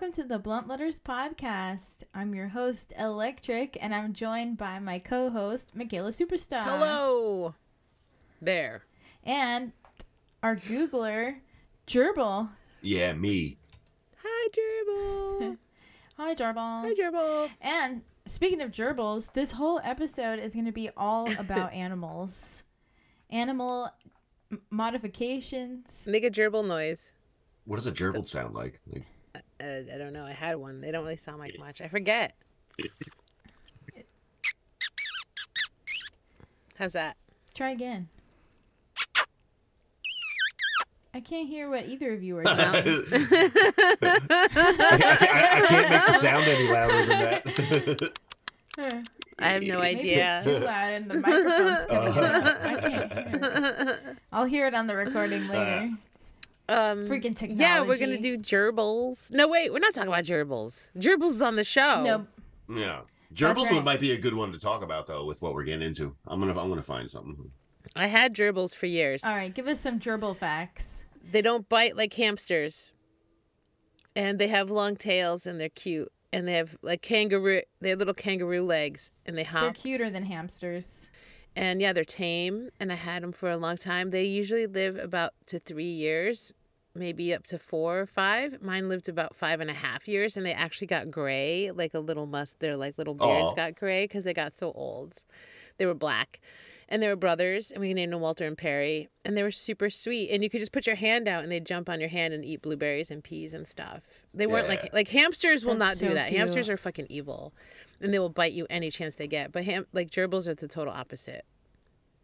[0.00, 0.22] Blunt Letters.
[0.22, 2.04] Welcome to the Blunt Letters podcast.
[2.14, 6.64] I'm your host, Electric, and I'm joined by my co host, Micaela Superstar.
[6.64, 7.54] Hello.
[8.40, 8.84] There.
[9.22, 9.72] And
[10.42, 11.40] our Googler,
[11.86, 12.48] Jerbil.
[12.80, 13.58] Yeah, me.
[14.24, 15.58] Hi, Jerbil.
[16.16, 16.80] Hi, Jerbil.
[16.82, 17.50] Hi, Jerbil.
[17.60, 22.64] And speaking of gerbils, this whole episode is going to be all about animals,
[23.28, 23.90] animal
[24.50, 26.04] m- modifications.
[26.06, 27.12] Make a gerbil noise.
[27.66, 28.80] What does a gerbil sound like?
[28.90, 29.04] like
[29.60, 30.24] Uh, I don't know.
[30.24, 30.80] I had one.
[30.80, 31.80] They don't really sound like much.
[31.80, 32.34] I forget.
[36.78, 37.16] How's that?
[37.54, 38.08] Try again.
[41.12, 42.56] I can't hear what either of you are doing.
[42.58, 42.80] I, I-
[44.02, 48.18] I can't make the sound any louder than that.
[49.38, 50.64] I have no Maybe it's too idea.
[50.66, 52.58] loud and the microphone's coming up.
[52.62, 53.50] I can't hear
[54.10, 54.16] it.
[54.32, 55.90] I'll hear it on the recording later.
[56.70, 57.54] Um, Freaking technology.
[57.54, 59.32] yeah, we're gonna do gerbils.
[59.32, 60.90] No, wait, we're not talking about gerbils.
[60.96, 62.02] Gerbils is on the show.
[62.04, 62.26] No,
[62.80, 63.00] yeah,
[63.34, 63.74] gerbils right.
[63.74, 66.14] one might be a good one to talk about though, with what we're getting into.
[66.26, 67.50] I'm gonna I'm gonna find something.
[67.96, 69.24] I had gerbils for years.
[69.24, 69.52] all right.
[69.52, 71.02] Give us some gerbil facts.
[71.32, 72.92] They don't bite like hamsters.
[74.16, 76.10] And they have long tails and they're cute.
[76.32, 79.62] And they have like kangaroo they have little kangaroo legs and they hop.
[79.62, 81.10] They're cuter than hamsters.
[81.56, 84.10] And yeah, they're tame and I had them for a long time.
[84.10, 86.52] They usually live about to 3 years,
[86.94, 88.62] maybe up to 4 or 5.
[88.62, 92.00] Mine lived about five and a half years and they actually got gray, like a
[92.00, 93.54] little must their like little beards Aw.
[93.54, 95.14] got gray cuz they got so old.
[95.78, 96.40] They were black.
[96.92, 99.08] And they were brothers, and we named them Walter and Perry.
[99.24, 100.28] And they were super sweet.
[100.30, 102.44] And you could just put your hand out, and they'd jump on your hand and
[102.44, 104.02] eat blueberries and peas and stuff.
[104.34, 104.70] They weren't Yeah.
[104.82, 106.30] like like hamsters will That's not do that.
[106.30, 106.40] cute.
[106.40, 107.54] Hamsters are fucking evil,
[108.00, 109.52] and they will bite you any chance they get.
[109.52, 111.44] But ham like gerbils are the total opposite.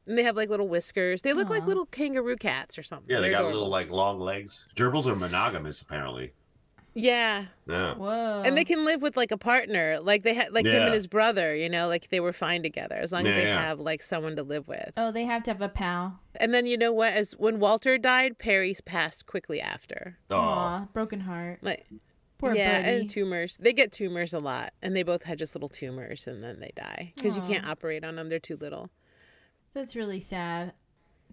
[0.06, 1.22] And they have like little whiskers.
[1.22, 3.08] They look like little kangaroo cats or something.
[3.08, 3.58] Yeah, they They're got adorable.
[3.58, 4.66] little like long legs.
[4.76, 6.32] Gerbils are monogamous apparently.
[6.94, 7.46] yeah.
[7.68, 7.94] Yeah.
[7.94, 8.42] Whoa.
[8.46, 11.06] And they can live with like a partner, like they had like him and his
[11.06, 11.54] brother.
[11.54, 13.60] You know, like they were fine together as long as Yeah, they yeah.
[13.66, 14.92] have like someone to live with.
[14.96, 16.20] Oh, they have to have a pal.
[16.36, 17.12] And then you know what?
[17.12, 20.18] As when Walter died, Perry passed quickly after.
[20.30, 21.58] Oh, Aw, broken heart.
[21.62, 21.86] Like
[22.38, 22.96] Poor yeah, buddy.
[22.96, 23.56] and tumors.
[23.58, 26.70] They get tumors a lot, and they both had just little tumors, and then they
[26.76, 28.90] die because you can't operate on them; they're too little.
[29.76, 30.72] That's really sad.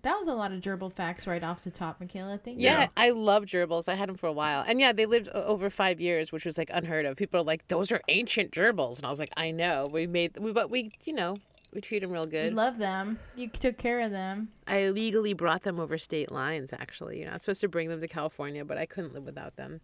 [0.02, 2.38] That was a lot of gerbil facts right off the top, Micaela.
[2.38, 2.66] Thank you.
[2.66, 2.90] Yeah.
[2.98, 3.88] I love gerbils.
[3.88, 6.58] I had them for a while, and yeah, they lived over five years, which was
[6.58, 7.16] like unheard of.
[7.16, 9.88] People are like, "Those are ancient gerbils," and I was like, "I know.
[9.90, 11.38] We made, we, but we, you know,
[11.74, 13.18] we treat them real We good." love them.
[13.38, 14.50] You took care of them.
[14.68, 16.74] I illegally brought them over state lines.
[16.74, 19.80] Actually, you're not supposed to bring them to California, but I couldn't live without them.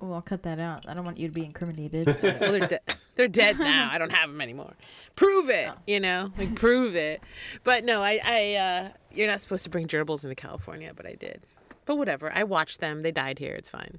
[0.00, 0.84] Oh, I'll cut that out.
[0.88, 2.06] I don't want you to be incriminated.
[2.22, 2.80] well, they're de-
[3.16, 3.90] they're dead now.
[3.90, 4.74] I don't have them anymore.
[5.16, 7.20] Prove it, you know, like prove it.
[7.64, 11.14] But no, I, I, uh, you're not supposed to bring gerbils into California, but I
[11.14, 11.42] did.
[11.84, 12.30] But whatever.
[12.32, 13.02] I watched them.
[13.02, 13.54] They died here.
[13.54, 13.98] It's fine.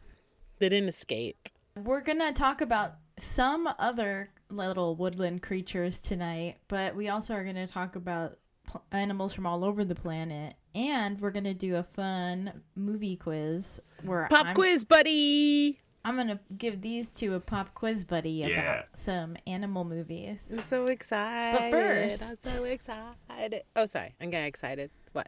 [0.59, 1.49] They didn't escape.
[1.75, 7.67] We're gonna talk about some other little woodland creatures tonight, but we also are gonna
[7.67, 12.61] talk about pl- animals from all over the planet, and we're gonna do a fun
[12.75, 15.79] movie quiz where Pop I'm, quiz, buddy.
[16.05, 18.47] I'm gonna give these two a pop quiz buddy Yeah.
[18.47, 20.49] about some animal movies.
[20.51, 21.59] I'm so excited.
[21.59, 23.63] But first- I'm so excited.
[23.75, 24.15] Oh, sorry.
[24.21, 24.91] I'm getting excited.
[25.11, 25.27] What?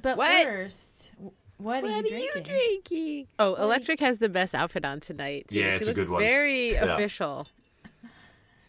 [0.00, 0.44] But What?
[0.44, 1.32] first, what,
[1.82, 2.30] What are are you drinking?
[2.34, 3.26] Oh, you drinking?
[3.38, 5.46] Oh, Electric has the best outfit on tonight.
[5.48, 5.58] Too.
[5.60, 6.20] Yeah, she it's a looks good one.
[6.20, 6.94] very Yeah.
[6.94, 7.46] official.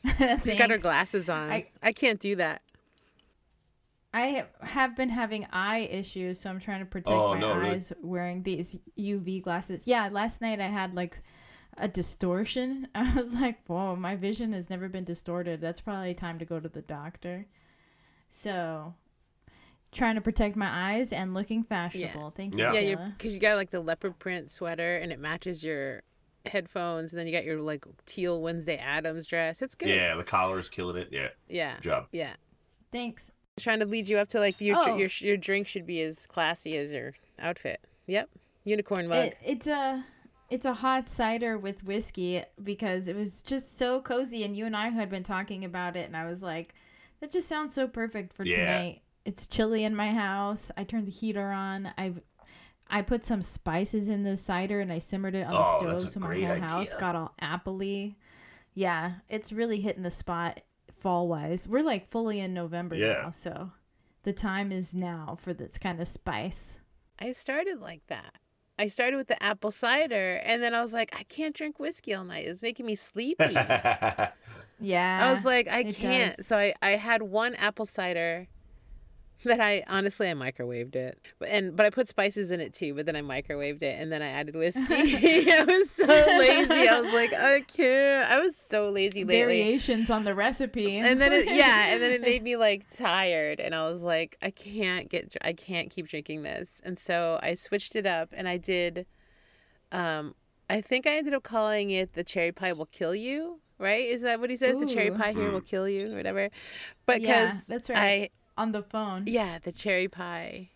[0.44, 1.52] She's got her glasses on.
[1.52, 2.62] I- I can't do that.
[4.14, 7.72] I have been having eye issues, so I'm trying to protect Oh, my no, really?
[7.76, 9.84] eyes wearing these UV glasses.
[9.86, 11.22] Yeah, last night I had like
[11.78, 12.88] a distortion.
[12.96, 15.62] I was like, whoa, my vision has never been distorted.
[15.62, 17.48] That's probably time to go to the doctor.
[18.30, 18.94] So,
[19.92, 22.34] trying to protect my eyes and looking fashionable.
[22.36, 22.64] Thank you.
[22.64, 22.74] Yeah.
[22.74, 26.04] Yeah, because you got like the leopard print sweater and it matches your
[26.46, 29.62] headphones, and then you got your like teal Wednesday Addams dress.
[29.62, 29.90] It's good.
[29.90, 31.10] yeah, the collar's killing it.
[31.12, 32.08] Yeah, yeah, good job.
[32.12, 32.34] yeah.
[32.92, 33.32] Thanks.
[33.60, 34.98] Trying to lead you up to like your Oh.
[34.98, 37.80] your your drink should be as classy as your outfit.
[38.08, 38.30] Yep,
[38.64, 39.28] unicorn mug.
[39.28, 40.06] It, it's a
[40.50, 44.76] it's a hot cider with whiskey because it was just so cozy and you and
[44.76, 46.74] I had been talking about it and I was like
[47.20, 48.58] that just sounds so perfect for Yeah.
[48.58, 49.02] tonight.
[49.24, 50.70] It's chilly in my house.
[50.76, 51.92] I turned the heater on.
[51.98, 52.14] I
[52.90, 56.02] I put some spices in the cider and I simmered it on Oh, the that's
[56.04, 58.16] stove so my great whole house got all appley.
[58.74, 60.62] Yeah, it's really hitting the spot
[60.94, 61.68] fall wise.
[61.68, 63.22] We're like fully in November Yeah.
[63.24, 63.72] now, so
[64.24, 66.80] the time is now for this kind of spice.
[67.20, 68.36] I started like that.
[68.80, 72.14] I started with the apple cider, and then I was like, I can't drink whiskey
[72.14, 72.48] all night.
[72.48, 73.56] It's making me sleepy.
[74.80, 75.28] Yeah.
[75.30, 76.36] I was like, I can't.
[76.36, 76.48] does.
[76.48, 78.48] So I, I had one apple cider
[79.46, 82.94] that I honestly I microwaved it, but and but I put spices in it too.
[82.94, 84.82] But then I microwaved it, and then I added whiskey.
[84.90, 86.88] I was so lazy.
[86.88, 88.30] I was like, I can't.
[88.30, 89.58] I was so lazy lately.
[89.60, 90.98] Variations on the recipe.
[90.98, 94.38] And then it, yeah, and then it made me like tired, and I was like,
[94.42, 98.48] I can't get, I can't keep drinking this, and so I switched it up, and
[98.48, 99.06] I did.
[99.92, 100.36] Um,
[100.70, 103.60] I think I ended up calling it the cherry pie will kill you.
[103.80, 104.08] Right?
[104.08, 104.80] Is that what he says?
[104.80, 106.50] The cherry pie here will kill you, or whatever.
[107.06, 108.00] But Yeah, because that's right.
[108.00, 109.26] I on the phone.
[109.28, 110.70] yeah, the cherry pie.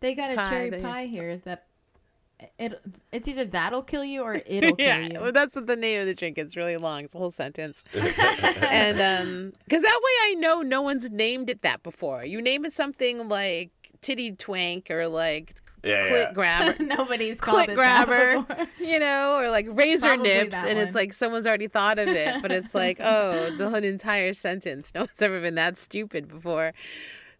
[0.00, 1.66] They got a cherry that- pie here that
[2.58, 2.80] it
[3.12, 5.20] it's either that'll kill you or it'll kill yeah, you.
[5.20, 6.36] well, that's what the name of the drink.
[6.36, 7.04] It's really long.
[7.04, 7.84] It's a whole sentence.
[7.94, 12.24] and um, because that way I know no one's named it that before.
[12.24, 13.70] You name it something like
[14.00, 16.32] titty twank or like Yeah, clit yeah.
[16.32, 16.82] grabber.
[16.82, 18.66] Nobody's called Clit it grabber, before.
[18.78, 22.08] you know, or like razor Probably nips, that and it's like someone's already thought of
[22.08, 24.92] it, but it's like, oh, the whole entire sentence.
[24.94, 26.72] No one's ever been that stupid before.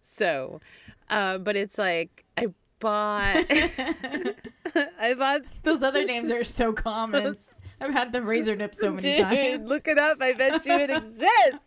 [0.02, 0.61] So,
[1.08, 2.46] uh, but it's like I
[2.81, 7.37] bought, I bought Those other names are so common.
[7.81, 9.69] I've had the razor nip so many Dude, times.
[9.69, 10.19] look it up.
[10.20, 11.58] I bet you it exists.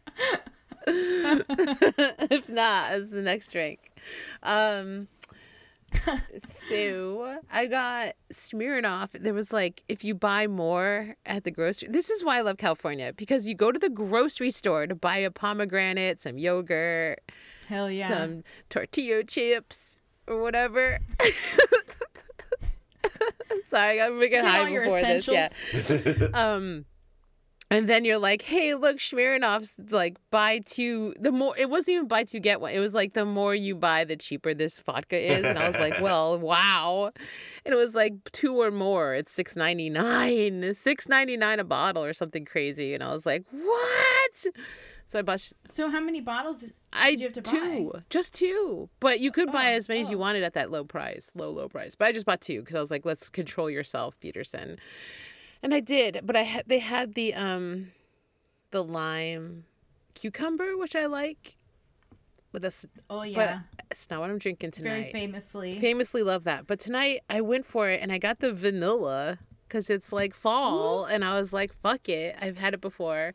[0.87, 3.91] if not, it's the next drink.
[4.43, 5.07] Um,
[6.49, 9.09] so I got Smirnoff.
[9.13, 12.57] There was like, if you buy more at the grocery, this is why I love
[12.57, 17.19] California because you go to the grocery store to buy a pomegranate, some yogurt,
[17.67, 18.07] Hell yeah.
[18.07, 19.97] some tortilla chips,
[20.27, 20.99] or whatever.
[23.67, 25.27] Sorry, I'm making high before this.
[25.27, 25.49] Yeah.
[26.33, 26.85] Um,
[27.69, 31.13] and then you're like, hey, look, Smirnoff's like buy two.
[31.19, 32.71] The more it wasn't even buy two get one.
[32.73, 35.43] It was like the more you buy, the cheaper this vodka is.
[35.43, 37.11] And I was like, well, wow.
[37.65, 39.13] And it was like two or more.
[39.13, 42.93] It's six ninety nine, six ninety nine a bottle or something crazy.
[42.93, 44.45] And I was like, what?
[45.09, 45.39] So I bought.
[45.39, 47.99] sh- So how many bottles I you have to two, buy?
[48.09, 48.89] just two.
[48.99, 50.19] But you could buy Oh, as many as you oh.
[50.21, 51.95] wanted at that low price, low low price.
[51.95, 54.77] But I just bought two because I was like, let's control yourself, Peterson.
[55.67, 57.91] And I did, but I had they had the um,
[58.71, 59.65] the lime
[60.13, 61.57] cucumber, which I like.
[62.53, 63.59] But that's Oh yeah.
[63.75, 64.89] but it's not what I'm drinking tonight.
[64.89, 65.77] Very famously.
[65.77, 66.67] Famously love that.
[66.67, 71.03] But tonight I went for it and I got the vanilla because it's like fall,
[71.03, 72.37] and I was like, fuck it.
[72.39, 73.33] I've had it before.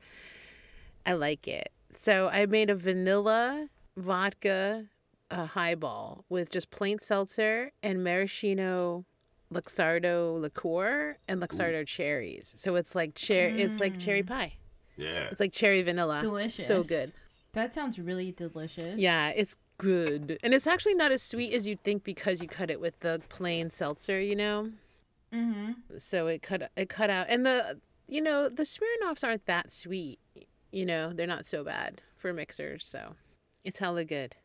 [1.05, 1.71] I like it.
[1.99, 4.87] So I made a vanilla vodka
[5.31, 9.05] uh, highball with just plain seltzer and maraschino
[9.53, 12.53] Luxardo liqueur and Luxardo cherries.
[12.57, 14.55] So it's like cher- it's like cherry pie.
[14.97, 15.29] Yeah.
[15.31, 16.21] It's like cherry vanilla.
[16.21, 16.67] Delicious.
[16.67, 17.13] So good.
[17.53, 18.99] That sounds really delicious.
[18.99, 20.39] Yeah, it's good.
[20.43, 23.21] And it's actually not as sweet as you'd think because you cut it with the
[23.29, 24.71] plain seltzer, you know?
[25.33, 25.73] Mm-hmm.
[25.99, 27.27] So it cut it cut out.
[27.29, 30.19] And the you know, the Smirnoffs aren't that sweet.
[30.71, 33.15] You know, they're not so bad for mixers, so
[33.65, 34.37] it's hella good.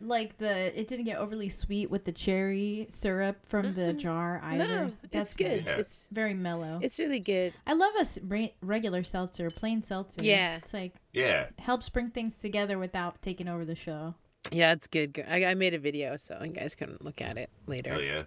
[0.00, 4.66] Like the it didn't get overly sweet with the cherry syrup from the jar either.
[4.66, 5.64] No, That's it's good.
[5.64, 5.78] Yeah.
[5.78, 6.80] It's Very mellow.
[6.82, 7.54] it's really good.
[7.66, 10.22] I love a re- regular seltzer, plain seltzer.
[10.22, 10.56] Yeah.
[10.56, 11.46] It's like Yeah.
[11.58, 14.14] helps bring things together without taking over the show.
[14.52, 15.24] Yeah, it's good.
[15.28, 17.94] I, I made a video, so you guys can look at it later.
[17.94, 18.24] Oh yeah.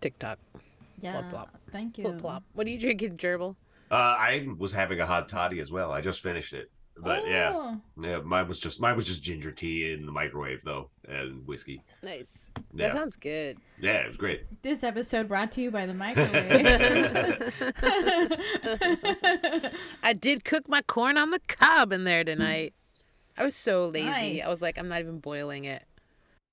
[0.00, 0.38] TikTok.
[1.00, 1.22] Yeah.
[1.28, 1.56] plop.
[1.72, 2.04] Thank you.
[2.04, 2.44] Flip flop.
[2.52, 3.56] What are you drinking, Jerbil?
[3.90, 5.90] Uh, I was having a hot toddy as well.
[5.90, 6.70] I just finished it.
[7.02, 10.62] But yeah, Oh, yeah, mine was just mine was just ginger tea in the microwave
[10.64, 11.82] though, and whiskey.
[12.02, 12.50] Nice.
[12.74, 13.58] Yeah, That sounds good.
[13.80, 14.42] yeah, it was great.
[14.62, 17.52] This episode brought to you by the microwave.
[20.02, 22.74] I did cook my corn on the cob in there tonight.
[23.36, 24.42] I was so lazy.
[24.42, 25.82] I was like, I'm not even boiling it.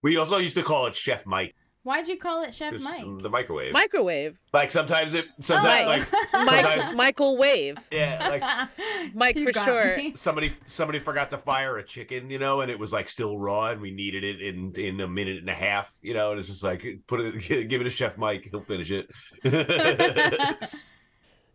[0.04, 1.56] We also used to call it Chef Mike.
[1.88, 3.06] Why'd you call it Chef It's Mike?
[3.22, 3.72] The microwave.
[3.72, 4.38] Microwave.
[4.52, 5.88] Like sometimes it, sometimes Oh.
[5.88, 7.78] like Mike, sometimes, Michael Wave.
[7.94, 8.70] yeah, like
[9.16, 9.96] Mike You for sure.
[9.96, 10.14] me.
[10.14, 13.70] somebody somebody forgot to fire a chicken, you know, and it was like still raw,
[13.70, 16.50] and we needed it in in a minute and a half, you know, and it's
[16.50, 19.10] just like put it, give it to Chef Mike, he'll finish it.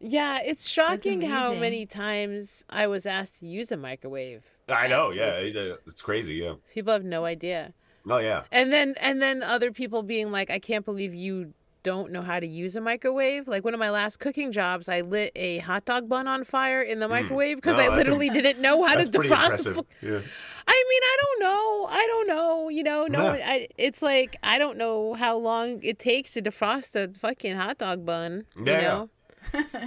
[0.04, 4.44] Yeah, it's shocking how many times I was asked to use a microwave.
[4.68, 5.72] I know, yeah, places.
[5.72, 6.54] uh, it's crazy, yeah.
[6.74, 7.72] People have no idea.
[8.08, 11.54] Oh yeah, And then and then other people being like, I can't believe you
[11.84, 13.48] don't know how to use a microwave.
[13.48, 16.80] Like one of my last cooking jobs, I lit a hot dog bun on fire
[16.82, 17.78] in the microwave because Hmm.
[17.78, 19.72] No, I that's a- literally didn't know how to defrost.
[19.74, 20.20] Fu- Yeah.
[20.64, 21.86] I mean, I don't know.
[21.90, 22.68] I don't know.
[22.68, 23.24] You know, no.
[23.30, 27.56] One- I, it's like I don't know how long it takes to defrost a fucking
[27.56, 28.44] hot dog bun.
[28.56, 28.80] You Yeah, yeah.
[28.88, 29.10] know.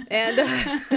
[0.08, 0.44] And uh,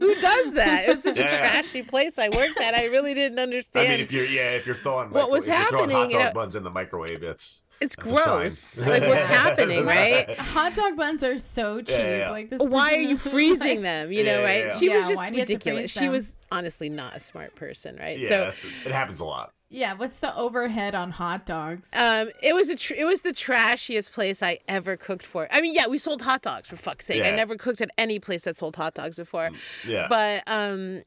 [0.00, 0.84] who does that?
[0.86, 1.38] It was such a Yeah.
[1.38, 2.74] trashy place I worked at.
[2.74, 3.86] I really didn't understand.
[3.86, 6.26] I mean, if you're yeah, if you're throwing What was if hot happening, you dog
[6.26, 8.38] know- buns in the microwave, that's it's that's a sign.
[8.38, 8.78] gross.
[8.78, 10.38] like what's happening, right?
[10.38, 11.88] Hot dog buns are so cheap.
[11.90, 12.30] Yeah, yeah.
[12.30, 12.62] Like this.
[12.62, 14.12] Why are you freezing like- them?
[14.12, 14.58] You know, Yeah, right?
[14.60, 14.76] yeah, yeah.
[14.78, 15.90] She was just why do you have to ridiculous.
[15.92, 18.18] She was honestly not a smart person, right?
[18.18, 19.52] yeah, so it happens a lot.
[19.70, 21.88] Yeah, what's the overhead on hot dogs?
[21.92, 25.48] Um, it was a tr- it was the trashiest place I ever cooked for.
[25.50, 27.22] I mean, yeah, we sold hot dogs for fuck's sake.
[27.24, 29.50] I never cooked at any place that sold hot dogs before.
[29.86, 30.06] Yeah.
[30.08, 31.02] But um,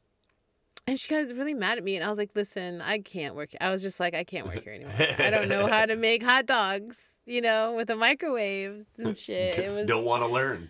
[0.85, 3.49] and she got really mad at me, and I was like, "Listen, I can't work."
[3.61, 4.93] I was just like, "I can't work here anymore.
[5.19, 9.57] I don't know how to make hot dogs, you know, with a microwave and shit."
[9.59, 9.87] It was.
[9.87, 10.69] Don't want to learn.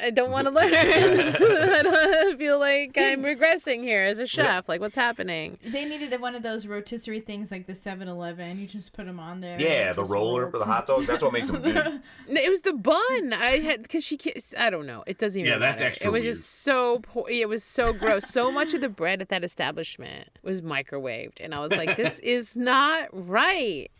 [0.00, 0.72] I don't want to learn.
[0.74, 4.68] I don't feel like I'm regressing here as a chef.
[4.68, 5.58] Like, what's happening?
[5.64, 8.60] They needed one of those rotisserie things like the 7-Eleven.
[8.60, 9.60] You just put them on there.
[9.60, 11.06] Yeah, the roller for the hot dogs.
[11.06, 12.00] That's what makes them good.
[12.28, 13.32] It was the bun.
[13.32, 14.38] I had because she can't.
[14.56, 15.02] I don't know.
[15.06, 15.50] It doesn't even.
[15.52, 15.88] Yeah, that's matter.
[15.90, 16.36] extra It was weird.
[16.36, 16.98] just so.
[17.00, 18.24] Po- it was so gross.
[18.28, 22.18] so much of the bread at that establishment was microwaved, and I was like, "This
[22.20, 23.90] is not right."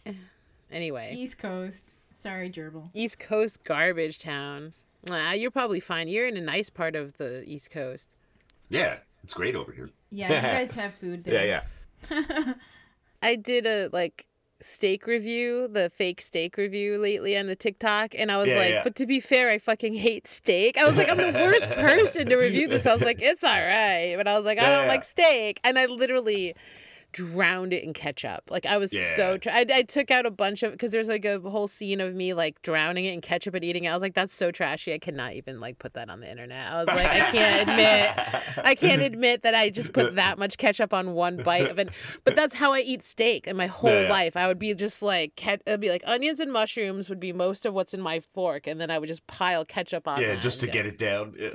[0.70, 1.86] Anyway, East Coast.
[2.14, 2.90] Sorry, Jerbil.
[2.94, 4.74] East Coast garbage town.
[5.10, 6.08] Ah, you're probably fine.
[6.08, 8.08] You're in a nice part of the East Coast.
[8.68, 9.90] Yeah, it's great over here.
[10.10, 11.44] Yeah, you guys have food there.
[11.46, 11.62] Yeah,
[12.10, 12.54] yeah.
[13.22, 14.26] I did a like
[14.60, 18.70] steak review, the fake steak review lately on the TikTok, and I was Yeah, like,
[18.70, 18.84] yeah.
[18.84, 20.76] but to be fair, I fucking hate steak.
[20.76, 22.84] I was like, I'm the worst person to review this.
[22.86, 24.88] I was like, it's all right, but I was like, I Yeah, don't yeah.
[24.88, 26.54] like steak, and I literally
[27.12, 28.50] drowned it in ketchup.
[28.50, 29.36] Like I was so Yeah.
[29.38, 32.14] tr- I, I took out a bunch of because there's like a whole scene of
[32.14, 33.88] me like drowning it in ketchup and eating it.
[33.88, 34.92] I was like, that's so trashy.
[34.92, 36.70] I cannot even like put that on the internet.
[36.70, 38.64] I was like, I can't admit.
[38.64, 41.88] I can't admit that I just put that much ketchup on one bite of it.
[42.24, 44.36] But that's how I eat steak in my whole Yeah, life.
[44.36, 47.64] I would be just like, ket- it'd be like onions and mushrooms would be most
[47.64, 50.20] of what's in my fork, and then I would just pile ketchup on.
[50.20, 51.34] Yeah, just to get it down.
[51.38, 51.50] Yeah.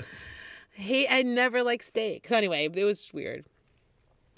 [0.71, 1.07] Hate.
[1.11, 2.27] I never like steak.
[2.27, 3.45] So anyway, it was weird.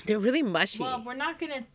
[0.06, 0.84] They're really mushy.
[0.84, 1.66] Well, we're not gonna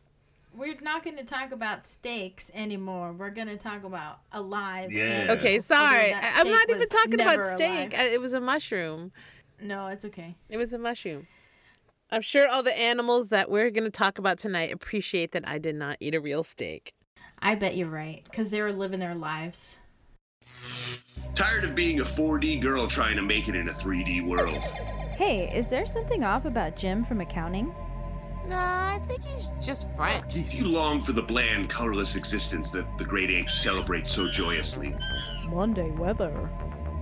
[0.55, 3.13] we're not gonna talk about steaks anymore.
[3.13, 4.93] We're gonna talk about alive.
[4.93, 5.05] Yeah.
[5.05, 6.13] animals, okay, sorry.
[6.13, 7.95] I- I'm not even talking about steak.
[7.99, 9.13] I, it was a mushroom.
[9.61, 10.37] No, it's okay.
[10.49, 11.27] It was a mushroom.
[12.11, 15.59] I'm sure all the animals that we're going to talk about tonight appreciate that I
[15.59, 16.93] did not eat a real steak.
[17.39, 19.77] I bet you're right, because they were living their lives.
[21.35, 24.59] Tired of being a 4D girl trying to make it in a 3D world.
[25.17, 27.73] Hey, is there something off about Jim from accounting?
[28.51, 30.35] Nah, I think he's just French.
[30.35, 34.93] If you long for the bland, colorless existence that the great apes celebrate so joyously,
[35.49, 36.51] Monday weather.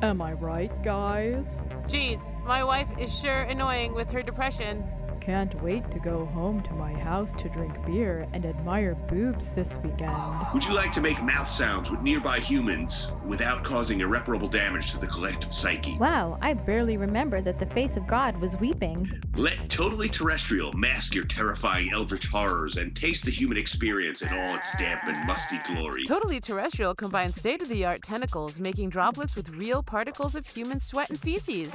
[0.03, 1.59] Am I right, guys?
[1.87, 4.85] Jeez, my wife is sure annoying with her depression.
[5.29, 9.79] Can't wait to go home to my house to drink beer and admire boobs this
[9.85, 10.17] weekend.
[10.55, 14.99] would you like to make mouth sounds with nearby humans without causing irreparable damage to
[14.99, 15.99] the collective psyche?
[15.99, 19.21] Wow, I barely remember that the face of God was weeping.
[19.37, 24.55] Let Totally Terrestrial mask your terrifying eldritch horrors and taste the human experience in all
[24.55, 26.07] its damp and musty glory.
[26.07, 30.81] Totally Terrestrial combines state of the art tentacles, making droplets with real particles of human
[30.81, 31.71] sweat and feces.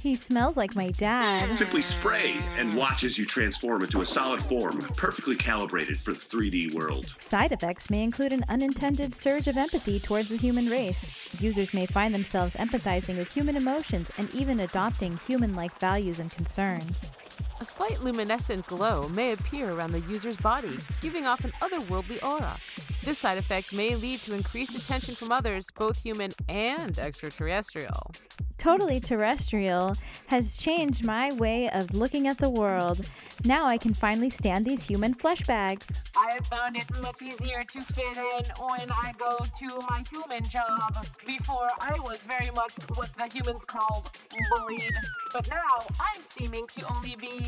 [0.00, 1.54] He smells like my dad.
[1.54, 6.20] Simply spray and watch as you transform into a solid form, perfectly calibrated for the
[6.20, 7.08] 3D world.
[7.18, 11.06] Side effects may include an unintended surge of empathy towards the human race.
[11.40, 16.30] Users may find themselves empathizing with human emotions and even adopting human like values and
[16.30, 17.08] concerns.
[17.60, 22.56] A slight luminescent glow may appear around the user's body, giving off an otherworldly aura.
[23.04, 28.10] This side effect may lead to increased attention from others, both human and extraterrestrial.
[28.58, 29.94] Totally Terrestrial
[30.28, 33.08] has changed my way of looking at the world.
[33.44, 36.02] Now I can finally stand these human flesh bags.
[36.16, 40.48] I have found it much easier to fit in when I go to my human
[40.48, 41.06] job.
[41.26, 44.10] Before, I was very much what the humans called
[44.50, 44.94] bullied,
[45.32, 47.43] but now I'm seeming to only be whereas.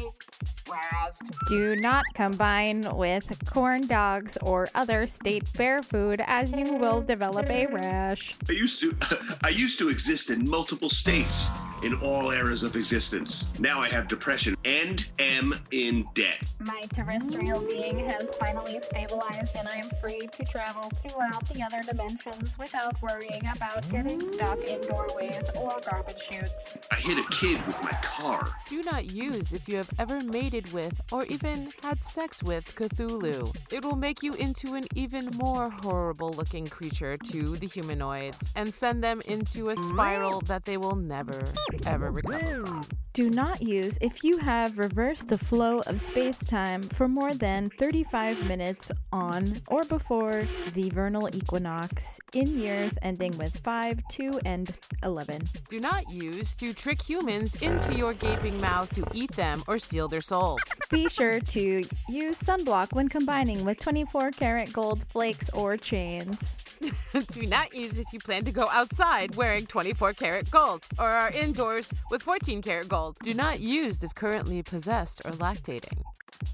[1.49, 7.49] Do not combine with corn dogs or other state fair food as you will develop
[7.49, 8.35] a rash.
[8.49, 8.97] I used to
[9.45, 11.49] I used to exist in multiple states
[11.83, 13.45] in all eras of existence.
[13.61, 16.43] Now I have depression and am in debt.
[16.59, 21.83] My terrestrial being has finally stabilized and I am free to travel throughout the other
[21.83, 26.77] dimensions without worrying about getting stuck in doorways or garbage chutes.
[26.91, 28.49] I hit a kid with my car.
[28.69, 33.55] Do not use if you have ever mated with or even had sex with Cthulhu.
[33.73, 38.73] It will make you into an even more horrible looking creature to the humanoids and
[38.73, 41.41] send them into a spiral that they will never,
[41.87, 42.83] ever recover from.
[43.13, 47.71] Do not use if you have reversed the flow of space time for more than
[47.79, 54.71] 35 minutes on or before the vernal equinox in years ending with 5, 2, and
[55.03, 55.45] 11.
[55.71, 60.09] Do not use to trick humans into your gaping mouth to eat them or steal
[60.09, 60.61] their souls.
[60.91, 66.59] Be sure to use sunblock when combining with 24 karat gold flakes or chains.
[67.29, 71.31] Do not use if you plan to go outside wearing 24 karat gold or are
[71.31, 73.17] indoors with 14 karat gold.
[73.23, 76.03] Do not use if currently possessed or lactating.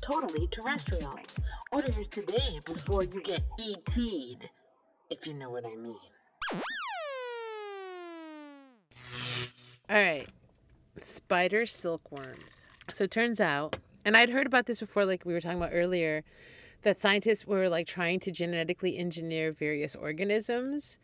[0.01, 1.19] totally terrestrial.
[1.73, 4.49] Order yours today before you get ET'd,
[5.11, 5.97] if you know what I mean.
[9.91, 10.29] All right.
[11.01, 12.67] Spider silkworms.
[12.93, 15.71] So it turns out, and I'd heard about this before, like we were talking about
[15.73, 16.25] earlier,
[16.83, 20.99] that scientists were like trying to genetically engineer various organisms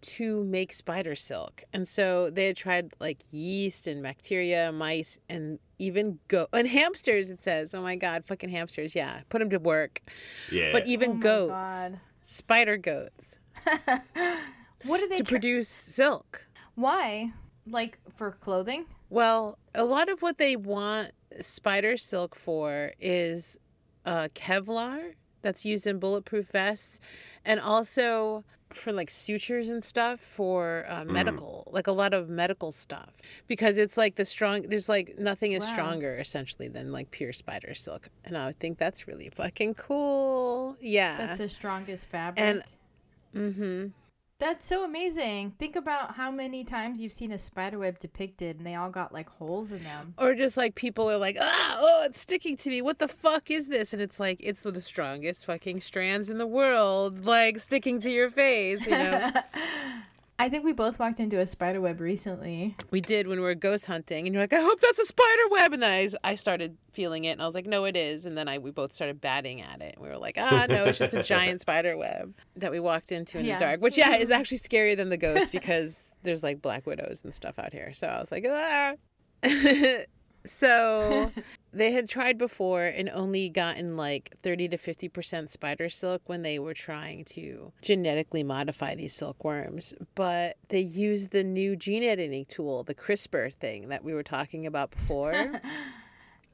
[0.00, 1.64] to make spider silk.
[1.72, 7.30] And so they had tried like yeast and bacteria, mice, and even go and hamsters.
[7.30, 8.94] It says, "Oh my god, fucking hamsters!
[8.94, 10.02] Yeah, put them to work."
[10.52, 10.72] Yeah.
[10.72, 12.00] But even Oh goats, God.
[12.22, 13.38] spider goats,
[14.84, 16.46] What do they to try- produce silk.
[16.74, 17.32] Why?
[17.66, 18.84] Like for clothing?
[19.08, 23.58] Well, a lot of what they want spider silk for is
[24.06, 25.12] uh, Kevlar
[25.42, 27.00] that's used in bulletproof vests,
[27.44, 32.72] and also for like sutures and stuff for uh, medical, like a lot of medical
[32.72, 33.10] stuff,
[33.46, 34.62] because it's like the strong.
[34.62, 35.72] There's like nothing is Wow.
[35.72, 40.76] stronger essentially than like pure spider silk, and I think that's really fucking cool.
[40.80, 41.16] Yeah.
[41.18, 42.42] That's the strongest fabric.
[42.44, 42.64] And-
[43.34, 43.86] mm-hmm.
[44.40, 45.52] That's so amazing.
[45.58, 49.12] Think about how many times you've seen a spider web depicted and they all got
[49.12, 50.14] like holes in them.
[50.18, 52.82] Or just like people are like, ah, oh, it's sticking to me.
[52.82, 53.92] What the fuck is this?
[53.92, 58.28] And it's like, it's the strongest fucking strands in the world, like sticking to your
[58.28, 59.30] face, you know?
[60.36, 62.76] I think we both walked into a spider web recently.
[62.90, 65.48] we did when we were ghost hunting, and you're like, I hope that's a spider
[65.50, 65.72] web.
[65.72, 65.90] And then
[66.24, 68.26] I, I started feeling it, and I was like, no, it is.
[68.26, 69.94] And then I we both started batting at it.
[69.94, 73.12] And we were like, ah, no, it's just a giant spider web that we walked
[73.12, 73.58] into in Yeah.
[73.58, 77.20] the dark, which, yeah, is actually scarier than the ghost because there's like black widows
[77.22, 77.92] and stuff out here.
[77.94, 78.94] So I was like, ah.
[80.46, 81.30] so
[81.72, 86.58] they had tried before and only gotten like 30 to 50% spider silk when they
[86.58, 89.94] were trying to genetically modify these silkworms.
[90.14, 94.66] But they used the new gene editing tool, the CRISPR thing that we were talking
[94.66, 95.60] about before.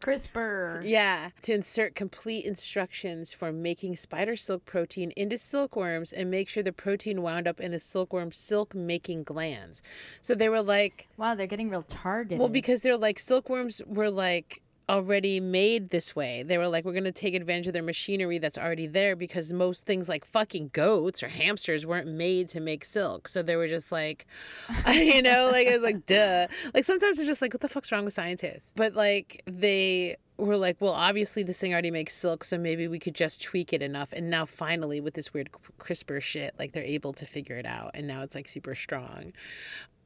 [0.01, 0.83] CRISPR.
[0.85, 6.63] Yeah, to insert complete instructions for making spider silk protein into silkworms and make sure
[6.63, 9.83] the protein wound up in the silkworm's silk making glands.
[10.23, 12.39] So they were like, Wow, they're getting real targeted.
[12.39, 16.43] well, because they're like silkworms were like already made this way.
[16.43, 19.87] They were like, we're gonna take advantage of their machinery that's already there because most
[19.87, 23.29] things like fucking goats or hamsters weren't made to make silk.
[23.29, 24.27] So they were just like,
[24.89, 26.49] you know, like it was like, duh.
[26.75, 28.73] Like sometimes it's just like, what the fuck's wrong with scientists?
[28.75, 32.99] But like they were like, well, obviously this thing already makes silk, so maybe we
[32.99, 34.13] could just tweak it enough.
[34.13, 37.93] And now finally, with this weird CRISPR shit, like they're able to figure it out,
[37.95, 39.33] and now it's like super strong.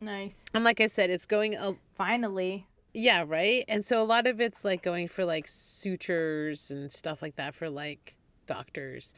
[0.01, 0.45] nice.
[0.53, 2.67] And like I said, it's going a Finally.
[2.95, 3.65] Yeah, right.
[3.69, 7.55] And so a lot of it's like going for like sutures and stuff like that
[7.55, 9.15] for like doctors.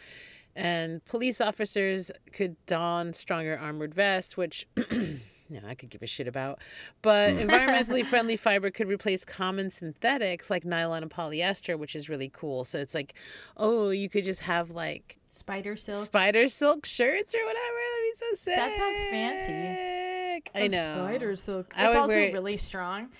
[0.55, 6.07] And police officers could don stronger armored vests, which you know, I could give a
[6.07, 6.61] shit about.
[7.03, 7.47] But mm.
[7.47, 12.65] environmentally friendly fiber could replace common synthetics like nylon and polyester, which is really cool.
[12.65, 13.15] So it's like,
[13.59, 16.07] oh, you could just have like Spider silk.
[16.07, 17.57] spider silk shirts or whatever.
[17.61, 18.57] That'd be so sick.
[18.57, 20.51] That sounds fancy.
[20.55, 21.05] I know.
[21.05, 21.75] Spider silk.
[21.77, 23.11] It's also really strong.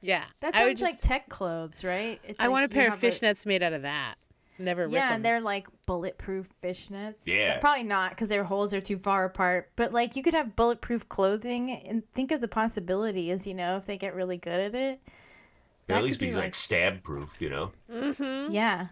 [0.00, 0.24] Yeah.
[0.40, 2.20] That I would sounds like just- tech clothes, right?
[2.24, 4.14] It's I like want a pair of have a- fishnets made out of that.
[4.60, 5.14] Never rip Yeah, 'em.
[5.16, 7.24] and they're like bulletproof fishnets.
[7.24, 7.54] Yeah.
[7.54, 9.70] But probably not because their holes are too far apart.
[9.76, 13.86] But like you could have bulletproof clothing and think of the possibilities, you know, if
[13.86, 15.00] they get really good at it.
[15.04, 17.72] Or That at least be be, like, like- stab proof, you know?
[17.90, 18.52] Mm-hmm.
[18.52, 18.88] Yeah.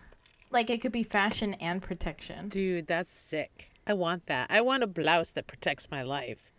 [0.50, 2.48] Like it could be fashion and protection.
[2.48, 3.70] Dude, that's sick.
[3.88, 4.46] I want that.
[4.50, 6.52] I want a blouse that protects my life.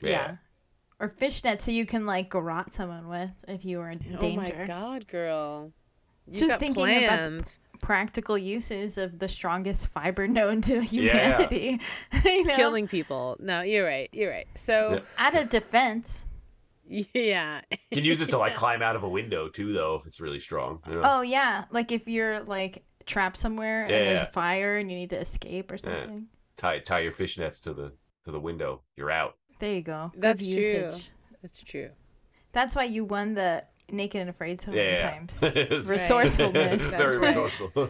[0.00, 0.36] Yeah.
[0.98, 4.18] Or fishnets so you can like garrote someone with if you were in danger.
[4.22, 5.72] Oh my god, girl.
[6.26, 11.78] You Just got thinking about the- Practical uses of the strongest fiber known to humanity.
[12.24, 12.56] you know?
[12.56, 13.36] Killing people.
[13.38, 14.08] No, you're right.
[14.12, 14.48] You're right.
[14.54, 16.24] So, Out of defense.
[16.88, 17.60] yeah.
[17.70, 20.20] you Can use it to like climb out of a window too, though, if it's
[20.20, 20.80] really strong.
[20.88, 21.02] You know?
[21.04, 24.96] Oh yeah, like if you're like trapped somewhere and Yeah, there's a fire and you
[24.96, 26.28] need to escape or something.
[26.56, 27.92] Tie tie your fishnets to the
[28.24, 28.82] to the window.
[28.96, 29.34] You're out.
[29.58, 30.10] There you go.
[30.14, 30.52] Good That's true.
[30.54, 31.10] usage.
[31.42, 31.90] That's true.
[32.52, 35.10] That's why you won the Naked and Afraid so many Yeah.
[35.10, 35.38] times.
[35.42, 36.72] It's Resourcefulness.
[36.82, 37.88] It's That's very resourceful.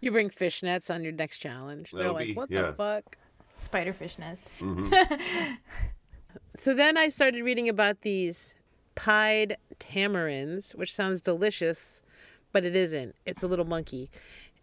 [0.00, 1.90] You bring fishnets on your next challenge.
[1.92, 2.62] They're That'll like, what yeah.
[2.62, 3.16] the fuck?
[3.56, 4.60] Spider fishnets.
[4.60, 5.56] Mhm.
[6.54, 8.54] So then I started reading about these
[8.94, 12.02] pied tamarins, which sounds delicious,
[12.52, 13.14] but it isn't.
[13.24, 14.10] It's a little monkey.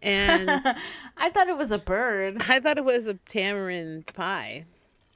[0.02, 0.50] And
[1.16, 2.42] I thought it was a bird.
[2.48, 4.66] I thought it was a tamarind pie,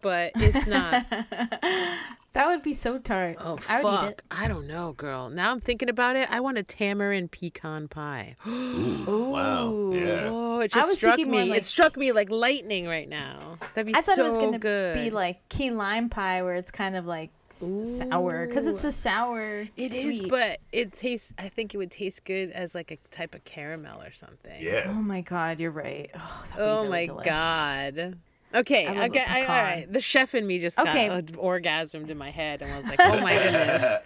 [0.02, 1.06] but it's not.
[2.32, 3.38] That would be so tart.
[3.40, 4.22] Oh I fuck!
[4.30, 5.30] I don't know, girl.
[5.30, 6.28] Now I'm thinking about it.
[6.30, 8.36] I want a tamarind pecan pie.
[8.46, 9.90] Ooh, wow.
[9.92, 10.28] Yeah.
[10.30, 11.50] Oh, it just struck me.
[11.50, 13.58] like- It struck me like lightning right now.
[13.74, 14.94] That'd be I thought so it was gonna good.
[14.94, 18.92] be like key lime pie, where it's kind of like s- sour because it's a
[18.92, 19.66] sour.
[19.76, 20.30] It is, sweet.
[20.30, 21.32] but it tastes.
[21.38, 24.60] I think it would taste good as like a type of caramel or something.
[24.62, 24.86] Yeah.
[24.88, 26.10] Oh my god, you're right.
[26.14, 27.24] Oh, that'd be Oh really my delish.
[27.24, 28.18] god.
[28.52, 29.30] Okay, I I, love a get.
[29.30, 29.64] I, all pecan.
[29.64, 29.92] right.
[29.92, 31.06] The chef in me just Okay.
[31.08, 33.98] got uh, orgasmed in my head, and I was like, "Oh my goodness."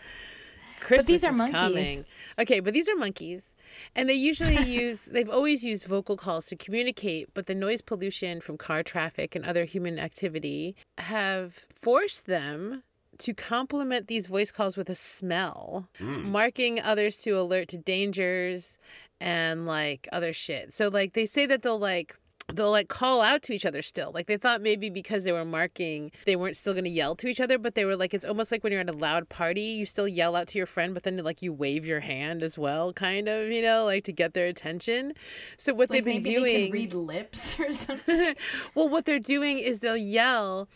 [0.81, 1.55] Christmas these are is monkeys.
[1.55, 2.05] coming.
[2.39, 3.55] Okay, but these are monkeys,
[3.97, 5.07] and they usually use.
[5.07, 9.47] They've always used vocal calls to communicate, but the noise pollution from car traffic and
[9.47, 12.83] other human activity have forced them
[13.19, 16.31] to complement these voice calls with a smell, hmm.
[16.31, 18.79] marking others to alert to dangers
[19.21, 20.75] and like other shit.
[20.75, 22.17] So like they say that they'll like
[22.53, 24.11] they'll like call out to each other still.
[24.13, 27.27] Like they thought maybe because they were marking, they weren't still going to yell to
[27.27, 29.63] each other, but they were like it's almost like when you're at a loud party,
[29.63, 32.59] you still yell out to your friend, but then like you wave your hand as
[32.59, 35.15] well, kind of, you know, like to get their attention.
[35.57, 38.35] So what Like they've been maybe doing they can read lips or something.
[38.75, 40.69] well, what they're doing is they'll yell,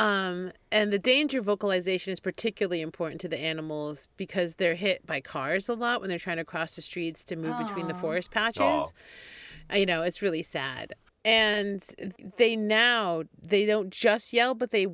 [0.00, 5.20] um, and the danger vocalization is particularly important to the animals because they're hit by
[5.20, 8.30] cars a lot when they're trying to cross the streets to move between the forest
[8.30, 8.62] patches.
[8.62, 8.88] Aw.
[9.70, 10.94] Uh, You know, it's really sad.
[11.22, 11.84] And
[12.38, 14.86] they now they don't just yell, but they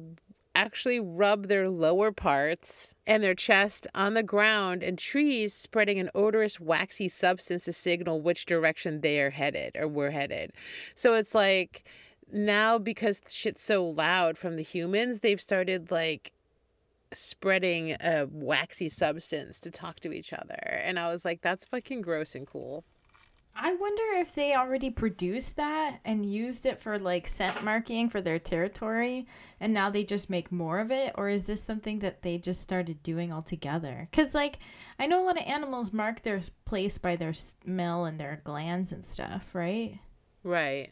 [0.57, 6.11] actually rub their lower parts and their chest on the ground and trees, spreading an
[6.17, 10.51] odorous, waxy substance to signal which direction they are headed or were headed.
[10.97, 11.85] So it's like
[12.33, 16.33] now because shit's so loud from the humans, they've started like
[17.13, 20.81] spreading a waxy substance to talk to each other.
[20.83, 22.85] And I was like, that's fucking gross and cool.
[23.59, 28.21] I wonder if they already produced that and used it for like scent marking for
[28.21, 29.27] their territory
[29.59, 32.61] and now they just make more of it or is this something that they just
[32.61, 34.09] started doing altogether?
[34.13, 34.59] Cuz like
[34.99, 38.93] I know a lot of animals mark their place by their smell and their glands
[38.93, 40.01] and stuff, right?
[40.43, 40.91] Right.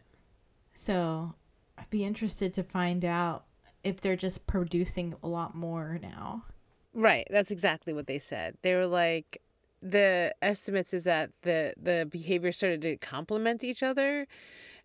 [0.74, 1.34] So
[1.78, 3.44] I'd be interested to find out
[3.82, 6.44] if they're just producing a lot more now.
[6.92, 7.26] Right.
[7.30, 8.56] That's exactly what they said.
[8.62, 9.40] They were like
[9.82, 14.26] the estimates is that the the behavior started to complement each other.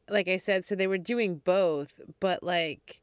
[0.10, 3.02] Like I said, so they were doing both, but like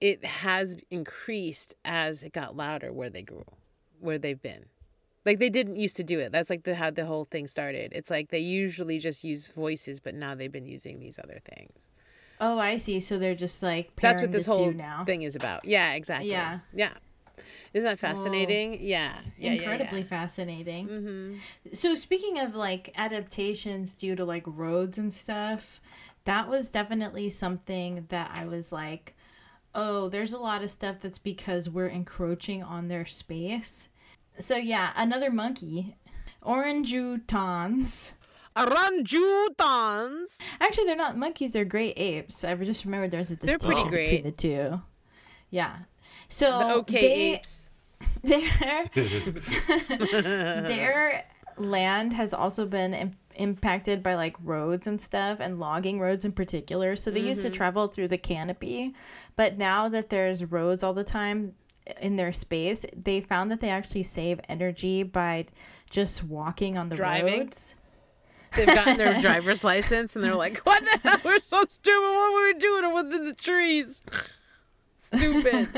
[0.00, 3.44] it has increased as it got louder where they grew,
[3.98, 4.66] where they've been.
[5.24, 6.30] Like they didn't used to do it.
[6.30, 7.92] That's like the how the whole thing started.
[7.94, 11.72] It's like they usually just use voices, but now they've been using these other things.
[12.40, 13.00] Oh, I see.
[13.00, 15.04] So they're just like That's what this whole now.
[15.04, 15.64] thing is about.
[15.64, 16.30] Yeah, exactly.
[16.30, 16.60] Yeah.
[16.72, 16.92] Yeah.
[17.72, 18.78] Isn't that fascinating?
[18.80, 19.18] yeah.
[19.38, 19.52] Yeah.
[19.52, 20.88] incredibly Yeah, fascinating.
[20.88, 21.34] Mm-hmm.
[21.74, 25.80] So speaking of like adaptations due to like roads and stuff,
[26.24, 29.14] that was definitely something that I was like,
[29.74, 33.88] oh, there's a lot of stuff that's because we're encroaching on their space.
[34.40, 35.96] So yeah, another monkey,
[36.42, 38.12] orangutans.
[38.56, 40.26] Orangutans.
[40.60, 42.42] Actually, they're not monkeys; they're great apes.
[42.44, 44.10] I just remembered there's a They're pretty distinction great.
[44.10, 44.82] between the two.
[45.50, 45.76] Yeah.
[46.28, 47.66] So The okay they, apes.
[48.22, 48.90] their
[50.62, 51.24] their
[51.56, 56.32] land has also been Im- impacted by like roads and stuff and logging roads in
[56.32, 57.50] particular so they used Mm-hmm.
[57.50, 58.94] to travel through the canopy
[59.36, 61.54] but now that there's roads all the time
[62.00, 65.46] in their space they found that they actually save energy by
[65.88, 67.40] just walking on the Driving?
[67.40, 67.74] roads
[68.54, 71.18] They've gotten their driver's license and they're like, "What the hell?
[71.24, 72.00] We're so stupid.
[72.00, 74.02] What were we doing within the trees?
[75.14, 75.68] Stupid.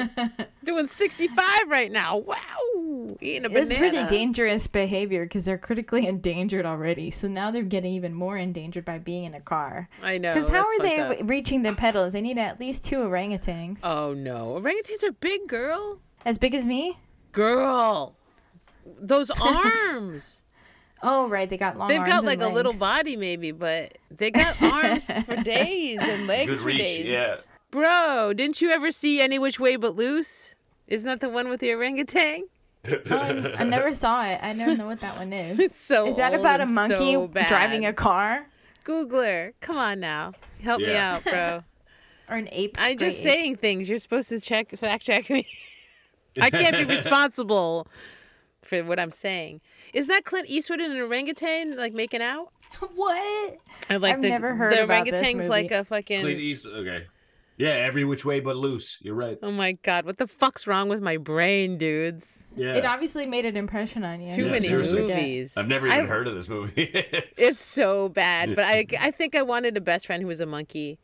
[0.65, 2.17] Doing 65 right now.
[2.17, 3.17] Wow.
[3.21, 3.67] Eating a banana.
[3.71, 8.39] it's really dangerous behavior because they're critically endangered already so now they're getting even more
[8.39, 10.33] endangered by being in a car I know.
[10.33, 11.17] because how are they up.
[11.25, 15.99] reaching the pedals they need at least two orangutans Oh no, orangutans are big, girl.
[16.25, 16.99] as big as me
[17.33, 18.17] Girl,
[19.01, 20.43] those arms.
[21.03, 23.99] Oh right, they got long They've arms got and like a little body maybe, but
[24.11, 26.79] they got arms for days and legs Good for reach.
[26.79, 27.05] days.
[27.05, 27.37] Yeah.
[27.71, 30.55] Bro, didn't you ever see Any Which Way But Loose?
[30.87, 32.45] Isn't that the one with the orangutan?
[32.89, 34.41] Oh, I, um, I never saw it.
[34.43, 35.59] I don't know what that one is.
[35.61, 38.47] It's so Is that old about a monkey so driving a car
[38.85, 39.53] Googler?
[39.61, 40.33] Come on now,
[40.63, 41.63] help me out, bro.
[42.31, 42.75] or an ape?
[42.79, 43.25] I'm just ape.
[43.25, 43.89] saying things.
[43.89, 45.47] You're supposed to check, fact check me.
[46.41, 47.87] I can't be responsible
[48.63, 49.61] for what I'm saying.
[49.93, 52.53] Isn't that Clint Eastwood and an orangutan like making out?
[52.95, 53.57] What?
[53.91, 56.21] Or, like I've the, never heard the about this orangutan's like a fucking.
[56.23, 56.75] Clint Eastwood.
[56.87, 57.07] Okay.
[57.57, 58.99] Yeah, every which way but loose.
[59.01, 59.37] You're right.
[59.43, 62.45] Oh my god, what the fuck's wrong with my brain, dudes?
[62.55, 62.75] Yeah.
[62.75, 64.33] It obviously made an impression on you.
[64.37, 65.01] Too Yeah, many seriously.
[65.01, 65.57] movies.
[65.57, 66.93] I've never even I- heard of this movie.
[67.37, 70.47] It's so bad, but I I think I wanted a best friend who was a
[70.47, 70.99] monkey.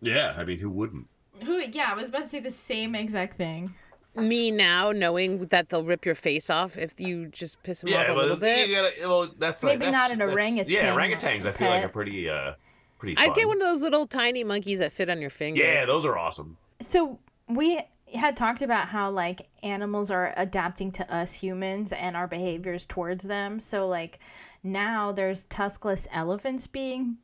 [0.00, 1.08] yeah, I mean, who wouldn't?
[1.44, 1.58] Who?
[1.58, 3.74] Yeah, I was about to say the same exact thing.
[4.14, 8.08] Me now knowing that they'll rip your face off if you just piss them off
[8.08, 8.68] a well, little bit.
[8.68, 11.46] You gotta, well, that's like, Maybe that's- not an that's- orangutan, Yeah, orangutans.
[11.46, 11.84] I feel like pet.
[11.86, 12.52] are pretty, uh,
[12.98, 13.16] pretty.
[13.16, 13.34] I'd Fun.
[13.34, 15.62] get one of those little tiny monkeys that fit on your finger.
[15.62, 16.58] Yeah, those are awesome.
[16.82, 17.80] So we
[18.14, 23.24] had talked about how like animals are adapting to us humans and our behaviors towards
[23.24, 23.60] them.
[23.60, 24.18] So like
[24.62, 27.16] now there's tuskless elephants being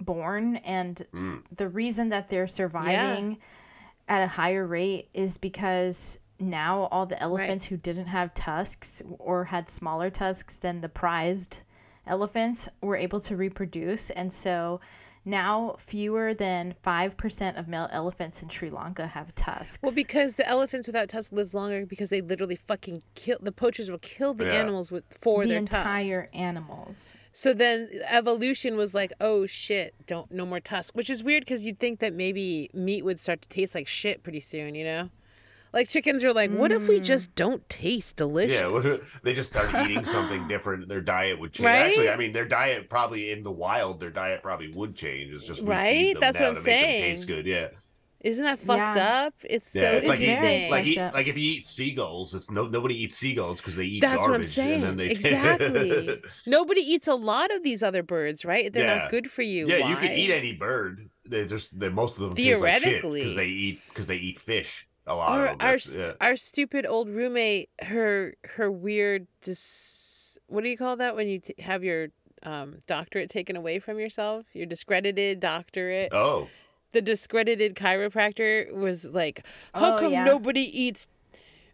[0.00, 1.42] born and Mm.
[1.50, 3.38] the reason that they're surviving
[4.08, 9.46] at a higher rate is because now all the elephants who didn't have tusks or
[9.46, 11.60] had smaller tusks than the prized
[12.06, 14.80] elephants were able to reproduce and so
[15.28, 19.80] now fewer than 5% of male elephants in Sri Lanka have tusks.
[19.82, 23.90] Well, because the elephants without tusks lives longer because they literally fucking kill the poachers
[23.90, 24.52] will kill the Yeah.
[24.60, 26.36] animals with for the their entire tusks.
[26.36, 27.14] animals.
[27.32, 31.66] So then evolution was like, oh shit, don't no more tusks, which is weird because
[31.66, 35.10] you'd think that maybe meat would start to taste like shit pretty soon, you know?
[35.72, 37.04] Like chickens are like, what if we mm.
[37.04, 38.84] just don't taste delicious?
[38.84, 40.88] Yeah, they just start eating something different.
[40.88, 41.68] Their diet would change.
[41.68, 45.32] Actually, I mean, their diet probably in the wild, their diet probably would change.
[45.32, 46.12] It's just we feed Right?
[46.14, 47.02] them That's what I'm saying.
[47.14, 47.44] taste good.
[47.46, 47.68] Yeah,
[48.20, 49.24] Isn't that fucked Yeah.
[49.26, 49.34] up?
[49.44, 49.82] It's yeah.
[49.82, 52.94] so it's like very eat, like eat, like if you eat seagulls, it's no nobody
[53.02, 54.48] eats seagulls because they eat That's what I'm garbage.
[54.48, 54.82] saying.
[54.82, 56.22] And they exactly.
[56.46, 58.72] Nobody eats a lot of these other birds, right?
[58.72, 58.96] They're Yeah.
[58.98, 59.68] not good for you.
[59.68, 59.90] yeah, Why?
[59.90, 61.10] you can eat any bird.
[61.28, 63.20] They just they, most of them taste like shit Theoretically.
[63.20, 64.86] because they eat because they eat fish.
[65.06, 65.68] A lot Our of them.
[65.68, 66.12] our, st- yeah.
[66.20, 71.38] our stupid old roommate, her her weird dis- what do you call that when you
[71.40, 72.08] t- have your
[72.42, 74.46] um, doctorate taken away from yourself?
[74.52, 76.10] Your discredited doctorate.
[76.12, 76.48] Oh,
[76.92, 80.24] The discredited chiropractor was like, "How Oh, come yeah.
[80.24, 81.06] nobody eats?"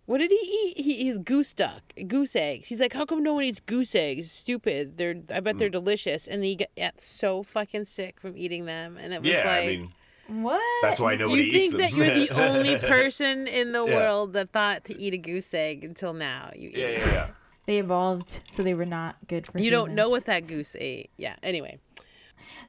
[0.05, 0.37] What did he
[0.77, 0.81] eat?
[0.85, 2.69] He he's goose duck, goose eggs.
[2.69, 4.31] He's like, "How come no one eats goose eggs?
[4.33, 4.97] Stupid.
[4.99, 9.15] They're I bet they're delicious." And he got so fucking sick from eating them, and
[9.15, 9.47] it was yeah.
[9.47, 9.63] like.
[9.65, 9.93] I mean,
[10.33, 10.63] What?
[10.83, 13.95] that's why nobody you think that you're the only person in the Yeah.
[13.95, 16.51] world that thought to eat a goose egg until now.
[16.57, 17.29] You eat yeah, yeah, yeah.
[17.67, 21.11] They evolved so they were not good for You don't know what that goose ate.
[21.17, 21.37] Yeah.
[21.43, 21.79] Anyway.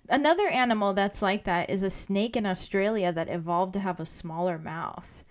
[0.10, 4.06] Another animal that's like that is a snake in Australia that evolved to have a
[4.06, 5.24] smaller mouth.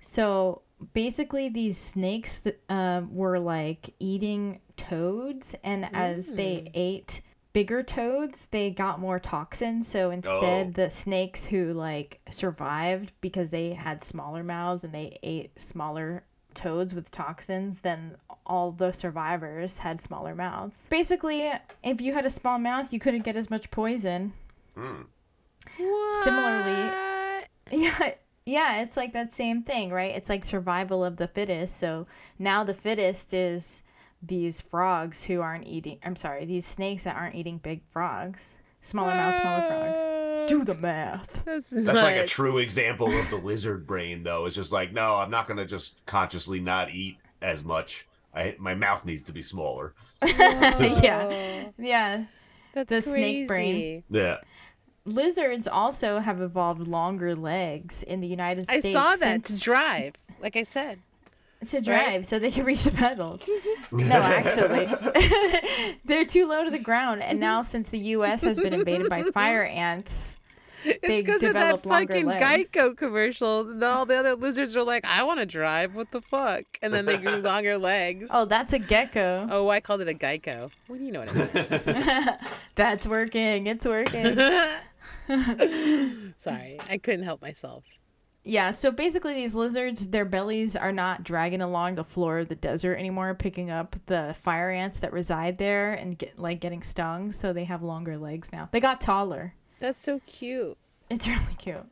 [0.00, 7.22] So basically, these snakes um, were like eating toads, and as they ate
[7.58, 9.88] bigger toads, they got more toxins.
[9.88, 10.70] So instead, Oh.
[10.74, 16.22] the snakes who like survived because they had smaller mouths and they ate smaller
[16.54, 18.16] toads with toxins, then
[18.46, 20.86] all the survivors had smaller mouths.
[20.88, 21.50] Basically,
[21.82, 24.34] if you had a small mouth, you couldn't get as much poison.
[24.76, 25.02] Hmm.
[26.22, 26.92] Similarly,
[27.72, 28.14] yeah,
[28.46, 30.14] yeah, it's like that same thing, right?
[30.14, 31.76] It's like survival of the fittest.
[31.76, 32.06] So
[32.38, 33.82] now the fittest is
[34.22, 35.98] these frogs who aren't eating.
[36.04, 38.56] I'm sorry, these snakes that aren't eating big frogs.
[38.80, 40.48] Smaller mouth, smaller frog.
[40.48, 41.44] Do the math.
[41.44, 44.46] That's, That's like a true example of the lizard brain, though.
[44.46, 48.06] It's just like, no, I'm not gonna just consciously not eat as much.
[48.34, 49.94] I my mouth needs to be smaller.
[50.26, 52.24] yeah, yeah.
[52.74, 53.74] That's the snake brain.
[53.74, 54.04] crazy.
[54.10, 54.36] Yeah.
[55.04, 58.76] Lizards also have evolved longer legs in the United States.
[58.76, 58.92] I States.
[58.92, 60.14] saw that to drive.
[60.40, 61.00] Like I said.
[61.68, 63.48] To drive so they can reach the pedals.
[63.92, 64.86] no, actually,
[66.04, 67.22] they're too low to the ground.
[67.22, 68.42] And now, since the U.S.
[68.42, 70.36] has been invaded by fire ants,
[70.84, 72.70] It's because of that fucking legs.
[72.70, 73.68] Geico commercial.
[73.68, 75.94] And all the other lizards are like, I want to drive.
[75.96, 76.62] What the fuck?
[76.80, 78.28] And then they grew longer legs.
[78.30, 79.48] oh, that's a gecko.
[79.50, 80.70] Oh, I called it a Geico.
[80.86, 82.40] Well, you know what I meant.
[82.76, 83.66] That's working.
[83.66, 84.36] It's working.
[86.36, 87.82] Sorry, I couldn't help myself.
[88.48, 88.70] Yeah.
[88.70, 92.96] So basically, these lizards, their bellies are not dragging along the floor of the desert
[92.96, 97.32] anymore, picking up the fire ants that reside there and get like getting stung.
[97.32, 98.68] So they have longer legs now.
[98.72, 99.54] They got taller.
[99.80, 100.78] That's so cute.
[101.10, 101.86] It's really cute.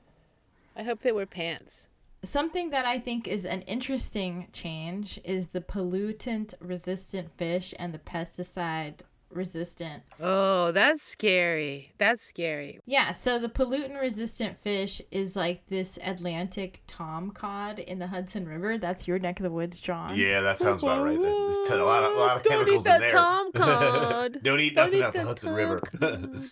[0.74, 1.88] I hope they wear pants.
[2.24, 7.98] Something that I think is an interesting change is the pollutant resistant fish and the
[7.98, 9.00] pesticide
[9.36, 10.02] resistant.
[10.20, 11.92] Oh, that's scary.
[11.98, 12.80] That's scary.
[12.86, 18.46] Yeah, so the pollutant resistant fish is like this Atlantic tom cod in the Hudson
[18.46, 18.78] River.
[18.78, 20.16] That's your neck of the woods, John.
[20.16, 21.20] Yeah, that sounds about right.
[21.20, 23.10] There's a lot of, a lot of Don't eat chemicals that in there.
[23.10, 24.42] tom cod.
[24.42, 25.82] Don't eat Don't nothing eat out the that Hudson tom River.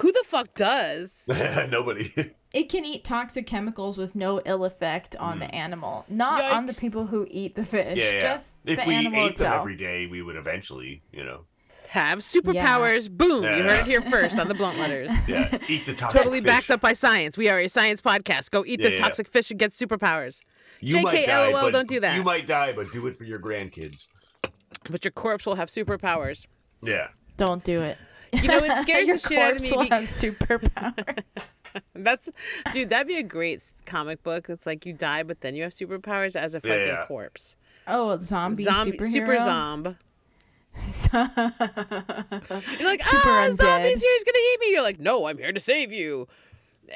[0.00, 1.24] Who the fuck does?
[1.68, 2.32] Nobody.
[2.54, 5.54] It can eat toxic chemicals with no ill effect on the mm.
[5.54, 7.98] animal, not on the people who eat the fish.
[7.98, 8.20] Yeah, yeah.
[8.20, 11.44] Just if the we animal ate them every day, we would eventually, you know,
[11.90, 13.10] Have superpowers.
[13.10, 13.42] Boom.
[13.42, 15.10] You heard it here first on the blunt letters.
[15.28, 16.46] yeah, eat the toxic Totally fish.
[16.46, 17.36] backed up by science.
[17.36, 18.52] We are a science podcast.
[18.52, 19.00] Go eat Yeah, the yeah.
[19.02, 20.38] toxic fish and get superpowers.
[20.78, 22.16] You JK, might die, LOL, but don't do that.
[22.16, 24.06] You might die, but do it for your grandkids.
[24.88, 26.46] But your corpse will have superpowers.
[26.80, 27.08] Yeah.
[27.36, 27.98] Don't do it.
[28.32, 29.76] You know, it scares the shit out of corpse me.
[29.76, 31.24] will Because have superpowers.
[31.96, 32.28] that's,
[32.72, 34.48] dude, that'd be a great comic book.
[34.48, 37.06] It's like you die, but then you have superpowers as a fucking yeah.
[37.08, 37.56] corpse.
[37.88, 39.10] oh, a zombie, Zombie, superhero.
[39.10, 39.96] super zomb.
[41.12, 43.56] You're like, Super ah, undead.
[43.56, 44.12] zombie's here.
[44.14, 44.70] He's gonna eat me.
[44.70, 46.28] You're like, no, I'm here to save you.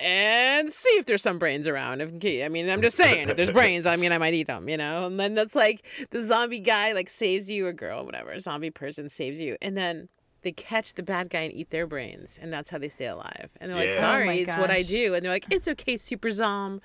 [0.01, 2.01] and see if there's some brains around.
[2.01, 2.11] If
[2.45, 4.77] I mean, I'm just saying, if there's brains, I mean, I might eat them, you
[4.77, 5.07] know.
[5.07, 8.71] And then that's like the zombie guy like saves you, or girl, whatever, a zombie
[8.71, 10.09] person saves you, and then
[10.43, 13.51] they catch the bad guy and eat their brains, and that's how they stay alive.
[13.61, 15.97] And they're like, "Sorry, Oh my it's what I do." And they're like, "It's okay,
[15.97, 16.81] super zom,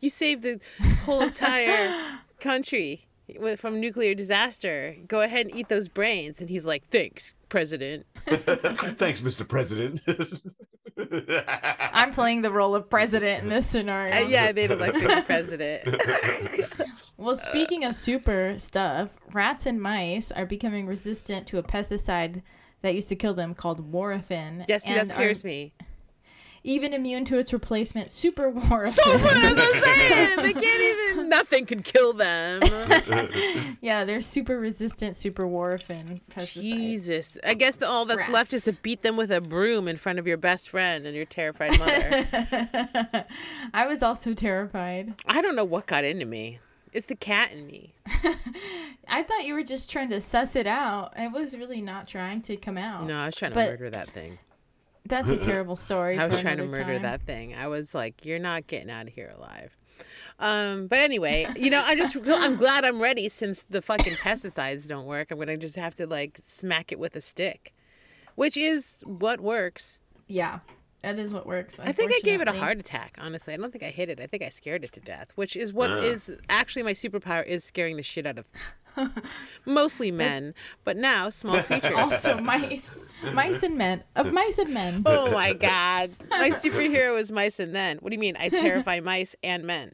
[0.00, 0.58] you saved the
[1.04, 3.06] whole entire country."
[3.38, 6.40] With- From nuclear disaster, go ahead and eat those brains.
[6.40, 9.46] And he's like, "Thanks, President." Thanks, Mr.
[9.46, 10.00] President.
[11.92, 14.14] I'm playing the role of president in this scenario.
[14.14, 15.88] Uh, yeah, they'd elect me president.
[17.16, 22.42] Well, speaking of super stuff, rats and mice are becoming resistant to a pesticide
[22.82, 24.64] that used to kill them called warfarin.
[24.68, 25.72] Yes, see, and that are scares me.
[26.66, 28.88] Even immune to its replacement, super warfarin.
[28.88, 30.36] So what am saying?
[30.38, 31.28] They can't even.
[31.28, 32.62] Nothing could kill them.
[33.82, 36.62] yeah, they're super resistant, super warfarin pesticides.
[36.62, 39.98] Jesus, I guess the, all that's left is to beat them with a broom in
[39.98, 43.26] front of your best friend and your terrified mother.
[43.74, 45.14] I was also terrified.
[45.26, 46.60] I don't know what got into me.
[46.94, 47.92] It's the cat in me.
[49.08, 51.12] I thought you were just trying to suss it out.
[51.16, 53.04] I was really not trying to come out.
[53.06, 54.38] No, I was trying to But- murder that thing.
[55.08, 56.18] That's a terrible story.
[56.18, 57.02] I was trying to murder time.
[57.02, 57.54] that thing.
[57.54, 59.76] I was like, "You're not getting out of here alive."
[60.40, 64.88] Um, but anyway, you know, I just I'm glad I'm ready since the fucking pesticides
[64.88, 65.30] don't work.
[65.30, 67.72] I'm gonna just have to like smack it with a stick,
[68.34, 70.00] which is what works.
[70.26, 70.60] Yeah,
[71.02, 71.78] that is what works.
[71.78, 73.16] I think I gave it a heart attack.
[73.20, 74.20] Honestly, I don't think I hit it.
[74.20, 75.96] I think I scared it to death, which is what Ah.
[75.98, 78.46] is actually my superpower is scaring the shit out of
[79.64, 80.54] mostly men,
[80.84, 81.94] but now small creatures.
[81.94, 83.02] Also, mice,
[83.32, 85.02] mice and men of mice and men.
[85.06, 86.12] Oh my god.
[86.30, 87.98] My superhero is mice and men.
[87.98, 88.36] What do you mean?
[88.38, 89.92] I terrify mice and men.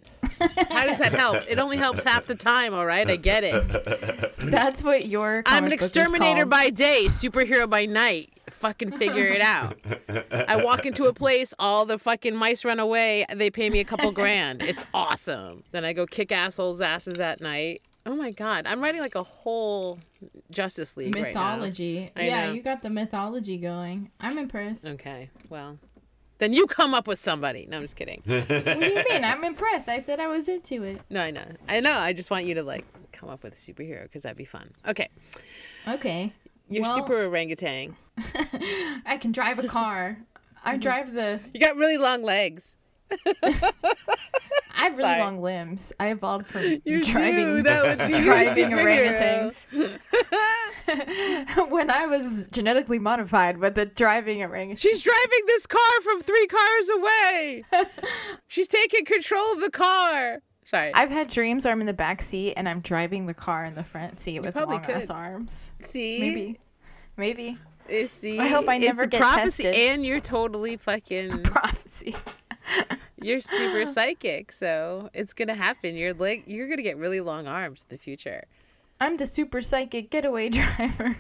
[0.70, 1.44] How does that help?
[1.48, 3.08] It only helps half the time, all right?
[3.08, 4.34] I get it.
[4.38, 5.42] That's what your.
[5.46, 8.30] I'm an exterminator by day, superhero by night.
[8.48, 9.78] Fucking figure it out.
[10.30, 13.84] I walk into a place, all the fucking mice run away, they pay me a
[13.84, 14.62] couple grand.
[14.62, 15.62] It's awesome.
[15.72, 17.82] Then I go kick assholes' asses at night.
[18.10, 18.66] Oh my god.
[18.66, 20.00] I'm writing like a whole
[20.50, 21.54] Justice League right now.
[21.56, 22.10] mythology.
[22.16, 22.54] I yeah, know.
[22.54, 24.10] you got the mythology going.
[24.18, 24.84] I'm impressed.
[24.84, 25.78] Okay, well.
[26.38, 27.66] Then you come up with somebody.
[27.70, 28.22] No, I'm just kidding.
[28.26, 29.24] what do you mean?
[29.24, 29.88] I'm impressed.
[29.88, 31.00] I said I was into it.
[31.08, 31.44] No, I know.
[31.68, 31.94] I know.
[31.96, 34.72] I just want you to like come up with a superhero because that'd be fun.
[34.88, 35.08] Okay,
[35.86, 36.32] Okay.
[36.68, 37.94] you're Well- super orangutan.
[39.06, 40.18] I can drive a car.
[40.64, 41.38] I drive the.
[41.54, 42.74] You got really long legs.
[44.72, 45.20] I have really Sorry.
[45.20, 45.92] long limbs.
[46.00, 47.62] I evolved from You driving do.
[47.64, 49.54] That would be driving superhero.
[49.76, 51.68] orangutans.
[51.70, 54.76] when I was genetically modified, but the driving orangutan.
[54.76, 57.64] She's driving this car from three cars away.
[58.48, 60.38] She's taking control of the car.
[60.64, 60.92] Sorry.
[60.94, 63.74] I've had dreams where I'm in the back seat and I'm driving the car in
[63.74, 65.72] the front seat with probably long ass arms.
[65.80, 66.58] See, Maybe.
[67.16, 67.58] Maybe.
[68.06, 69.74] See, I hope I It's never a get prophecy, tested.
[69.90, 71.32] and you're totally fucking.
[71.32, 72.14] a Prophecy.
[73.22, 75.96] You're super psychic, so it's gonna happen.
[75.96, 78.44] You're like, you're gonna get really long arms in the future.
[79.00, 81.16] I'm the super psychic getaway driver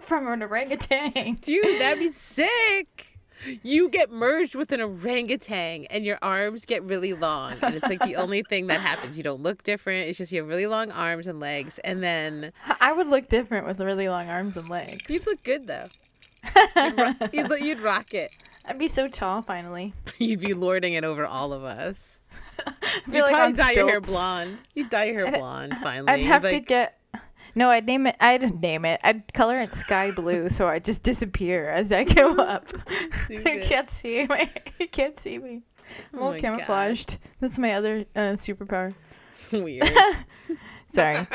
[0.00, 1.38] from an orangutan.
[1.40, 3.18] Dude, that'd be sick.
[3.62, 7.54] You get merged with an orangutan and your arms get really long.
[7.60, 9.18] And it's like the only thing that happens.
[9.18, 10.08] You don't look different.
[10.08, 11.78] It's just you have really long arms and legs.
[11.80, 15.10] And then I would look different with really long arms and legs.
[15.10, 15.86] you'd look good though.
[16.76, 18.30] You'd, ro- you'd, you'd rock it.
[18.66, 19.92] I'd be so tall finally.
[20.18, 22.18] You'd be lording it over all of us.
[22.66, 22.72] I
[23.06, 24.58] You'd like probably dye your hair blonde.
[24.74, 26.08] You'd dye your hair I'd- blonde finally.
[26.12, 26.98] I'd have to like, get.
[27.56, 28.16] No, I'd name it.
[28.20, 29.00] I'd name it.
[29.04, 32.72] I'd color it sky blue, so I just disappear as I go up.
[33.28, 34.50] you can't see me.
[34.80, 35.62] You can't see me.
[36.12, 36.40] I'm Oh all God.
[36.40, 37.18] camouflaged.
[37.40, 38.94] That's my other uh, superpower.
[39.52, 39.88] weird.
[40.90, 41.26] Sorry.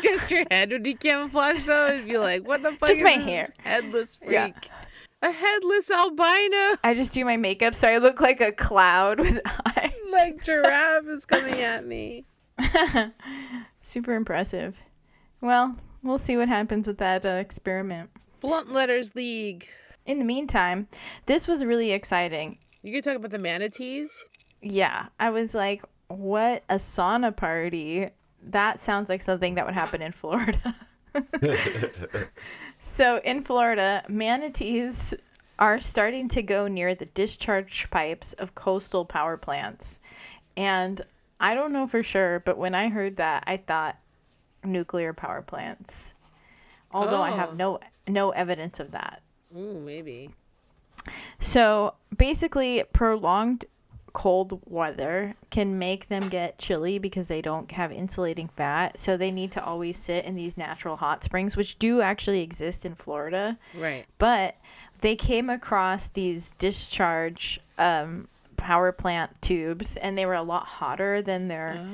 [0.00, 1.88] just your head would be camouflaged though.
[1.88, 3.48] It'd be like, what the fuck Just is my hair.
[3.58, 4.32] Headless freak.
[4.32, 4.50] Yeah.
[5.20, 6.76] A headless albino.
[6.84, 9.90] I just do my makeup so I look like a cloud with eyes.
[10.12, 12.24] like giraffe is coming at me.
[13.82, 14.78] Super impressive.
[15.40, 18.10] Well, we'll see what happens with that uh, experiment.
[18.40, 19.66] Blunt Letters League.
[20.06, 20.86] In the meantime,
[21.26, 22.58] this was really exciting.
[22.82, 24.10] You can talk about the manatees.
[24.62, 28.08] Yeah, I was like, what a sauna party.
[28.40, 30.76] That sounds like something that would happen in Florida.
[32.88, 35.14] So, in Florida, manatees
[35.58, 39.98] are starting to go near the discharge pipes of coastal power plants.
[40.56, 41.00] And
[41.40, 43.96] I don't know for sure, but when I heard that, I thought
[44.64, 46.14] nuclear power plants.
[46.92, 47.36] Although I Oh.
[47.36, 49.22] have no no evidence of that.
[49.56, 50.30] Ooh, maybe.
[51.38, 53.66] So basically, prolonged
[54.12, 58.98] cold weather can make them get chilly because they don't have insulating fat.
[58.98, 62.84] So they need to always sit in these natural hot springs, which do actually exist
[62.84, 63.58] in Florida.
[63.74, 64.06] Right.
[64.18, 64.56] But
[65.00, 71.22] they came across these discharge um, power plant tubes, and they were a lot hotter
[71.22, 71.86] than their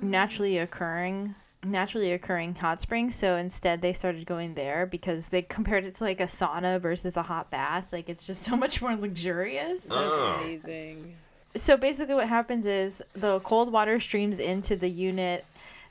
[0.00, 1.34] naturally occurring
[1.64, 3.14] naturally occurring hot springs.
[3.14, 7.16] So instead, they started going there because they compared it to like a sauna versus
[7.16, 7.86] a hot bath.
[7.92, 9.88] Like it's just so much more luxurious.
[9.90, 10.40] Oh.
[10.42, 11.16] Amazing.
[11.54, 15.44] So basically, what happens is the cold water streams into the unit,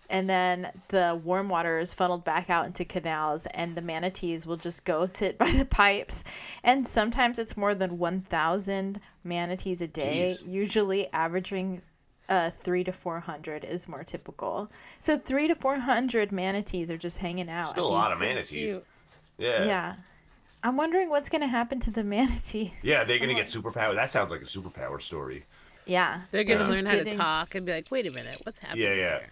[0.09, 4.57] and then the warm water is funneled back out into canals, and the manatees will
[4.57, 6.23] just go sit by the pipes.
[6.63, 10.47] And sometimes it's more than 1,000 manatees a day, Jeez.
[10.51, 11.81] usually averaging
[12.27, 14.71] uh, three to 400 is more typical.
[14.99, 17.69] So, three to 400 manatees are just hanging out.
[17.69, 18.47] Still a lot of manatees.
[18.71, 18.85] Cute.
[19.37, 19.65] Yeah.
[19.65, 19.95] Yeah.
[20.63, 22.73] I'm wondering what's going to happen to the manatee.
[22.83, 23.95] Yeah, they're gonna get superpower.
[23.95, 25.45] That sounds like a superpower story.
[25.85, 26.21] Yeah.
[26.31, 26.69] They're gonna Yeah.
[26.69, 28.83] learn how to Sitting- talk and be like, wait a minute, what's happening?
[28.85, 29.19] Yeah, yeah.
[29.19, 29.27] here?"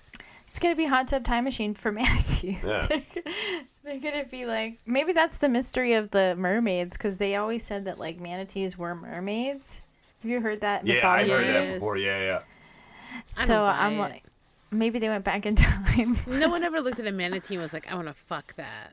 [0.47, 2.63] It's gonna be hot tub time machine for manatees.
[2.63, 2.87] Yeah.
[3.83, 7.85] They're gonna be like maybe that's the mystery of the mermaids because they always said
[7.85, 9.83] that like manatees were mermaids.
[10.23, 11.31] Have you heard that Yeah, I mythology?
[11.47, 11.97] heard that before.
[11.97, 12.39] Yeah, yeah.
[13.37, 13.99] I So don't buy I'm it.
[13.99, 14.23] like,
[14.71, 16.17] maybe they went back in time.
[16.27, 18.91] No one ever looked at a manatee and was like, I want to fuck that.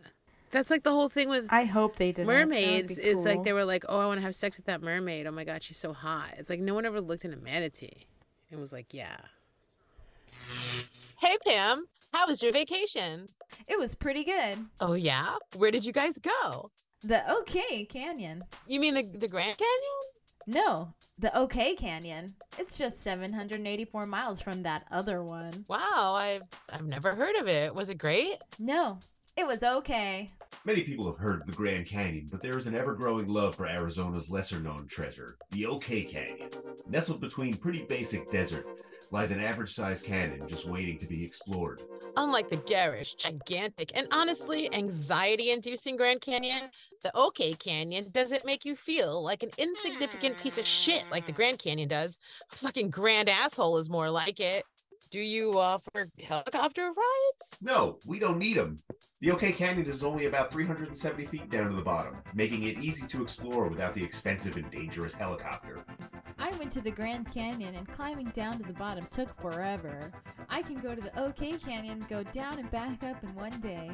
[0.50, 2.26] That's like the whole thing with I hope they did.
[2.26, 2.98] mermaids.
[2.98, 5.26] Is like they were like, oh, I want to have sex with that mermaid.
[5.26, 6.34] Oh my god, she's so hot.
[6.38, 8.06] It's like no one ever looked at a manatee
[8.50, 9.16] and was like, yeah.
[11.18, 11.84] Hey, Pam.
[12.12, 13.26] How was your vacation?
[13.68, 14.58] It was pretty good.
[14.80, 15.34] Oh, yeah?
[15.56, 16.70] Where did you guys go?
[17.02, 18.42] The OK Canyon.
[18.66, 20.06] You mean the, the Grand Canyon?
[20.46, 22.28] No, the OK Canyon.
[22.58, 25.64] It's just 784 miles from that other one.
[25.68, 27.74] Wow, I've, I've never heard of it.
[27.74, 28.36] Was it great?
[28.58, 28.98] No,
[29.36, 30.28] it was okay.
[30.64, 33.54] Many people have heard of the Grand Canyon, but there is an ever growing love
[33.54, 36.50] for Arizona's lesser known treasure, the OK Canyon.
[36.88, 38.66] Nestled between pretty basic desert
[39.10, 41.82] lies an average sized canyon just waiting to be explored.
[42.16, 46.70] Unlike the garish, gigantic, and honestly anxiety inducing Grand Canyon,
[47.02, 51.32] the OK Canyon doesn't make you feel like an insignificant piece of shit like the
[51.32, 52.18] Grand Canyon does.
[52.50, 54.64] Fucking grand asshole is more like it.
[55.10, 57.56] Do you offer helicopter rides?
[57.60, 58.76] No, we don't need them.
[59.20, 63.06] The OK Canyon is only about 370 feet down to the bottom, making it easy
[63.06, 65.76] to explore without the expensive and dangerous helicopter.
[66.38, 70.10] I went to the Grand Canyon and climbing down to the bottom took forever.
[70.50, 73.90] I can go to the OK Canyon, go down and back up in one day.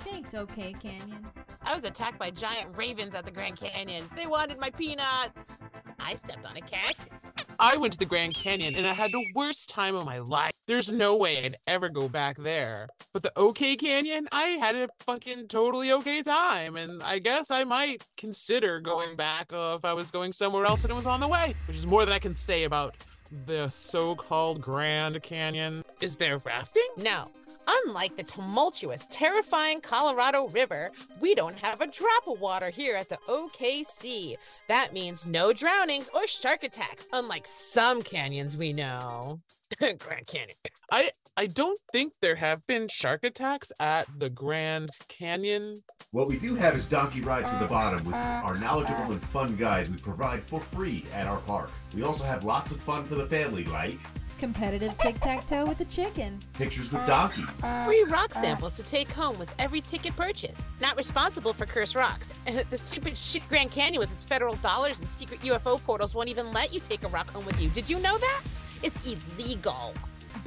[0.00, 1.24] Thanks, OK Canyon.
[1.62, 4.08] I was attacked by giant ravens at the Grand Canyon.
[4.14, 5.58] They wanted my peanuts.
[5.98, 7.43] I stepped on a cactus.
[7.58, 10.52] I went to the Grand Canyon and I had the worst time of my life.
[10.66, 12.88] There's no way I'd ever go back there.
[13.12, 17.64] But the OK Canyon, I had a fucking totally okay time, and I guess I
[17.64, 21.20] might consider going back uh, if I was going somewhere else and it was on
[21.20, 22.96] the way, which is more than I can say about
[23.46, 25.82] the so-called Grand Canyon.
[26.00, 26.88] Is there rafting?
[26.96, 27.24] No.
[27.66, 30.90] Unlike the tumultuous, terrifying Colorado River,
[31.20, 34.36] we don't have a drop of water here at the OKC.
[34.68, 39.40] That means no drownings or shark attacks, unlike some canyons we know.
[39.80, 40.56] Grand Canyon.
[40.92, 45.74] I I don't think there have been shark attacks at the Grand Canyon.
[46.10, 49.56] What we do have is donkey rides to the bottom with our knowledgeable and fun
[49.56, 51.70] guides we provide for free at our park.
[51.94, 53.98] We also have lots of fun for the family, like
[54.44, 56.38] Competitive tic tac toe with the chicken.
[56.52, 60.60] pictures with donkeys, uh, Free rock uh, samples to take home with every ticket purchase.
[60.82, 62.28] Not responsible for cursed rocks.
[62.46, 66.28] And the stupid shit Grand Canyon with its federal dollars and secret UFO portals won't
[66.28, 67.70] even let you take a rock home with you.
[67.70, 68.42] Did you know that?
[68.82, 69.94] It's illegal.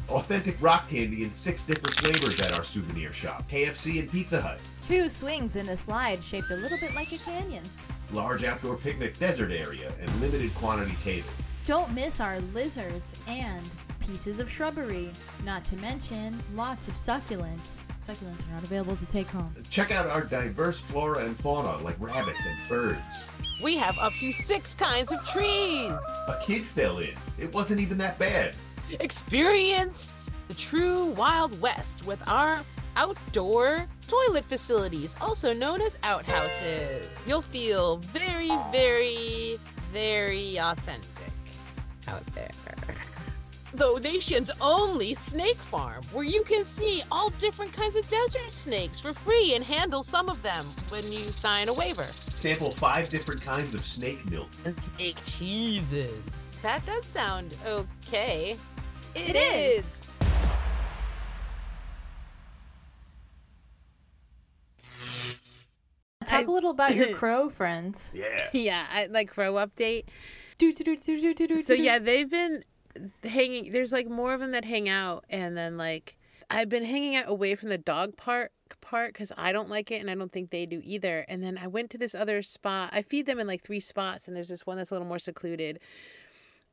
[0.10, 4.60] authentic rock candy in six different flavors at our souvenir shop, KFC and Pizza Hut,
[4.84, 7.64] Two swings and a slide shaped a little bit like a canyon.
[8.14, 11.30] large outdoor picnic desert area, and limited quantity table.
[11.66, 13.62] Don't miss our lizards and
[14.08, 15.12] pieces of shrubbery.
[15.46, 17.84] Not to mention lots of succulents.
[18.06, 19.54] Succulents are not available to take home.
[19.70, 23.26] Check out our diverse flora and fauna like rabbits and birds.
[23.62, 25.92] We have up to six kinds of trees.
[25.92, 27.14] A kid fell in.
[27.38, 28.56] It wasn't even that bad.
[29.00, 30.14] Experience
[30.48, 32.62] the true Wild West with our
[32.96, 37.06] outdoor toilet facilities, also known as outhouses.
[37.28, 39.58] You'll feel very, very,
[39.92, 41.08] very authentic
[42.08, 42.50] out there.
[43.78, 49.00] The nation's only snake farm, where you can see all different kinds of desert snakes
[49.00, 52.02] for free and handle some of them when you sign a waiver.
[52.02, 54.50] Sample five different kinds of snake milk.
[54.66, 56.20] And snake cheeses.
[56.64, 58.56] That does sound okay.
[59.14, 59.86] It is.
[59.86, 60.02] is.
[66.26, 68.10] Talk I- a little about your crow friends.
[68.12, 68.50] Yeah.
[68.54, 70.06] Yeah, I, like crow update.
[70.58, 72.64] Do, do, do, So yeah, they've been
[73.24, 73.72] hanging.
[73.72, 76.18] There's like more of them that hang out, and then like
[76.50, 80.02] I've been hanging out away from the dog park part because I don't like it
[80.02, 81.26] and I don't think they do either.
[81.28, 82.90] And then I went to this other spot.
[82.94, 85.20] I feed them in like three spots, and there's this one that's a little more
[85.20, 85.80] secluded.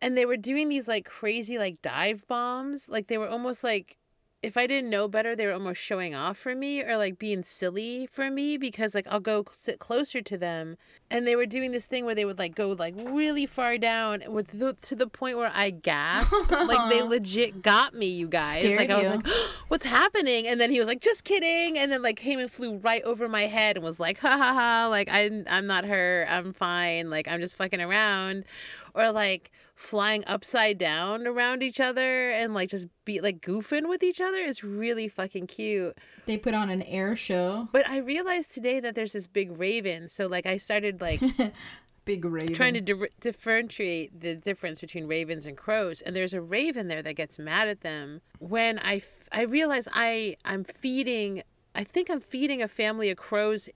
[0.01, 2.89] And they were doing these like crazy like dive bombs.
[2.89, 3.97] Like they were almost like
[4.45, 7.43] if I didn't know better, they were almost showing off for me or like being
[7.43, 10.77] silly for me because like I'll go sit closer to them
[11.11, 14.23] and they were doing this thing where they would like go like really far down
[14.29, 16.51] with the, to the point where I gasped.
[16.51, 18.63] like they legit got me, you guys.
[18.63, 19.15] Scared like I was you.
[19.15, 19.27] like,
[19.69, 22.77] "What's happening?" And then he was like, "Just kidding." And then like came and flew
[22.77, 26.29] right over my head and was like, "Ha ha ha!" Like I'm I'm not hurt.
[26.31, 27.09] I'm fine.
[27.09, 28.45] Like I'm just fucking around,
[28.95, 34.03] or like flying upside down around each other and like just be like goofing with
[34.03, 35.99] each other is really fucking cute.
[36.27, 37.69] They put on an air show.
[37.73, 40.09] But I realized today that there's this big raven.
[40.09, 41.21] So like I started like
[42.07, 42.53] Big raven.
[42.53, 47.03] trying to di- differentiate the difference between ravens and crows and there's a raven there
[47.03, 51.43] that gets mad at them when I f- I realize I I'm feeding
[51.75, 53.71] I think I'm feeding a family of crows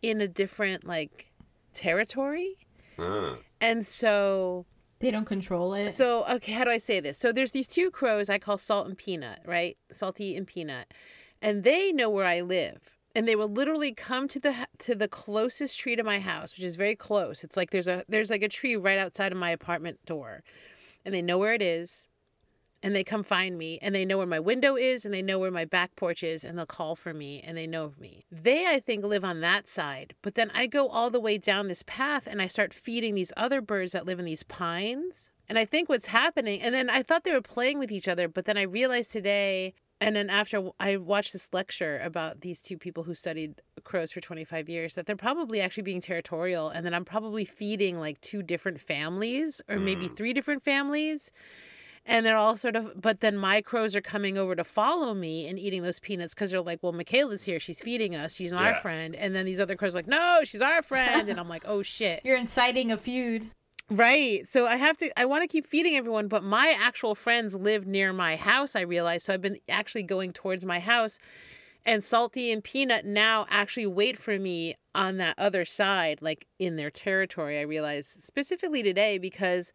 [0.00, 1.30] in a different like
[1.74, 2.56] territory.
[2.98, 4.66] Uh, And so
[5.02, 5.90] They don't control it.
[5.90, 7.18] So, okay, how do I say this?
[7.18, 9.76] So, there's these two crows I call Salt and Peanut, right?
[9.90, 10.94] Salty and Peanut.
[11.42, 12.96] And they know where I live.
[13.12, 16.64] And they will literally come to the to the closest tree to my house, which
[16.64, 17.42] is very close.
[17.42, 20.44] It's like there's a there's like a tree right outside of my apartment door.
[21.04, 22.04] And they know where it is.
[22.82, 25.38] And they come find me and they know where my window is and they know
[25.38, 28.24] where my back porch is and they'll call for me and they know of me.
[28.30, 30.14] They I think live on that side.
[30.20, 33.32] But then I go all the way down this path and I start feeding these
[33.36, 35.28] other birds that live in these pines.
[35.48, 38.26] And I think what's happening, and then I thought they were playing with each other,
[38.28, 42.78] but then I realized today, and then after I watched this lecture about these two
[42.78, 46.94] people who studied crows for 25 years, that they're probably actually being territorial, and that
[46.94, 50.16] I'm probably feeding like two different families or maybe mm.
[50.16, 51.32] three different families.
[52.04, 55.46] And they're all sort of, but then my crows are coming over to follow me
[55.46, 57.60] and eating those peanuts because they're like, well, Micaela's here.
[57.60, 58.34] She's feeding us.
[58.34, 58.80] She's our Yeah.
[58.80, 59.14] friend.
[59.14, 61.28] And then these other crows are like, no, she's our friend.
[61.28, 62.22] And I'm like, oh shit.
[62.24, 63.50] You're inciting a feud.
[63.88, 64.48] Right.
[64.48, 67.86] So I have to I want to keep feeding everyone, but my actual friends live
[67.86, 69.22] near my house, I realize.
[69.22, 71.18] So I've been actually going towards my house
[71.84, 76.76] and Salty and Peanut now actually wait for me on that other side, like in
[76.76, 78.06] their territory, I realize.
[78.08, 79.72] Specifically today because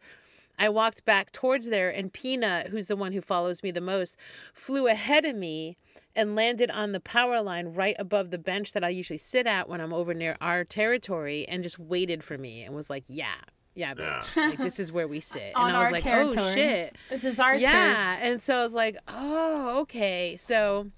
[0.58, 4.16] I walked back towards there and Peanut, who's the one who follows me the most,
[4.52, 5.76] flew ahead of me
[6.16, 9.68] and landed on the power line right above the bench that I usually sit at
[9.68, 13.36] when I'm over near our territory and just waited for me and was like, "Yeah,
[13.74, 14.36] yeah, bitch.
[14.36, 16.46] Like this is where we sit." On and I was our like, oh, territory.
[16.46, 17.60] "Oh shit." This is our turn.
[17.60, 20.90] Yeah, and so I was like, "Oh, okay." So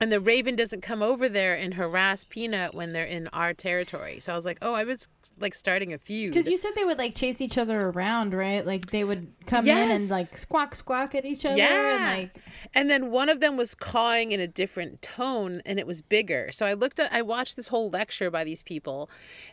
[0.00, 4.20] and the raven doesn't come over there and harass Peanut when they're in our territory.
[4.20, 5.08] So I was like, "Oh, I was
[5.40, 8.66] like starting a feud." Because you said they would like chase each other around, right?
[8.66, 11.56] Like they would come in and like squawk squawk at each other.
[11.56, 12.12] Yeah.
[12.12, 12.42] And, like
[12.74, 16.50] And then one of them was cawing in a different tone and it was bigger.
[16.52, 19.10] So I looked at, I watched this whole lecture by these people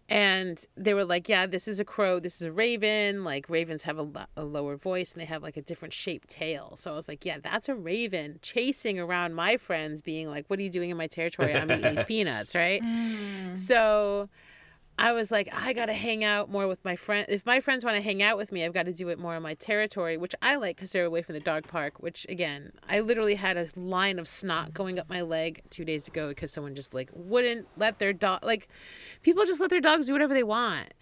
[0.09, 3.23] and they were like, yeah, this is a crow, this is a raven.
[3.23, 6.29] Like ravens have a, lo- a lower voice and they have like a different shaped
[6.29, 6.75] tail.
[6.75, 10.59] So I was like, yeah, that's a raven chasing around my friends, being like, what
[10.59, 11.53] are you doing in my territory?
[11.55, 12.81] I'm eating these peanuts, right?
[12.81, 13.57] Mm.
[13.57, 14.29] So.
[14.97, 17.25] I was like, I gotta hang out more with my friend.
[17.27, 19.35] If my friends want to hang out with me, I've got to do it more
[19.35, 21.95] on my territory, which I like because they're away from the dog park.
[21.99, 26.07] Which again, I literally had a line of snot going up my leg two days
[26.07, 28.43] ago because someone just like wouldn't let their dog.
[28.43, 28.69] Like,
[29.21, 30.93] people just let their dogs do whatever they want,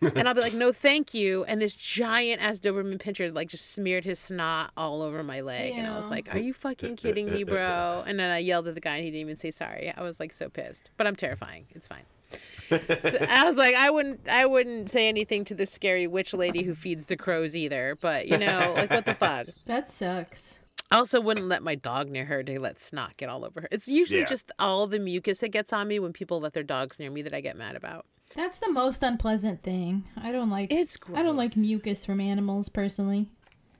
[0.00, 1.42] and I'll be like, no, thank you.
[1.44, 5.72] And this giant ass Doberman Pinscher like just smeared his snot all over my leg,
[5.74, 8.04] and I was like, are you fucking kidding me, bro?
[8.06, 9.92] And then I yelled at the guy, and he didn't even say sorry.
[9.96, 11.66] I was like so pissed, but I'm terrifying.
[11.70, 12.04] It's fine
[12.70, 16.62] so I was like, I wouldn't, I wouldn't say anything to the scary witch lady
[16.62, 17.96] who feeds the crows either.
[18.00, 19.48] But you know, like what the fuck.
[19.66, 20.58] that sucks.
[20.90, 23.68] I also wouldn't let my dog near her to let snot get all over her.
[23.70, 24.26] It's usually Yeah.
[24.26, 27.22] just all the mucus that gets on me when people let their dogs near me
[27.22, 28.04] that I get mad about.
[28.34, 30.04] That's the most unpleasant thing.
[30.16, 30.72] I don't like.
[30.72, 31.18] It's gross.
[31.18, 33.28] I don't like mucus from animals personally.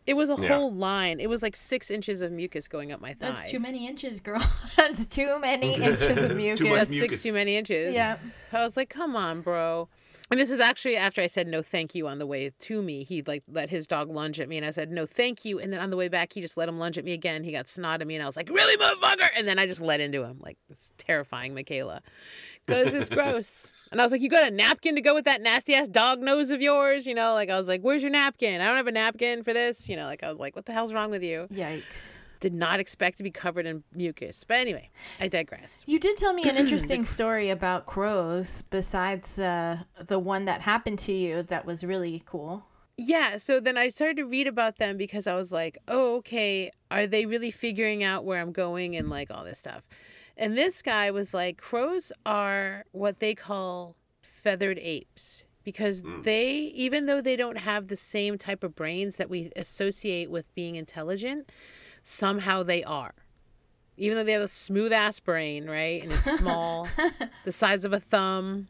[0.06, 0.48] It was a Yeah.
[0.48, 1.20] whole line.
[1.20, 3.30] It was like six inches of mucus going up my thigh.
[3.30, 4.42] That's too many inches, girl.
[4.76, 6.58] That's too many inches of mucus.
[6.60, 7.10] Too much That's mucus.
[7.10, 7.94] six too many inches.
[7.94, 8.16] Yeah.
[8.52, 9.88] I was like, come on, bro.
[10.32, 13.04] And this was actually after I said no thank you on the way to me.
[13.04, 15.58] He like let his dog lunge at me and I said no thank you.
[15.58, 17.44] And then on the way back he just let him lunge at me again.
[17.44, 19.28] He got snot at me and I was like, Really, motherfucker?
[19.36, 20.38] And then I just let into him.
[20.40, 22.00] Like it's terrifying, Micaela.
[22.64, 23.68] Because it's gross.
[23.90, 26.20] And I was like, You got a napkin to go with that nasty ass dog
[26.20, 27.06] nose of yours?
[27.06, 28.62] You know, like I was like, Where's your napkin?
[28.62, 29.86] I don't have a napkin for this.
[29.86, 31.46] You know, like I was like, What the hell's wrong with you?
[31.52, 32.16] Yikes.
[32.42, 34.42] Did not expect to be covered in mucus.
[34.42, 34.90] But anyway,
[35.20, 35.84] I digressed.
[35.86, 40.98] You did tell me an interesting story about crows besides uh, the one that happened
[41.00, 42.64] to you that was really cool.
[42.96, 46.72] Yeah, so then I started to read about them because I was like, oh, okay,
[46.90, 49.84] are they really figuring out where I'm going and like all this stuff?
[50.36, 57.06] And this guy was like, crows are what they call feathered apes because they, even
[57.06, 61.50] though they don't have the same type of brains that we associate with being intelligent,
[62.02, 63.14] somehow they are.
[63.96, 66.02] Even though they have a smooth ass brain, right?
[66.02, 66.88] And it's small,
[67.44, 68.68] the size of a thumb,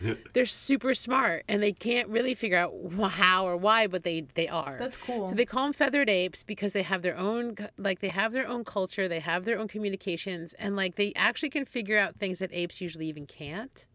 [0.34, 2.72] they're super smart and they can't really figure out
[3.12, 5.26] how or why but they they are That's cool.
[5.26, 8.46] so they call them feathered apes because they have their own like they have their
[8.46, 12.40] own culture they have their own communications and like they actually can figure out things
[12.40, 13.86] that apes usually even can't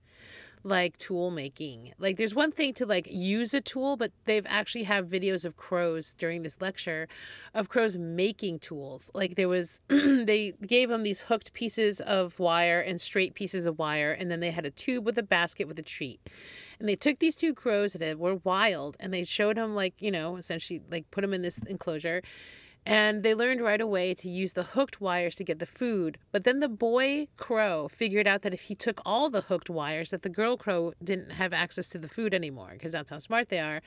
[0.63, 1.93] like tool making.
[1.97, 5.55] Like there's one thing to like use a tool but they've actually have videos of
[5.55, 7.07] crows during this lecture
[7.53, 9.09] of crows making tools.
[9.13, 13.79] Like there was they gave them these hooked pieces of wire and straight pieces of
[13.79, 16.19] wire and then they had a tube with a basket with a treat.
[16.79, 20.11] And they took these two crows that were wild and they showed them like you
[20.11, 22.21] know essentially like put them in this enclosure
[22.85, 26.17] and they learned right away to use the hooked wires to get the food.
[26.31, 30.11] But then the boy crow figured out that if he took all the hooked wires,
[30.11, 33.49] that the girl crow didn't have access to the food anymore because that's how smart
[33.49, 33.81] they are.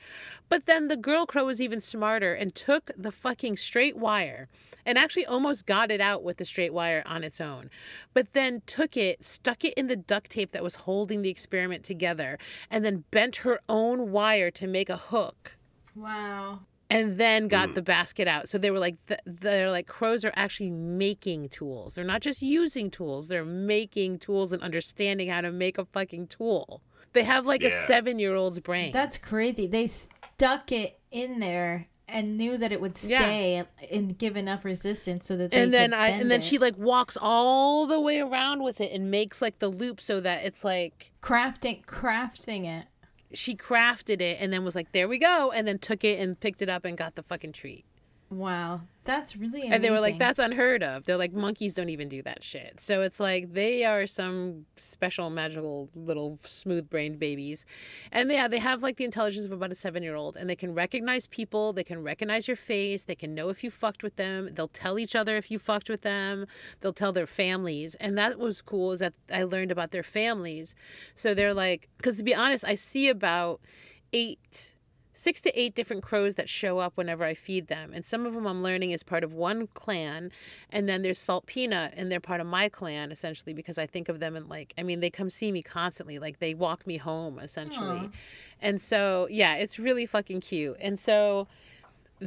[0.49, 4.47] But then the girl crow was even smarter and took the fucking straight wire
[4.85, 7.69] and actually almost got it out with the straight wire on its own.
[8.13, 11.83] But then took it, stuck it in the duct tape that was holding the experiment
[11.83, 12.37] together,
[12.69, 15.57] and then bent her own wire to make a hook
[15.95, 16.61] Wow.
[16.93, 17.73] And then got mm-hmm.
[17.73, 18.47] the basket out.
[18.47, 21.95] So they were like, th- they're like crows are actually making tools.
[21.95, 23.27] They're not just using tools.
[23.29, 26.81] They're making tools and understanding how to make a fucking tool.
[27.13, 28.91] They have like a seven year old's brain.
[28.91, 29.65] That's crazy.
[29.65, 33.19] They stuck it in there and knew that it would Yeah.
[33.19, 36.39] stay and give enough resistance so that they and then could I bend and then
[36.41, 36.43] it.
[36.43, 40.19] she like walks all the way around with it and makes like the loop so
[40.21, 42.85] that it's like crafting crafting it.
[43.33, 46.39] She crafted it and then was like, there we go, and then took it and
[46.39, 47.85] picked it up and got the fucking treat.
[48.33, 49.73] Wow, that's really amazing.
[49.73, 51.05] And they were like, that's unheard of.
[51.05, 52.79] They're like, monkeys don't even do that shit.
[52.79, 57.65] So it's like they are some special, magical little smooth brained babies.
[58.11, 60.35] And yeah, they have like the intelligence of about a seven year old.
[60.35, 61.73] And they can recognize people.
[61.73, 63.03] They can recognize your face.
[63.03, 64.49] They can know if you fucked with them.
[64.53, 66.47] They'll tell each other if you fucked with them.
[66.81, 67.95] They'll tell their families.
[67.95, 70.73] And that was cool is that I learned about their families.
[71.13, 73.61] So they're like, because to be honest, I see about
[74.11, 74.72] eight
[75.13, 77.91] six to eight different crows that show up whenever I feed them.
[77.93, 80.31] And some of them I'm learning is part of one clan.
[80.69, 84.09] And then there's Salt Peanut, and they're part of my clan, essentially, because I think
[84.09, 86.19] of them and like, I mean, they come see me constantly.
[86.19, 88.09] Like, they walk me home, essentially.
[88.61, 90.77] And so, yeah, it's really fucking cute.
[90.79, 91.47] And so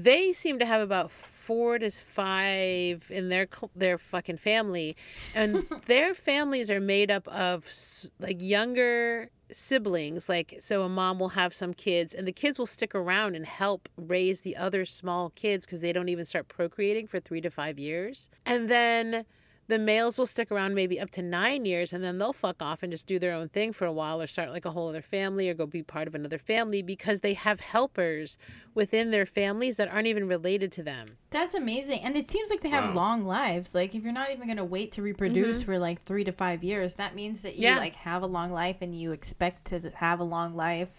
[0.02, 4.96] they seem to have about four to five in their their fucking family
[5.34, 7.70] and their families are made up of
[8.18, 12.66] like younger siblings like so a mom will have some kids and the kids will
[12.66, 17.06] stick around and help raise the other small kids because they don't even start procreating
[17.06, 18.28] for three to five years.
[18.44, 19.24] And then
[19.68, 22.82] the males will stick around maybe up to nine years and then they'll fuck off
[22.84, 25.02] and just do their own thing for a while or start like a whole other
[25.02, 28.38] family or go be part of another family because they have helpers
[28.74, 31.18] within their families that aren't even related to them.
[31.30, 32.00] That's amazing.
[32.00, 33.74] And it seems like they have long lives.
[33.74, 36.62] Like if you're not even going to wait to reproduce for like 3 to 5
[36.62, 37.74] years, that means that you Mm-hmm.
[37.74, 37.80] Yeah.
[37.80, 40.90] like have a long life and you expect to have a long life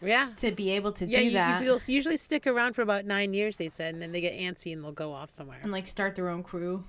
[0.00, 0.30] Yeah.
[0.38, 3.34] to be able to Yeah, do you, that you'll usually stick around for about nine
[3.34, 5.58] years, they said, and then they get antsy and they'll go off somewhere.
[5.62, 6.84] and like start their own crew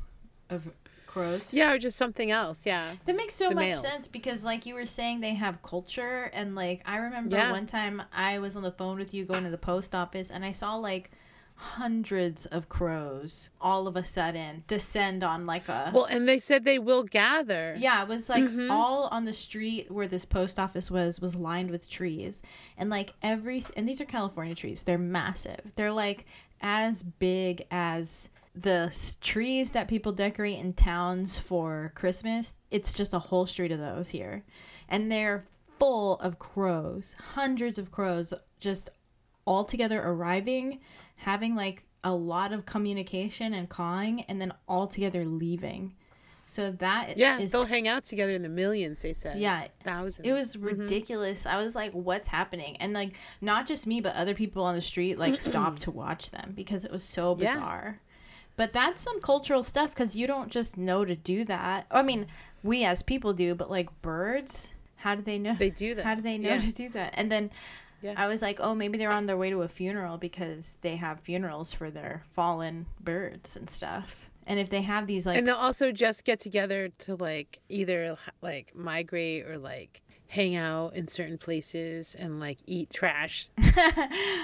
[0.49, 0.69] of
[1.17, 1.53] crows.
[1.53, 2.65] Yeah, or just something else.
[2.65, 2.93] Yeah.
[3.05, 3.81] That makes so The much males.
[3.81, 6.29] sense because, like you were saying, they have culture.
[6.33, 7.51] And, like, I remember Yeah.
[7.51, 10.43] one time I was on the phone with you going to the post office and
[10.45, 11.11] I saw, like,
[11.59, 15.91] hundreds of crows all of a sudden descend on, like, a.
[15.93, 17.75] Well, and they said they will gather.
[17.79, 18.69] yeah, it was like Mm-hmm.
[18.71, 22.41] all on the street where this post office was was lined with trees,
[22.77, 24.83] and like every and these are California trees.
[24.83, 25.71] They're massive.
[25.75, 26.25] They're like
[26.61, 28.29] as big as
[28.61, 28.91] the
[29.21, 32.53] trees that people decorate in towns for Christmas.
[32.71, 34.43] It's just a whole street of those here,
[34.89, 35.45] and they're
[35.79, 37.15] full of crows.
[37.33, 38.89] Hundreds of crows just
[39.45, 40.79] all together arriving,
[41.17, 45.93] having like a lot of communication and cawing, and then all together leaving.
[46.49, 49.37] So that Yeah, is they'll hang out together in the millions, they said.
[49.37, 50.25] yeah, Thousands.
[50.25, 50.79] it was mm-hmm.
[50.79, 51.45] ridiculous.
[51.45, 52.77] I was like, what's happening?
[52.77, 56.31] And like, not just me, but other people on the street like stopped to watch
[56.31, 57.99] them because it was so bizarre.
[58.57, 61.85] But that's some cultural stuff because you don't just know to do that.
[61.89, 62.27] I mean,
[62.63, 65.55] we as people do, but like birds, how do they know?
[65.57, 66.03] They do that.
[66.03, 66.61] How do they know Yeah.
[66.61, 67.13] to do that?
[67.15, 67.51] And then
[68.01, 68.15] Yeah.
[68.17, 71.19] I was like, oh, maybe they're on their way to a funeral because they have
[71.21, 74.29] funerals for their fallen birds and stuff.
[74.45, 78.17] And if they have these like and they'll also just get together to like either
[78.41, 83.49] like migrate or like hang out in certain places and like eat trash.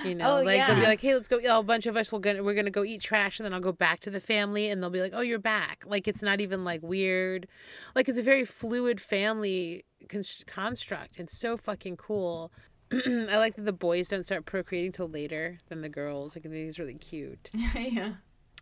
[0.05, 2.11] You know, Oh, like they'll be like, "Hey, let's go." Oh, a bunch of us
[2.11, 2.43] will go.
[2.43, 4.89] We're gonna go eat trash, and then I'll go back to the family, and they'll
[4.89, 7.47] be like, "Oh, you're back." Like it's not even like weird.
[7.95, 11.19] Like it's a very fluid family con- construct.
[11.19, 12.51] It's so fucking cool.
[12.91, 16.35] I like that the boys don't start procreating till later than the girls.
[16.35, 17.49] Like I think it's really cute.
[17.75, 18.15] yeah.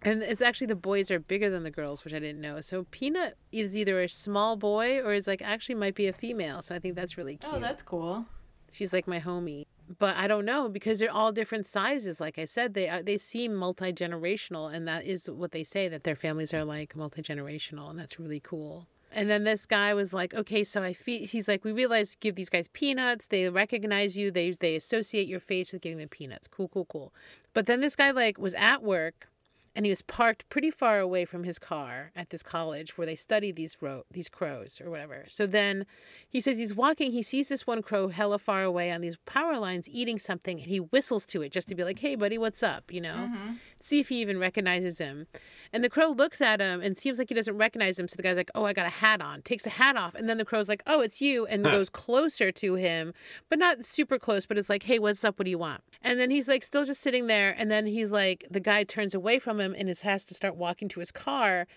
[0.03, 2.59] And it's actually the boys are bigger than the girls, which I didn't know.
[2.61, 6.61] So Peanut is either a small boy or is like actually might be a female.
[6.61, 7.55] So I think that's really oh, cute.
[7.55, 8.25] Oh, that's cool.
[8.71, 9.65] She's like my homie.
[9.99, 12.21] But I don't know because they're all different sizes.
[12.21, 15.89] Like I said, they are, they seem multi generational, and that is what they say
[15.89, 18.87] that their families are like multi generational, and that's really cool.
[19.11, 22.35] And then this guy was like, okay, so I feel he's like, we realize give
[22.35, 23.27] these guys peanuts.
[23.27, 24.31] They recognize you.
[24.31, 26.47] They they associate your face with giving them peanuts.
[26.47, 27.13] Cool, cool, cool.
[27.53, 29.27] But then this guy like was at work
[29.75, 33.15] and he was parked pretty far away from his car at this college where they
[33.15, 35.25] study these ro- these crows or whatever.
[35.27, 35.85] So then
[36.27, 39.57] he says he's walking, he sees this one crow hella far away on these power
[39.57, 42.63] lines eating something, and he whistles to it just to be like, "Hey, buddy, what's
[42.63, 43.53] up?" You know, mm-hmm.
[43.83, 45.27] See if he even recognizes him.
[45.73, 48.07] And the crow looks at him and seems like he doesn't recognize him.
[48.07, 50.29] So the guy's like, "Oh, I got a hat on." Takes the hat off, and
[50.29, 53.13] then the crow's like, "Oh, it's you," and goes closer to him,
[53.49, 54.45] but not super close.
[54.45, 55.37] But it's like, "Hey, what's up?
[55.39, 58.11] What do you want?" And then he's like, still just sitting there, and then he's
[58.11, 61.11] like, the guy turns away from him and is, has to start walking to his
[61.11, 61.67] car.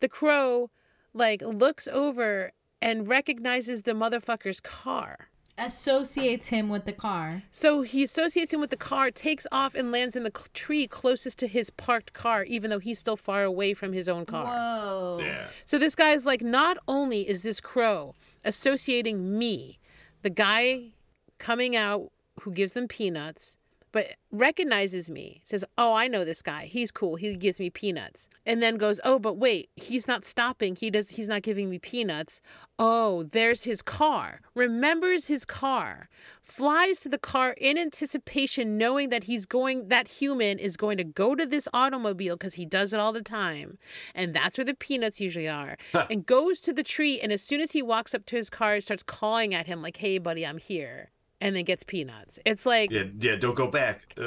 [0.00, 0.70] The crow,
[1.14, 2.52] like, looks over
[2.82, 5.30] and recognizes the motherfucker's car.
[5.58, 7.42] Associates him with the car.
[7.50, 10.86] So he associates him with the car, takes off, and lands in the cl- tree
[10.86, 14.46] closest to his parked car, even though he's still far away from his own car.
[14.46, 15.20] Whoa.
[15.22, 15.48] Yeah.
[15.66, 19.78] So this guy's like, not only is this crow associating me,
[20.22, 20.92] the guy
[21.38, 23.58] coming out who gives them peanuts,
[23.92, 26.66] but recognizes me, says, Oh, I know this guy.
[26.66, 27.16] He's cool.
[27.16, 28.28] He gives me peanuts.
[28.46, 30.76] And then goes, Oh, but wait, he's not stopping.
[30.76, 32.40] He does he's not giving me peanuts.
[32.78, 34.40] Oh, there's his car.
[34.54, 36.08] Remembers his car.
[36.42, 41.04] Flies to the car in anticipation, knowing that he's going that human is going to
[41.04, 43.78] go to this automobile because he does it all the time.
[44.14, 45.76] And that's where the peanuts usually are.
[46.10, 48.80] and goes to the tree, and as soon as he walks up to his car,
[48.80, 51.10] starts calling at him like, Hey buddy, I'm here.
[51.40, 52.38] And then gets peanuts.
[52.44, 54.14] It's like Yeah, yeah, don't go back.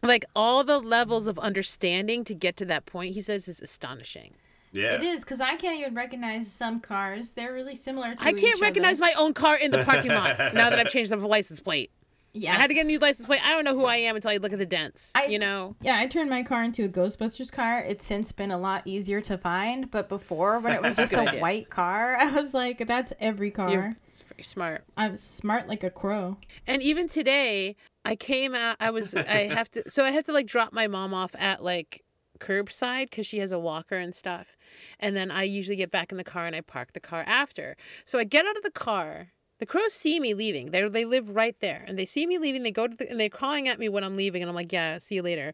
[0.00, 3.60] Uh, like all the levels of understanding to get to that point he says is
[3.60, 4.34] astonishing
[4.72, 4.94] yeah.
[4.94, 7.30] It is because I can't even recognize some cars.
[7.30, 9.10] They're really similar to i can't recognize other.
[9.14, 11.90] my own car in the parking lot now that i've changed the license plate
[12.38, 12.54] Yeah.
[12.54, 14.30] i had to get a new license plate i don't know who i am until
[14.30, 16.88] i look at the dents I- you know Yeah, I turned my car into a
[16.88, 17.78] Ghostbusters car.
[17.80, 21.20] It's since been a lot easier to find, but before, when it was just a
[21.20, 21.40] idea.
[21.40, 25.84] white car, I was like, "That's every car." you're it's very smart I'm smart like
[25.84, 26.38] a crow.
[26.66, 30.32] and even today i came out i was i have to so i have to
[30.32, 32.04] like drop my mom off at like
[32.40, 34.56] curbside because she has a walker and stuff
[35.00, 37.76] and then i usually get back in the car and i park the car after
[38.06, 39.28] so i get out of the car
[39.58, 40.70] the crows see me leaving.
[40.70, 41.84] They they live right there.
[41.86, 42.62] And they see me leaving.
[42.62, 44.42] They go to the, and they're calling at me when i'm leaving.
[44.42, 45.52] And i'm like yeah see you later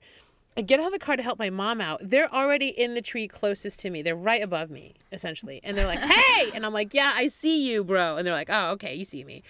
[0.56, 2.00] I get out of the car to help my mom out.
[2.00, 4.02] They're already in the tree closest to me.
[4.02, 5.60] They're right above me, essentially.
[5.64, 6.52] And they're like, hey!
[6.54, 8.16] And I'm like, yeah, I see you, bro.
[8.16, 9.42] And they're like, oh, okay, you see me.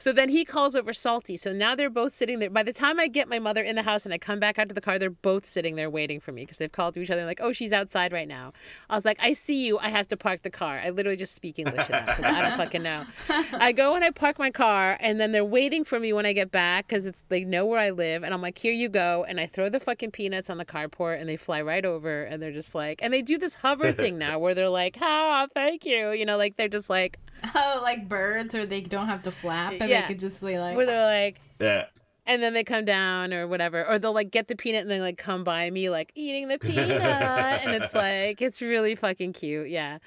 [0.00, 1.36] So then he calls over Salty.
[1.36, 2.50] So now they're both sitting there.
[2.50, 4.68] By the time I get my mother in the house and I come back out
[4.68, 7.10] to the car, they're both sitting there waiting for me because they've called to each
[7.10, 8.52] other like, oh, she's outside right now.
[8.90, 9.78] I was like, I see you.
[9.78, 10.80] I have to park the car.
[10.84, 13.04] I literally just speak English now because I don't fucking know.
[13.28, 16.32] I go and I park my car and then they're waiting for me when I
[16.32, 18.24] get back because it's they know where I live.
[18.24, 19.24] And I'm like, here you go.
[19.28, 22.42] And I throw the fucking peanuts on the carport and they fly right over and
[22.42, 25.84] they're just like, and they do this hover thing now where they're like, ah, thank
[25.84, 26.10] you.
[26.12, 27.18] You know, like they're just like,
[27.54, 30.00] Oh, like birds, or they don't have to flap, and Yeah.
[30.00, 31.84] they could just be like, where they're like, Yeah.
[32.26, 35.00] and then they come down or whatever or they'll like get the peanut and then
[35.00, 39.70] like come by me like eating the peanut and it's like it's really fucking cute
[39.70, 39.98] yeah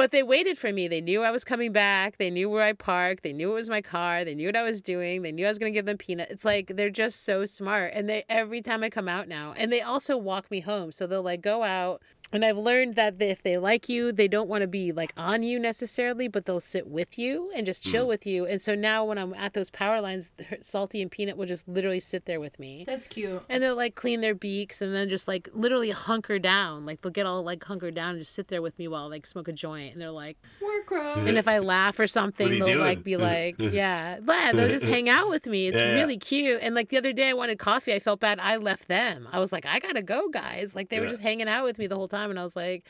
[0.00, 0.88] but they waited for me.
[0.88, 2.16] They knew i was coming back.
[2.16, 3.22] They knew where i parked.
[3.22, 4.24] They knew it was my car.
[4.24, 5.20] They knew what i was doing.
[5.20, 7.92] They knew i was going to give them peanut it's like they're just so smart.
[7.94, 10.90] And they every time i come out now and they also walk me home.
[10.90, 12.00] So they'll like go out
[12.32, 15.42] and I've learned that if they like you, they don't want to be like on
[15.42, 18.08] you necessarily, but they'll sit with you and just chill mm.
[18.08, 18.46] with you.
[18.46, 22.00] And so now when I'm at those power lines, Salty and Peanut will just literally
[22.00, 22.84] sit there with me.
[22.86, 26.86] "That's cute." And they'll like clean their beaks and then just like literally hunker down.
[26.86, 29.06] Like they'll get all like hunkered down and just sit there with me while I,
[29.06, 29.92] like smoke a joint.
[29.92, 31.26] And they're like, We're crows.
[31.26, 32.86] and if I laugh or something, What are you they'll doing?
[32.86, 35.68] like be like, yeah, yeah, they'll just hang out with me.
[35.68, 35.94] It's Yeah.
[35.94, 36.60] really cute.
[36.62, 37.92] And like the other day, I wanted coffee.
[37.92, 38.38] I felt bad.
[38.40, 39.28] I left them.
[39.32, 40.74] I was like, I gotta go, guys.
[40.74, 42.84] Like they were just hanging out with me the whole time, and I was like,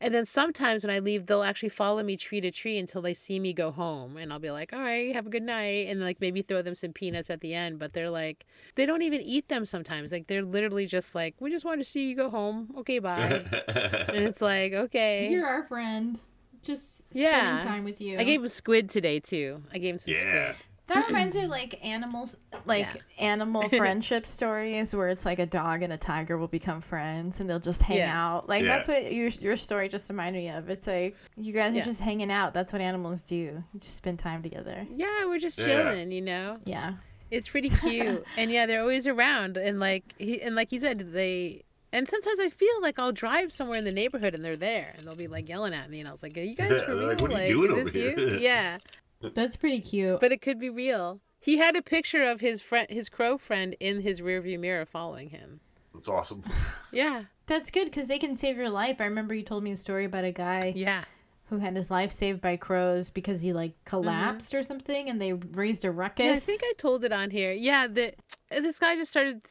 [0.00, 3.14] and then sometimes when I leave, they'll actually follow me tree to tree until they
[3.14, 6.00] see me go home, and I'll be like, all right, have a good night, and
[6.00, 7.78] like maybe throw them some peanuts at the end.
[7.78, 10.12] But they're like, they don't even eat them sometimes.
[10.12, 12.74] Like they're literally just like, we just want to see you go home.
[12.78, 13.44] Okay, bye.
[13.68, 15.30] and it's like, okay.
[15.30, 16.18] You're our friend.
[16.62, 17.58] just Yeah.
[17.60, 18.18] spending time with you.
[18.18, 19.62] I gave him squid today too.
[19.72, 20.20] I gave him some Yeah.
[20.20, 20.56] squid.
[20.86, 23.00] That reminds me of like animals, like Yeah.
[23.26, 27.48] animal friendship stories where it's like a dog and a tiger will become friends and
[27.48, 28.12] they'll just hang Yeah.
[28.34, 28.48] out.
[28.48, 28.76] Like Yeah.
[28.76, 30.68] that's what your your story just reminded me of.
[30.68, 31.82] It's like you guys Yeah.
[31.82, 32.52] are just hanging out.
[32.54, 33.34] That's what animals do.
[33.36, 34.86] You just spend time together.
[34.94, 35.64] Yeah, we're just Yeah.
[35.66, 36.58] chilling, you know.
[36.64, 36.94] Yeah.
[37.30, 41.12] It's pretty cute, and yeah, they're always around, and like he and like he said,
[41.12, 41.62] they.
[41.92, 45.06] And sometimes I feel like I'll drive somewhere in the neighborhood and they're there, and
[45.06, 47.06] they'll be like yelling at me, and I was like, "Are you guys for real?
[47.08, 48.38] Like, what are you doing is over this you?" here?
[48.40, 48.78] Yeah,
[49.20, 50.20] That's pretty cute.
[50.20, 51.20] but it could be real.
[51.40, 55.28] He had a picture of his friend, his crow friend, in his rearview mirror following
[55.28, 55.60] him.
[55.92, 56.42] That's awesome.
[56.92, 59.00] Yeah, That's good because they can save your life.
[59.00, 61.04] I remember you told me a story about a guy yeah,
[61.46, 63.90] who had his life saved by crows because he like mm-hmm.
[63.90, 66.24] collapsed or something, and they raised a ruckus.
[66.24, 66.32] yeah.
[66.32, 67.52] I think I told it on here.
[67.52, 68.14] Yeah, the
[68.50, 69.42] this guy just started.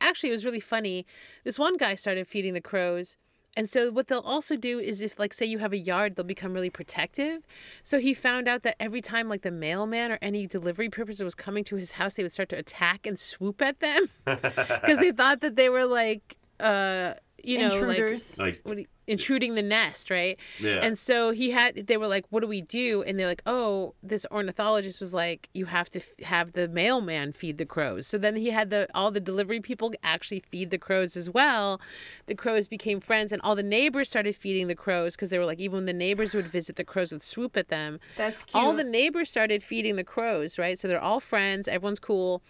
[0.00, 1.06] Actually, it was really funny.
[1.44, 3.16] This one guy started feeding the crows.
[3.56, 6.24] And so what they'll also do is if like say you have a yard, they'll
[6.24, 7.42] become really protective.
[7.82, 11.34] So he found out that every time like the mailman or any delivery person was
[11.34, 15.10] coming to his house, they would start to attack and swoop at them because they
[15.20, 18.38] thought that they were like uh you know Intruders.
[18.38, 20.38] like Like, what do you- intruding the nest, right?
[20.60, 20.80] yeah.
[20.82, 23.02] And so he had, they were like, what do we do?
[23.02, 27.32] And they're like, oh, this ornithologist was like, you have to f- have the mailman
[27.32, 28.06] feed the crows.
[28.06, 31.80] So then he had the, all the delivery people actually feed the crows as well.
[32.26, 35.46] The crows became friends and all the neighbors started feeding the crows because they were
[35.46, 37.98] like, even when the neighbors would visit, the crows would swoop at them.
[38.16, 38.62] That's cute.
[38.62, 40.78] All the neighbors started feeding the crows, right?
[40.78, 42.42] So they're all friends, everyone's cool.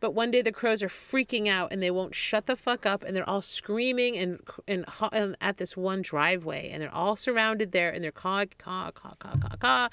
[0.00, 3.02] But one day the crows are freaking out and they won't shut the fuck up
[3.02, 7.72] and they're all screaming and and, and at this one driveway and they're all surrounded
[7.72, 9.88] there and they're caw caw caw caw caw caw.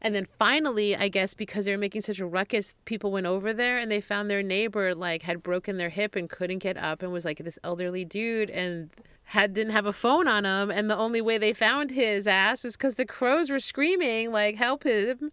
[0.00, 3.52] And then finally, I guess because they were making such a ruckus, people went over
[3.52, 7.02] there and they found their neighbor like had broken their hip and couldn't get up
[7.02, 8.90] and was like this elderly dude and
[9.24, 12.64] had didn't have a phone on him and the only way they found his ass
[12.64, 15.30] was because the crows were screaming like help him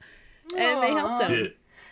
[0.56, 1.48] and they helped him Yeah.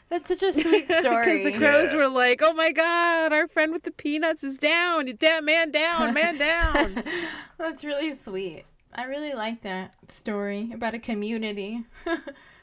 [0.10, 1.26] That's such a sweet story.
[1.26, 1.98] because the crows Yeah.
[1.98, 5.08] were like, "Oh my God, our friend with the peanuts is down.
[5.08, 7.04] He's down, man down, man down."
[7.58, 8.64] That's really sweet.
[8.94, 11.84] I really like that story about a community.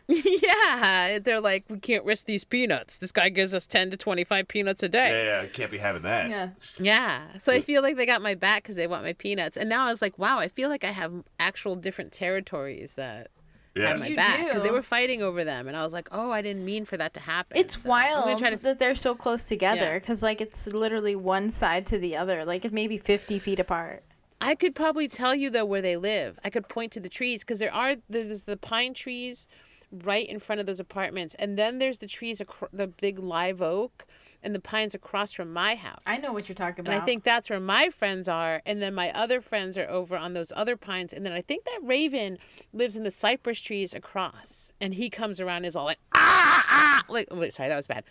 [0.08, 2.98] yeah, they're like, "We can't risk these peanuts.
[2.98, 6.02] This guy gives us ten to twenty-five peanuts a day." yeah, yeah, can't be having
[6.02, 6.28] that.
[6.30, 6.48] yeah.
[6.78, 9.68] Yeah, so I feel like they got my back because they want my peanuts, and
[9.68, 13.28] now I was like, "Wow, I feel like I have actual different territories that."
[13.74, 13.88] Yeah.
[13.88, 16.30] Have my You back because they were fighting over them, and I was like, "Oh,
[16.30, 19.14] I didn't mean for that to happen." It's So wild try to that they're so
[19.14, 19.98] close together Yeah.
[19.98, 22.44] because, like, it's literally one side to the other.
[22.44, 24.04] Like, it's maybe 50 feet apart.
[24.40, 26.38] I could probably tell you though where they live.
[26.44, 29.46] I could point to the trees because there are there's the pine trees
[29.90, 33.62] right in front of those apartments, and then there's the trees acro- the big live
[33.62, 34.04] oak
[34.44, 36.02] and the pines across from my house.
[36.06, 36.92] I know what you're talking about.
[36.92, 40.16] And I think that's where my friends are, and then my other friends are over
[40.16, 42.38] on those other pines, and then I think that Raven
[42.72, 46.64] lives in the cypress trees across, and he comes around and is all like ah
[46.68, 48.04] ah like wait sorry that was bad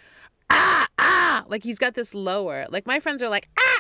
[0.50, 3.80] ah ah like he's got this lower like my friends are like ah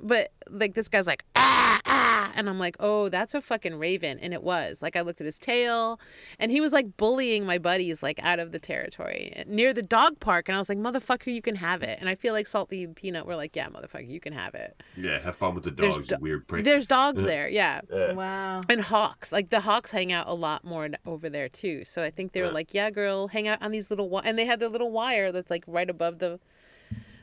[0.00, 4.18] but like this guy's like ah ah and I'm like oh that's a fucking Raven,
[4.18, 5.98] and it was like I looked at his tail,
[6.38, 10.20] and he was like bullying my buddies like out of the territory near the dog
[10.20, 12.84] park, and I was like motherfucker you can have it, and I feel like Salty
[12.84, 14.82] and Peanut were like yeah motherfucker you can have it.
[14.96, 16.64] Yeah, have fun with the There's dogs, do- weird prick.
[16.64, 17.80] There's dogs there, yeah.
[17.92, 18.12] Yeah.
[18.12, 18.60] Wow.
[18.68, 21.84] And hawks, like the hawks hang out a lot more over there too.
[21.84, 22.52] So I think they were Yeah.
[22.52, 24.22] like, "Yeah, girl, hang out on these little wi-.
[24.24, 26.38] and they have their little wire that's like right above the,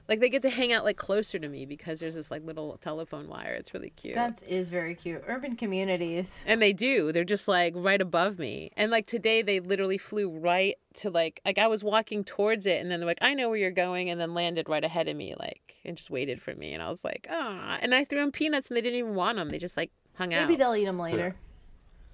[0.07, 2.77] like they get to hang out like closer to me because there's this like little
[2.77, 3.53] telephone wire.
[3.53, 4.15] It's really cute.
[4.15, 5.23] That is very cute.
[5.27, 6.43] Urban communities.
[6.47, 7.11] and they do.
[7.11, 8.71] They're just like right above me.
[8.75, 12.81] And like today, they literally flew right to like like I was walking towards it,
[12.81, 15.15] and then they're like, "I know where you're going," and then landed right ahead of
[15.15, 16.73] me, like and just waited for me.
[16.73, 19.37] And I was like, "Ah!" And I threw them peanuts, and they didn't even want
[19.37, 19.49] them.
[19.49, 20.47] They just like hung out.
[20.47, 21.35] Maybe they'll eat them later.
[21.35, 21.52] Yeah,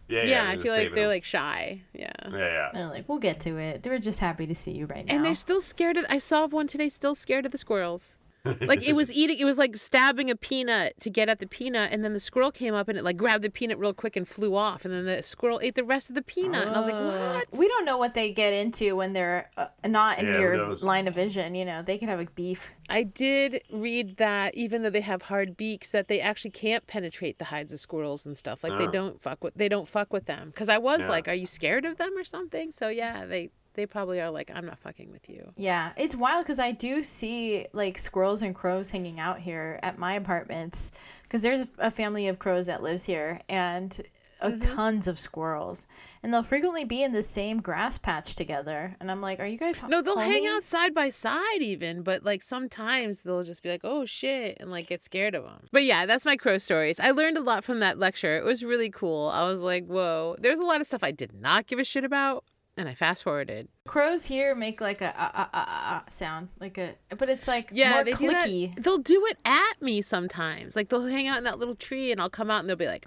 [0.10, 1.10] yeah, yeah, I feel like they're them.
[1.10, 1.82] like shy.
[1.94, 2.12] Yeah.
[2.30, 2.70] Yeah, yeah.
[2.74, 3.84] They're like, we'll get to it.
[3.84, 5.16] They were just happy to see you right now.
[5.16, 6.06] And they're still scared of.
[6.10, 8.18] I saw one today, still scared of the squirrels.
[8.46, 9.38] Like it was eating.
[9.40, 12.52] It was like stabbing a peanut to get at the peanut, and then the squirrel
[12.52, 15.06] came up and it like grabbed the peanut real quick and flew off, and then
[15.06, 17.48] the squirrel ate the rest of the peanut, and I was like, Uh, what?
[17.60, 21.08] We don't know what they get into when they're uh, not in Yeah, your line
[21.08, 21.56] of vision.
[21.56, 22.70] You know, they can have a beef.
[22.90, 27.38] I did read that even though they have hard beaks, that they actually can't penetrate
[27.38, 28.64] the hides of squirrels and stuff.
[28.64, 28.92] Like they Oh.
[28.92, 29.54] don't fuck with.
[29.56, 30.48] They don't fuck with them.
[30.50, 31.10] Because I was Yeah.
[31.10, 32.72] like, are you scared of them or something?
[32.72, 35.52] So yeah, they they probably are like, I'm not fucking with you.
[35.58, 39.98] Yeah, it's wild because I do see like squirrels and crows hanging out here at
[39.98, 40.92] my apartments
[41.24, 44.02] because there's a family of crows that lives here and
[44.42, 44.76] uh, Mhm.
[44.76, 45.86] tons of squirrels,
[46.24, 48.96] and they'll frequently be in the same grass patch together.
[49.02, 52.24] And I'm like, are you guys No, they'll hang out side by side even, but
[52.24, 55.68] like sometimes they'll just be like, "Oh shit," and like get scared of them.
[55.74, 57.02] But yeah, that's my crow stories.
[57.02, 58.38] I learned a lot from that lecture.
[58.38, 59.28] It was really cool.
[59.28, 62.06] I was like, "Whoa!" There's a lot of stuff I did not give a shit
[62.06, 62.46] about,
[62.80, 63.68] and I fast forwarded.
[63.86, 67.92] Crows here make like a uh, uh, uh, sound, like a, but it's like Yeah,
[67.94, 68.82] more they clicky.
[68.84, 70.76] They'll do it at me sometimes.
[70.76, 72.88] Like they'll hang out in that little tree, and I'll come out, and they'll be
[72.88, 73.06] like,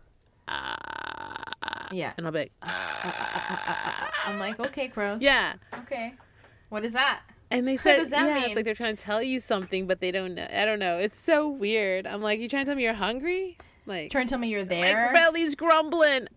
[0.49, 5.21] "Ah," Yeah, and I'll be like, I'm like, okay, crows.
[5.23, 6.15] "Yeah." Okay.
[6.69, 7.21] What is that?
[7.51, 8.45] And they What said, that yeah, mean?
[8.45, 10.47] it's like they're trying to tell you something, but they don't know.
[10.53, 10.99] I don't know.
[10.99, 12.07] It's so weird.
[12.07, 13.59] I'm like, you trying to tell me you're hungry?
[13.85, 15.11] Like, Trying to tell me you're my there.
[15.13, 16.29] belly's grumbling.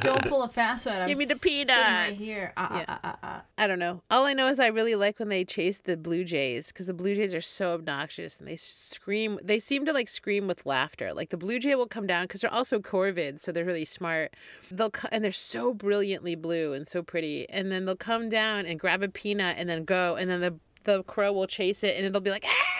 [0.00, 1.06] Don't pull a fast one.
[1.08, 2.52] Give me the sitting right here.
[2.56, 2.84] Uh, Yeah.
[2.88, 3.40] uh, uh, uh, uh.
[3.58, 4.02] I don't know.
[4.10, 6.94] All I know is I really like when they chase the blue jays because the
[6.94, 9.38] blue jays are so obnoxious and they scream.
[9.42, 11.12] They seem to like scream with laughter.
[11.12, 14.34] Like the blue jay will come down because they're also corvids, so they're really smart.
[14.70, 17.48] They'll co- and they're so brilliantly blue and so pretty.
[17.50, 20.16] And then they'll come down and grab a peanut and then go.
[20.16, 20.54] And then the
[20.84, 22.44] the crow will chase it and it'll be like.
[22.46, 22.78] "Ah!"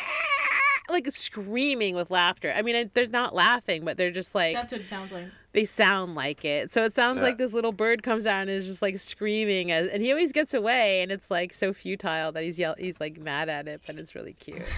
[0.93, 2.53] Like screaming with laughter.
[2.55, 5.27] I mean, they're not laughing, but they're just like That's what it sounds like.
[5.53, 6.73] they sound like it.
[6.73, 7.23] So it sounds Yeah.
[7.25, 10.33] like this little bird comes out and is just like screaming, as, and he always
[10.33, 13.81] gets away, and it's like so futile that he's yell- he's like mad at it,
[13.87, 14.63] but it's really cute.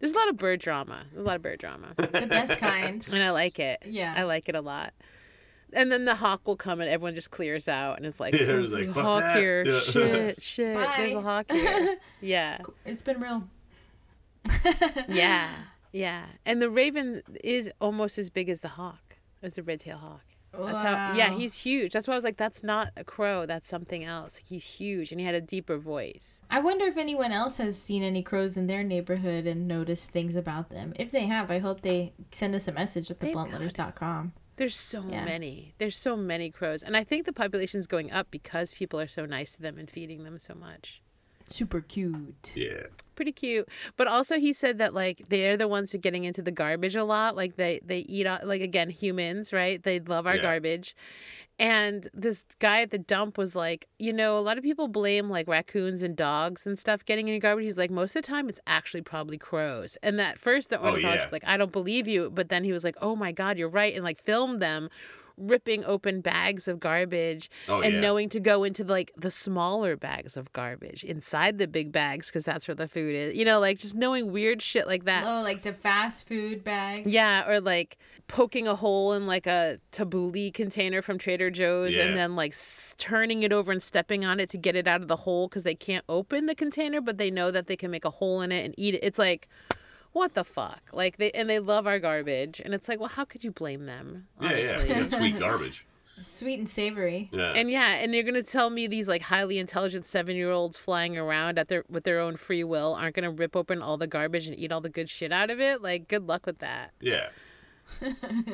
[0.00, 1.04] There's a lot of bird drama.
[1.12, 3.04] There's a lot of bird drama, the best kind.
[3.10, 3.82] and I like it.
[3.86, 4.14] Yeah.
[4.16, 4.92] I like it a lot.
[5.72, 8.42] And then the hawk will come and everyone just clears out and it's like, Yeah,
[8.42, 9.80] it "Ooh, was like, hawk that." here, Yeah.
[9.80, 10.76] shit, shit.
[10.96, 11.96] There's a hawk here.
[12.20, 13.48] Yeah, It's been real.
[15.08, 15.50] yeah,
[15.92, 16.26] yeah.
[16.44, 20.22] And the raven is almost as big as the hawk, as the red tail hawk.
[20.58, 21.12] That's how.
[21.14, 21.92] Yeah, he's huge.
[21.92, 23.44] That's why I was like, that's not a crow.
[23.44, 24.36] That's something else.
[24.48, 26.40] He's huge, and he had a deeper voice.
[26.50, 30.34] I wonder if anyone else has seen any crows in their neighborhood and noticed things
[30.34, 30.94] about them.
[30.98, 34.32] If they have, I hope they send us a message at thebluntletters.com.
[34.56, 35.26] There's so Yeah.
[35.26, 35.74] many.
[35.76, 39.26] There's so many crows, and I think the population's going up because people are so
[39.26, 41.02] nice to them and feeding them so much.
[41.48, 42.52] Super cute.
[42.54, 42.84] Yeah.
[43.14, 43.68] Pretty cute.
[43.96, 47.04] But also, he said that like they're the ones who getting into the garbage a
[47.04, 47.34] lot.
[47.36, 49.82] Like they they eat out like again humans, right?
[49.82, 50.42] They love our Yeah.
[50.42, 50.94] garbage.
[51.58, 55.30] And this guy at the dump was like, you know, a lot of people blame
[55.30, 57.64] like raccoons and dogs and stuff getting in garbage.
[57.64, 59.96] He's like, most of the time it's actually probably crows.
[60.02, 61.24] And that first the Oh, ornithologist yeah.
[61.26, 62.28] was like, I don't believe you.
[62.28, 63.94] But then he was like, oh my God, you're right.
[63.94, 64.90] And like filmed them
[65.36, 68.00] ripping open bags of garbage Oh, and yeah.
[68.00, 72.44] knowing to go into like the smaller bags of garbage inside the big bags because
[72.44, 73.34] that's where the food is.
[73.34, 75.24] You know, like just knowing weird shit like that.
[75.26, 77.02] Oh, like the fast food bag.
[77.06, 82.04] Yeah, or like poking a hole in like a tabbouleh container from Trader Joe's Yeah.
[82.06, 85.00] and then like s- turning it over and stepping on it to get it out
[85.02, 87.90] of the hole because they can't open the container, but they know that they can
[87.90, 89.00] make a hole in it and eat it.
[89.04, 89.48] It's like,
[90.16, 90.80] what the fuck?
[90.92, 93.84] Like they and they love our garbage, and it's like, well, how could you blame
[93.84, 94.26] them?
[94.40, 94.84] Yeah, yeah.
[95.00, 95.86] That's sweet garbage.
[96.24, 97.28] Sweet and savory.
[97.30, 97.52] Yeah.
[97.52, 101.18] And yeah, and you're gonna tell me these like highly intelligent seven year olds flying
[101.18, 104.46] around at their with their own free will aren't gonna rip open all the garbage
[104.46, 105.82] and eat all the good shit out of it?
[105.82, 106.92] Like, good luck with that.
[107.00, 107.28] yeah.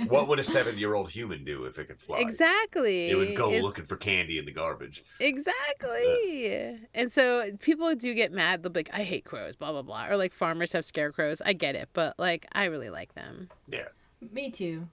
[0.08, 2.18] What would a seven-year-old human do if it could fly?
[2.18, 3.10] Exactly.
[3.10, 5.04] It would go It- looking for candy in the garbage.
[5.20, 6.78] Exactly.
[6.94, 8.62] And so people do get mad.
[8.62, 10.06] They'll be like, I hate crows, blah, blah, blah.
[10.08, 11.40] Or like farmers have scarecrows.
[11.44, 11.88] I get it.
[11.92, 13.48] But like, I really like them.
[13.68, 13.88] Yeah.
[14.32, 14.88] Me too.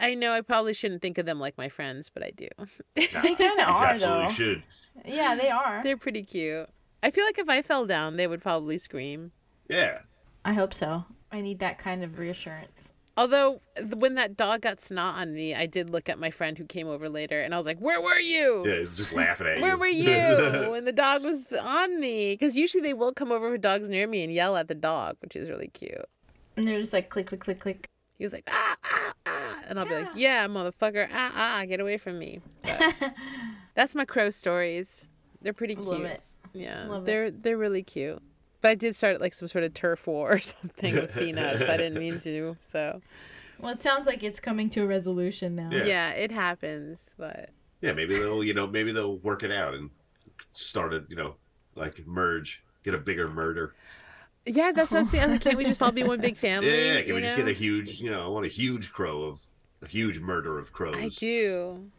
[0.00, 2.48] I know I probably shouldn't think of them like my friends, but I do.
[2.94, 4.32] They kind of are, absolutely though.
[4.32, 4.62] should.
[5.04, 5.82] Yeah, they are.
[5.84, 6.68] They're pretty cute.
[7.02, 9.32] I feel like if I fell down, they would probably scream.
[9.68, 10.00] Yeah.
[10.44, 11.04] I hope so.
[11.30, 12.91] I need that kind of reassurance.
[13.16, 13.60] Although
[13.94, 16.88] when that dog got snot on me, I did look at my friend who came
[16.88, 18.62] over later, and I was like, "Where were you?
[18.66, 19.62] Yeah, it's just laughing at you.
[19.62, 23.50] Where were you?" when the dog was on me, because usually they will come over
[23.50, 26.08] with dogs near me and yell at the dog, which is really cute.
[26.56, 27.88] And they're just like click, click, click, click.
[28.16, 31.80] He was like, "Ah, ah, ah," and I'll be like, "Yeah, motherfucker, ah, ah, get
[31.80, 32.40] away from me."
[33.74, 35.08] That's my crow stories.
[35.42, 35.88] They're pretty cute.
[35.88, 36.22] Love it.
[36.54, 38.22] Yeah, Love they're they're really cute.
[38.62, 41.60] But I did start like some sort of turf war or something with peanuts.
[41.62, 43.02] I didn't mean to, so
[43.58, 45.68] Well, it sounds like it's coming to a resolution now.
[45.70, 45.84] Yeah.
[45.84, 47.14] yeah, it happens.
[47.18, 47.50] But
[47.82, 49.90] Yeah, maybe they'll, you know, maybe they'll work it out and
[50.52, 51.34] start a, you know,
[51.74, 53.74] like merge, get a bigger murder.
[54.46, 55.30] yeah, that's what I was saying.
[55.30, 56.68] Like, Can't we just all be one big family?
[56.68, 59.24] Yeah, can you we just get a huge, you know, I want a huge crow
[59.24, 59.40] of
[59.82, 60.94] a huge murder of crows.
[60.96, 61.90] I do.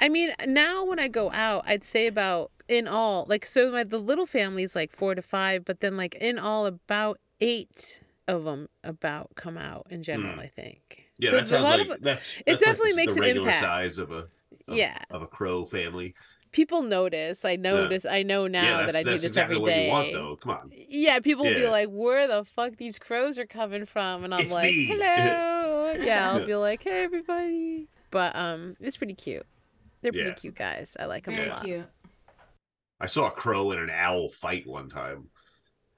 [0.00, 3.82] I mean, now when I go out, I'd say about in all, like, so my
[3.84, 8.44] the little family's like four to five, but then like in all, about eight of
[8.44, 10.34] them about come out in general.
[10.34, 10.40] Hmm.
[10.40, 11.04] I think.
[11.18, 13.14] Yeah, So that a sounds lot like of- that's, it that's like definitely the- makes
[13.14, 13.64] the an regular impact.
[13.64, 14.16] size of a
[14.68, 14.98] of, Yeah.
[15.10, 16.14] of a crow family.
[16.52, 17.44] people notice.
[17.44, 18.04] I notice.
[18.04, 20.36] I know now yeah, that I do this exactly every what you want, though.
[20.36, 20.72] Come on.
[20.88, 24.42] Yeah, people will be like, "Where the fuck these crows are coming from?" And I'm
[24.42, 24.84] It's like, me.
[24.86, 29.44] "Hello." yeah, I'll be like, "Hey, everybody." But um, it's pretty cute.
[30.02, 30.34] They're pretty Yeah.
[30.34, 30.96] cute guys.
[30.98, 31.64] I like them a Very lot.
[31.64, 31.86] cute.
[33.00, 35.28] I saw a crow and an owl fight one time.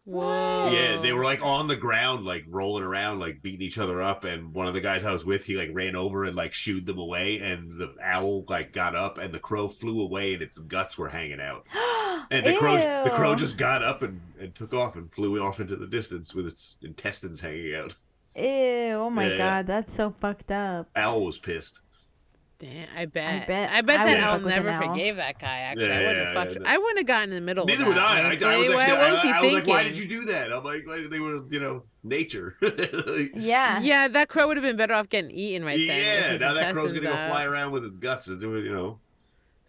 [0.04, 0.70] Whoa.
[0.72, 4.24] Yeah, they were like on the ground, like rolling around, like beating each other up.
[4.24, 6.86] And one of the guys I was with, he like ran over and like shooed
[6.86, 7.38] them away.
[7.38, 11.08] And the owl like got up, and the crow flew away, and its guts were
[11.08, 11.66] hanging out.
[12.32, 15.58] And the crow, the crow just got up and, and took off and flew off
[15.58, 17.96] into the distance with its intestines hanging out.
[18.36, 18.44] Ew,
[18.92, 19.36] oh my Yeah.
[19.38, 20.88] god, that's so fucked up.
[20.94, 21.80] Owl was pissed.
[22.60, 23.42] Damn, I bet.
[23.42, 24.00] I bet- I bet.
[24.00, 25.58] I that wouldn't owl fuck with an never forgave that guy.
[25.60, 26.52] Actually, Yeah, I wouldn't yeah, have fucked.
[26.60, 26.72] yeah.
[26.72, 27.64] I wouldn't have gotten in the middle.
[27.64, 28.02] Neither of would I.
[28.02, 28.46] I, I honestly.
[28.46, 30.52] was What- actually, what was he I, I was like, why did you do that?
[30.52, 32.54] I'm like, like, they were, you know, nature.
[33.34, 33.80] Yeah.
[33.80, 35.86] Yeah, that crow would have been better off getting eaten right then.
[36.32, 38.64] yeah, now that crow's gonna go out, fly around with its guts and do it,
[38.64, 38.98] you know.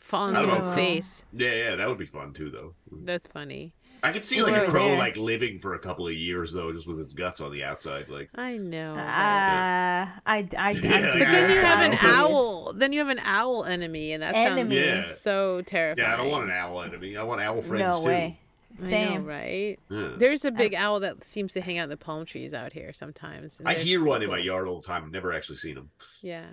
[0.02, 1.24] fall in I don't someone's face.
[1.34, 2.74] Yeah, yeah, that would be fun too, though.
[2.92, 3.74] That's funny.
[4.04, 4.98] I could see like a crow there.
[4.98, 8.10] like living for a couple of years though, just with its guts on the outside.
[8.10, 8.96] Like, I know.
[8.96, 11.12] Uh, I, I, I, Yeah.
[11.12, 12.74] But then you have an owl.
[12.74, 14.62] Then you have an owl enemy, and that Enemy.
[14.62, 14.72] sounds
[15.08, 15.14] Yeah.
[15.14, 16.08] so terrifying.
[16.08, 17.16] yeah, I don't want an owl enemy.
[17.18, 18.06] I want owl friends No too.
[18.06, 18.40] way.
[18.78, 19.26] I know, Same.
[19.26, 19.78] right?
[19.90, 20.12] Yeah.
[20.18, 22.94] There's a big owl that seems to hang out in the palm trees out here
[22.94, 23.62] sometimes.
[23.66, 25.04] I hear pretty one in my yard all the time.
[25.04, 25.90] I've never actually seen them.
[26.22, 26.46] Yeah.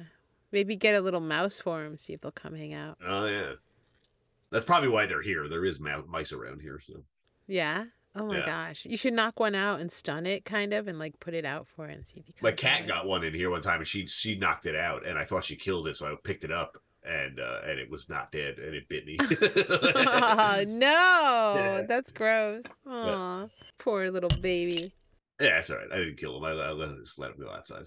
[0.50, 2.98] Maybe get a little mouse for them, see if they'll come hang out.
[3.06, 3.52] Oh yeah,
[4.50, 5.48] that's probably why they're here.
[5.48, 7.04] There is mou- mice around here, so
[7.48, 7.86] Yeah.
[8.14, 8.46] Oh my Yeah.
[8.46, 8.84] gosh.
[8.84, 11.66] You should knock one out and stun it, kind of, and like put it out
[11.66, 12.56] for it and see if comes my out.
[12.56, 15.24] cat got one in here one time, and she she knocked it out, and I
[15.24, 18.30] thought she killed it, so I picked it up, and uh, and it was not
[18.32, 19.16] dead, and it bit me.
[19.20, 21.54] oh, no.
[21.56, 21.82] Yeah.
[21.88, 22.64] That's gross.
[22.86, 23.46] Aw.
[23.78, 24.92] Poor little baby.
[25.40, 25.88] yeah, that's all right.
[25.92, 26.44] I didn't kill him.
[26.44, 27.84] I, I let- just let him go outside.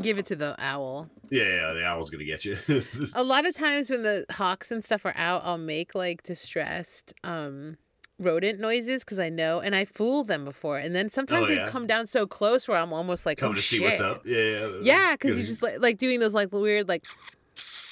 [0.00, 1.10] Give it to the owl.
[1.30, 2.56] Yeah, yeah, the owl's gonna get you.
[3.14, 7.12] A lot of times when the hawks and stuff are out, I'll make like distressed
[7.24, 7.76] um
[8.22, 10.78] rodent noises because I know and I fooled them before.
[10.78, 13.52] And then oh, sometimes Oh, they've come down so close where I'm almost like, Come
[13.52, 14.22] oh, to see what's up.
[14.24, 14.68] Yeah, yeah.
[14.82, 17.04] Yeah, because you just like, like doing those like weird like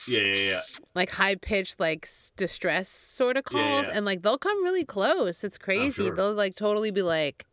[0.09, 0.61] Yeah, yeah, yeah.
[0.95, 3.93] like high pitched like distress sort of calls yeah.
[3.95, 5.45] and like they'll come really close.
[5.45, 6.05] It's crazy.
[6.07, 6.15] sure.
[6.17, 7.45] They'll like totally be like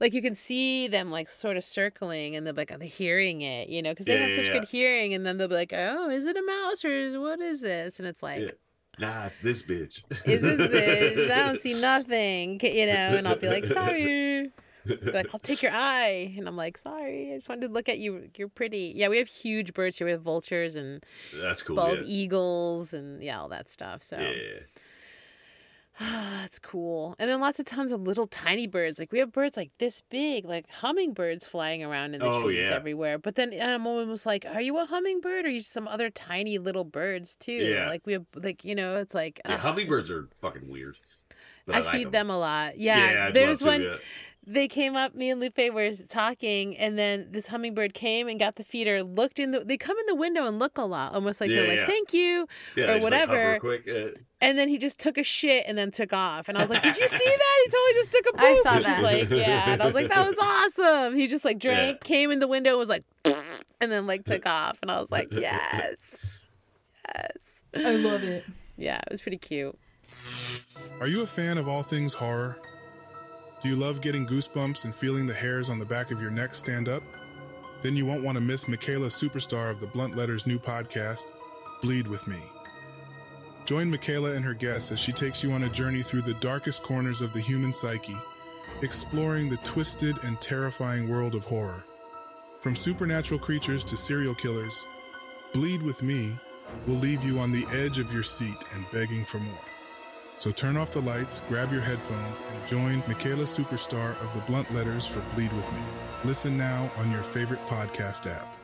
[0.00, 3.42] like you can see them like sort of circling and they're like are they hearing
[3.42, 4.52] it you know because they Yeah, have yeah, such yeah.
[4.52, 7.40] good hearing and then they'll be like oh is it a mouse or is, what
[7.40, 8.50] is this and it's like Yeah.
[8.98, 10.02] Nah, it's this bitch.
[10.26, 11.30] is this bitch?
[11.30, 14.50] I don't see nothing, you know, and I'll be like, sorry.
[14.84, 17.98] Like, I'll take your eye, and I'm like, sorry, I just wanted to look at
[17.98, 18.28] you.
[18.36, 18.92] You're pretty.
[18.96, 20.06] Yeah, we have huge birds here.
[20.06, 21.04] We have vultures and
[21.40, 21.76] That's cool.
[21.76, 22.04] bald yeah.
[22.06, 24.02] eagles and yeah, all that stuff.
[24.02, 24.60] So yeah.
[26.00, 27.14] that's cool.
[27.18, 28.98] And then lots of tons of little tiny birds.
[28.98, 32.66] Like we have birds like this big, like hummingbirds flying around in the Oh, trees
[32.68, 32.74] yeah.
[32.74, 33.18] everywhere.
[33.18, 36.58] But then I'm almost like, are you a hummingbird or are you some other tiny
[36.58, 37.52] little birds too?
[37.52, 37.88] Yeah.
[37.88, 39.60] Like we have, like you know, it's like Yeah, ugh.
[39.60, 40.96] hummingbirds are fucking weird.
[41.68, 42.78] I, like feed them a lot.
[42.78, 43.82] Yeah, Yeah, there's one.
[43.82, 43.96] yeah.
[44.44, 45.14] They came up.
[45.14, 49.04] Me and Lupe were talking, and then this hummingbird came and got the feeder.
[49.04, 49.60] Looked in the.
[49.60, 52.12] They come in the window and look a lot, almost like Yeah, they're like, "Thank
[52.12, 53.58] you," Yeah, or they just, like, whatever.
[53.60, 53.88] quick.
[53.88, 56.48] uh, and then he just took a shit and then took off.
[56.48, 57.62] And I was like, "Did you see that?
[57.64, 59.02] He totally just took a poop." I saw And she's that.
[59.04, 62.04] like, "Yeah," and I was like, "That was awesome." He just like drank, Yeah.
[62.08, 63.04] came in the window, and was like,
[63.80, 64.78] and then like took off.
[64.82, 65.98] And I was like, "Yes,
[67.14, 67.36] yes."
[67.76, 68.44] I love it.
[68.76, 69.78] Yeah, it was pretty cute.
[71.00, 72.58] Are you a fan of all things horror?
[73.62, 76.52] Do you love getting goosebumps and feeling the hairs on the back of your neck
[76.52, 77.04] stand up?
[77.80, 81.30] Then you won't want to miss Micaela Superstar of the Blunt Letters new podcast,
[81.80, 82.38] Bleed With Me.
[83.64, 86.82] Join Micaela and her guests as she takes you on a journey through the darkest
[86.82, 88.16] corners of the human psyche,
[88.82, 91.84] exploring the twisted and terrifying world of horror.
[92.58, 94.84] From supernatural creatures to serial killers,
[95.52, 96.32] Bleed With Me
[96.88, 99.71] will leave you on the edge of your seat and begging for more.
[100.36, 104.72] So turn off the lights, grab your headphones, and join Micaela Superstar of the Blunt
[104.72, 105.80] Letters for Bleed With Me.
[106.24, 108.56] Listen now on your favorite podcast app.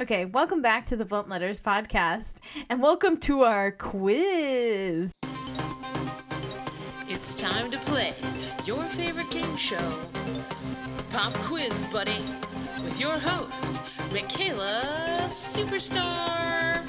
[0.00, 2.38] Okay, welcome back to the Blunt Letters podcast,
[2.68, 5.12] and welcome to our quiz.
[7.06, 8.14] It's time to play
[8.64, 9.98] your favorite game show,
[11.10, 12.24] Pop Quiz Buddy,
[12.82, 13.78] with your host,
[14.12, 16.84] Micaela Superstar.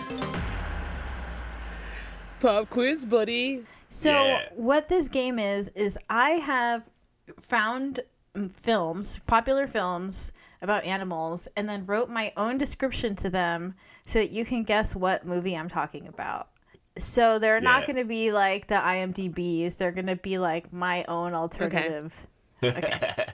[2.44, 3.64] Pop quiz, buddy.
[3.88, 4.50] So, Yeah.
[4.54, 6.90] what this game is is I have
[7.40, 8.02] found
[8.52, 13.76] films, popular films about animals, and then wrote my own description to them
[14.06, 16.50] so that you can guess what movie I'm talking about.
[16.98, 19.78] So they're not going to be like the IMDb's.
[19.78, 22.28] They're going to be like my own alternative.
[22.64, 23.26] Okay.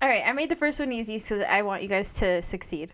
[0.00, 2.42] All right, I made the first one easy so that I want you guys to
[2.42, 2.92] succeed.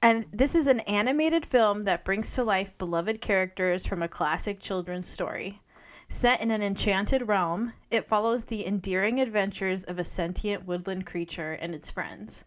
[0.00, 4.60] And this is an animated film that brings to life beloved characters from a classic
[4.60, 5.60] children's story.
[6.08, 11.52] Set in an enchanted realm, it follows the endearing adventures of a sentient woodland creature
[11.52, 12.44] and its friends.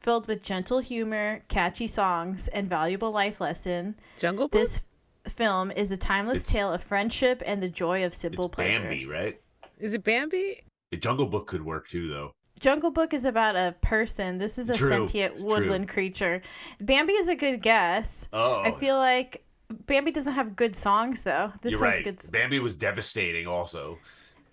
[0.00, 3.94] filled with gentle humor, catchy songs, and valuable life lesson.
[4.18, 4.60] Jungle Book.
[4.60, 4.80] This
[5.28, 9.04] film is a timeless It's- tale of friendship and the joy of simple It's pleasures.
[9.04, 9.40] Bambi, right?
[9.78, 10.64] Is it Bambi?
[10.90, 12.32] The Jungle Book could work too, though.
[12.62, 14.38] Jungle Book is about a person.
[14.38, 15.44] This is a True, sentient true.
[15.44, 16.40] woodland creature.
[16.80, 18.28] Bambi is a good guess.
[18.32, 19.44] Oh, I feel like
[19.86, 21.52] Bambi doesn't have good songs though.
[21.60, 22.04] This you're has right.
[22.04, 22.18] good.
[22.20, 23.98] s- Bambi was devastating, also.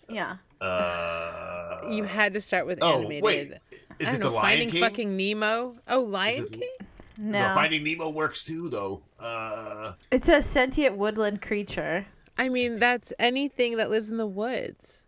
[0.10, 0.38] Yeah.
[0.60, 3.24] Uh, You had to start with oh, animated.
[3.24, 3.52] wait.
[4.00, 4.82] Is I it don't the know, Lion Finding King?
[4.82, 5.76] fucking Nemo.
[5.88, 6.70] Oh, Lion it- King.
[7.18, 7.50] No.
[7.50, 9.02] No, Finding Nemo works too, though.
[9.20, 12.08] Uh, It's a sentient woodland creature.
[12.38, 14.99] I mean, that's anything that lives in the woods.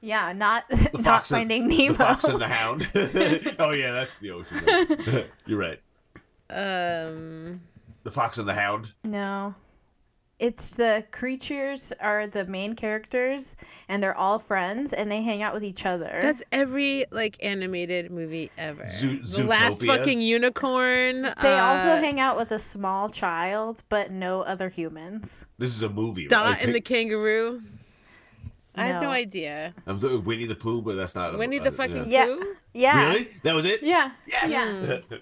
[0.00, 1.92] Yeah, not the not fox and- finding Nemo.
[1.92, 2.88] The fox and the hound.
[3.58, 5.24] oh yeah, that's the ocean.
[5.46, 5.80] You're right.
[6.50, 7.60] Um,
[8.04, 8.94] The fox and the hound.
[9.04, 9.54] No.
[10.38, 13.56] It's the creatures are the main characters
[13.88, 16.20] and they're all friends and they hang out with each other.
[16.22, 18.88] that's every like animated movie ever.
[18.88, 21.22] Zoo- the last fucking unicorn.
[21.42, 25.44] they also uh, hang out with a small child but no other humans.
[25.58, 26.28] This is a movie.
[26.28, 26.62] Dot right?
[26.64, 27.60] and the kangaroo.
[28.78, 29.14] I have no No.
[29.14, 29.74] idea.
[29.86, 31.34] I'm doing Winnie the Pooh, but that's not.
[31.34, 32.26] a- Winnie the fucking Yeah.
[32.26, 32.54] Pooh.
[32.74, 33.08] Yeah.
[33.10, 33.28] Really?
[33.42, 33.82] That was it?
[33.82, 34.10] Yeah.
[34.26, 34.50] Yes.
[34.50, 34.98] Yeah.
[35.08, 35.14] Hmm.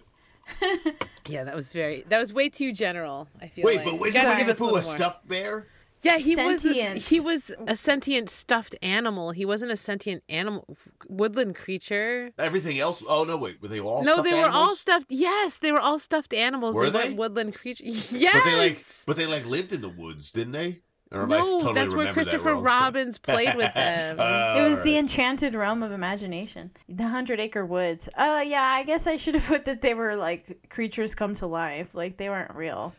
[1.29, 2.05] Yeah, that was very.
[2.09, 3.27] That was way too general.
[3.43, 3.79] I feel like.
[3.79, 3.85] Wait, like.
[3.87, 5.67] but You was gotta Winnie the us Pooh a little stuffed bear?
[6.03, 6.65] Yeah, he was.
[6.65, 6.99] A, Sentient.
[6.99, 9.33] he was a sentient stuffed animal.
[9.33, 10.77] He wasn't a sentient animal,
[11.09, 12.31] woodland creature.
[12.39, 13.03] Everything else?
[13.09, 13.61] Oh no, wait.
[13.61, 14.05] Were they all?
[14.05, 15.07] no, stuffed they were all stuffed.
[15.09, 16.77] Yes, they were all stuffed animals.
[16.77, 17.15] Were they, weren't they?
[17.17, 18.13] woodland creatures.
[18.13, 18.35] Yes.
[18.45, 20.81] But they like, but they like lived in the woods, didn't they?
[21.17, 22.55] Or no, totally that's where remember that Christopher?
[22.55, 24.21] Robbins played with them.
[24.21, 26.71] Uh, It was the enchanted realm of imagination.
[26.89, 28.09] The Hundred Acre Woods.
[28.17, 31.47] Uh, yeah, I guess I should have put that they were like creatures come to
[31.47, 31.95] life.
[31.95, 32.93] Like they weren't real.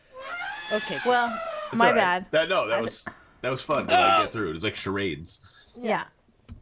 [0.72, 0.98] okay.
[1.06, 1.38] Well,
[1.68, 1.98] It's my all right.
[1.98, 2.26] bad.
[2.32, 3.04] That, no, that was
[3.42, 4.50] that was fun to like, get through.
[4.50, 5.40] It was like charades.
[5.76, 6.04] Yeah.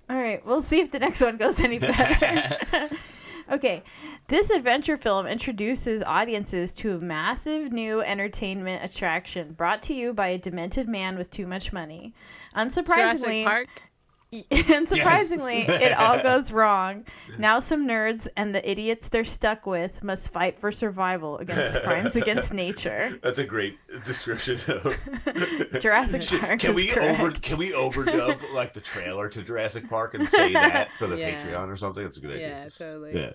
[0.08, 2.88] All right, we'll see if the next one goes any better.
[3.50, 3.82] okay.
[4.28, 10.28] This adventure film introduces audiences to a massive new entertainment attraction brought to you by
[10.28, 12.12] a demented man with too much money.
[12.52, 13.68] Jurassic Unsurprisingly, Park.
[14.32, 17.04] Unsurprisingly, it all goes wrong.
[17.38, 22.16] Now, some nerds and the idiots they're stuck with must fight for survival against crimes
[22.16, 23.20] against nature.
[23.22, 24.58] That's a great description.
[24.66, 25.80] Of...
[25.80, 30.14] Jurassic Park can is we over can we overdub like the trailer to Jurassic Park
[30.14, 31.40] and say that for the Yeah.
[31.40, 32.02] Patreon or something?
[32.02, 32.48] That's a good idea.
[32.48, 33.14] Yeah, totally.
[33.14, 33.30] Yeah,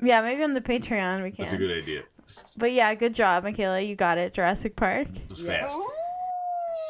[0.00, 1.44] Yeah, maybe on the Patreon we can.
[1.44, 2.02] that's a good idea.
[2.56, 3.80] But yeah, good job, Micaela.
[3.80, 4.34] You got it.
[4.34, 5.08] Jurassic Park.
[5.14, 5.78] It was fast.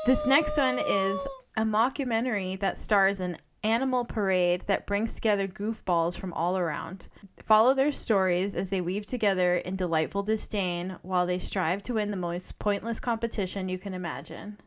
[0.06, 1.18] This next one is
[1.56, 7.09] a mockumentary that stars an animal parade that brings together goofballs from all around.
[7.43, 12.10] Follow their stories as they weave together in delightful disdain while they strive to win
[12.10, 14.59] the most pointless competition you can imagine.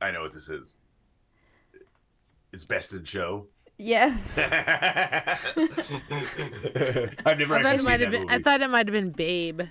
[0.00, 0.76] I know what this is.
[2.52, 3.46] It's best in show.
[3.78, 4.38] Yes.
[5.56, 8.20] I've never I thought actually it seen might that have been.
[8.22, 8.34] movie.
[8.34, 9.62] I thought it might have been Babe.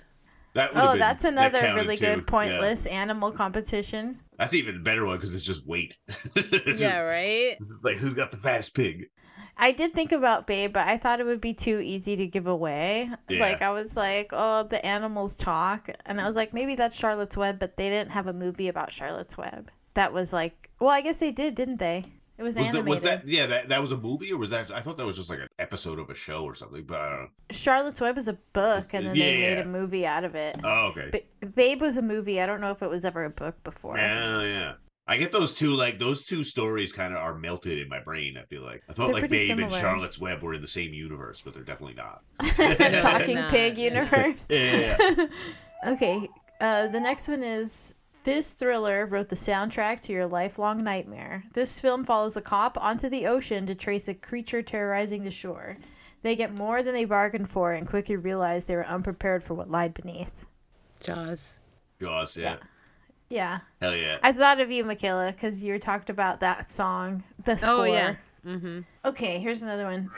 [0.54, 2.06] That Oh, been- that's another counted really too.
[2.06, 2.24] good Yeah.
[2.28, 4.20] pointless animal competition.
[4.38, 5.96] That's even better one because it's just weight.
[6.36, 7.58] It's Yeah, just- right.
[7.84, 9.08] like who's got the fattest pig?
[9.58, 12.46] I did think about Babe, but I thought it would be too easy to give
[12.46, 13.10] away.
[13.30, 13.40] Yeah.
[13.40, 17.38] Like I was like, oh, the animals talk, and I was like, maybe that's Charlotte's
[17.38, 19.72] Web, but they didn't have a movie about Charlotte's Web.
[19.94, 22.06] That was like, well, I guess they did, didn't they?
[22.38, 22.86] It was, Was, that, animated.
[22.88, 23.46] was that yeah?
[23.48, 24.70] That, that was a movie, or was that?
[24.72, 26.84] I thought that was just like an episode of a show or something.
[26.86, 27.28] But I don't know.
[27.52, 29.56] Charlotte's Web is a book, and then they Yeah.
[29.56, 30.58] made a movie out of it.
[30.64, 31.10] Oh, okay.
[31.42, 32.42] Ba- Babe was a movie.
[32.42, 33.98] I don't know if it was ever a book before.
[33.98, 34.74] Yeah, yeah.
[35.08, 38.38] I get those two like those two stories kind of are melted in my brain.
[38.38, 39.72] I feel like I thought They're like pretty Babe and.
[39.72, 42.22] Charlotte's Web were in the same universe, but they're definitely not.
[43.02, 43.84] Talking Nah, pig yeah.
[43.94, 44.46] universe.
[44.50, 45.28] Yeah.
[45.88, 46.28] Okay,
[46.60, 47.94] uh, the next one is
[48.26, 51.44] this thriller wrote the soundtrack to your lifelong nightmare.
[51.54, 55.78] This film follows a cop onto the ocean to trace a creature terrorizing the shore.
[56.24, 59.70] They get more than they bargained for and quickly realize they were unprepared for what
[59.70, 60.46] lied beneath.
[61.04, 61.54] Jaws.
[62.02, 62.58] Jaws, yeah.
[63.30, 64.18] Yeah, Hell yeah.
[64.24, 67.72] I thought of you, Micaela, because you talked about that song, the score.
[67.72, 68.16] Oh yeah.
[68.46, 68.82] Mm-hmm.
[69.04, 70.10] Okay, here's another one.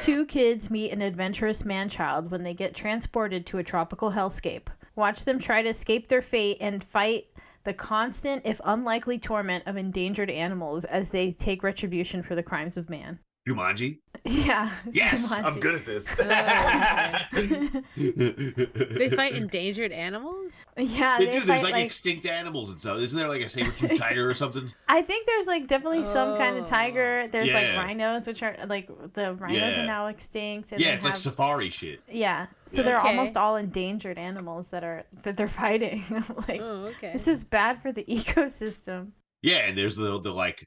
[0.00, 4.68] Two kids meet an adventurous man child when they get transported to a tropical hellscape.
[4.96, 7.26] Watch them try to escape their fate and fight
[7.64, 12.76] the constant, if unlikely, torment of endangered animals as they take retribution for the crimes
[12.76, 13.18] of man.
[13.48, 14.00] Jumanji.
[14.26, 14.70] Yeah.
[14.90, 15.44] Yes, Jumanji.
[15.44, 16.14] I'm good at this.
[17.96, 20.52] They fight endangered animals.
[20.76, 21.38] Yeah, They they, do.
[21.40, 21.84] fight There's like, like.
[21.86, 22.98] extinct animals and stuff.
[22.98, 24.70] Isn't there like a saber-toothed tiger or something?
[24.88, 27.28] I think there's like definitely some kind of tiger.
[27.30, 29.82] There's like rhinos, which are like the rhinos Yeah.
[29.82, 30.72] are now extinct.
[30.72, 32.00] And Yeah, they it's like safari shit.
[32.10, 32.46] Yeah.
[32.66, 32.84] So Yeah.
[32.86, 33.08] they're Okay.
[33.10, 36.02] almost all endangered animals that are that they're fighting.
[36.48, 37.12] like Oh, okay.
[37.12, 39.10] this is bad for the ecosystem.
[39.42, 40.64] Yeah, and there's the the like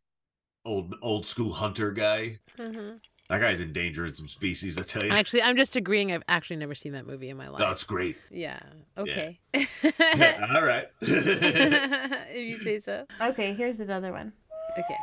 [0.65, 2.37] old old school hunter guy.
[2.57, 2.97] Mm-hmm.
[3.29, 5.09] That guy's endangering some species, I tell you.
[5.11, 6.13] Actually, I'm just agreeing.
[6.13, 7.59] I've actually never seen that movie in my life.
[7.59, 8.17] That's great.
[8.31, 8.59] Yeah.
[8.97, 9.37] Okay.
[9.53, 10.87] Yeah, all right.
[11.01, 13.05] if you say so.
[13.21, 14.31] Okay, here's another one.
[14.79, 14.97] Okay.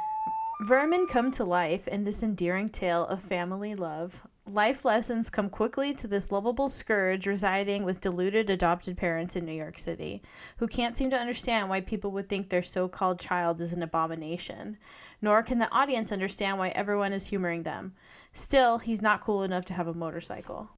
[0.63, 4.23] Vermin come to life in this endearing tale of family love.
[4.47, 9.53] Life lessons come quickly to this lovable scourge residing with deluded adopted parents in New
[9.53, 10.23] York City,
[10.59, 13.83] who can't seem to understand why people would think their so called child is an
[13.83, 14.79] abomination.
[15.21, 17.95] Nor can the audience understand why everyone is humoring them.
[18.35, 20.69] Still, he's not cool enough to have a motorcycle.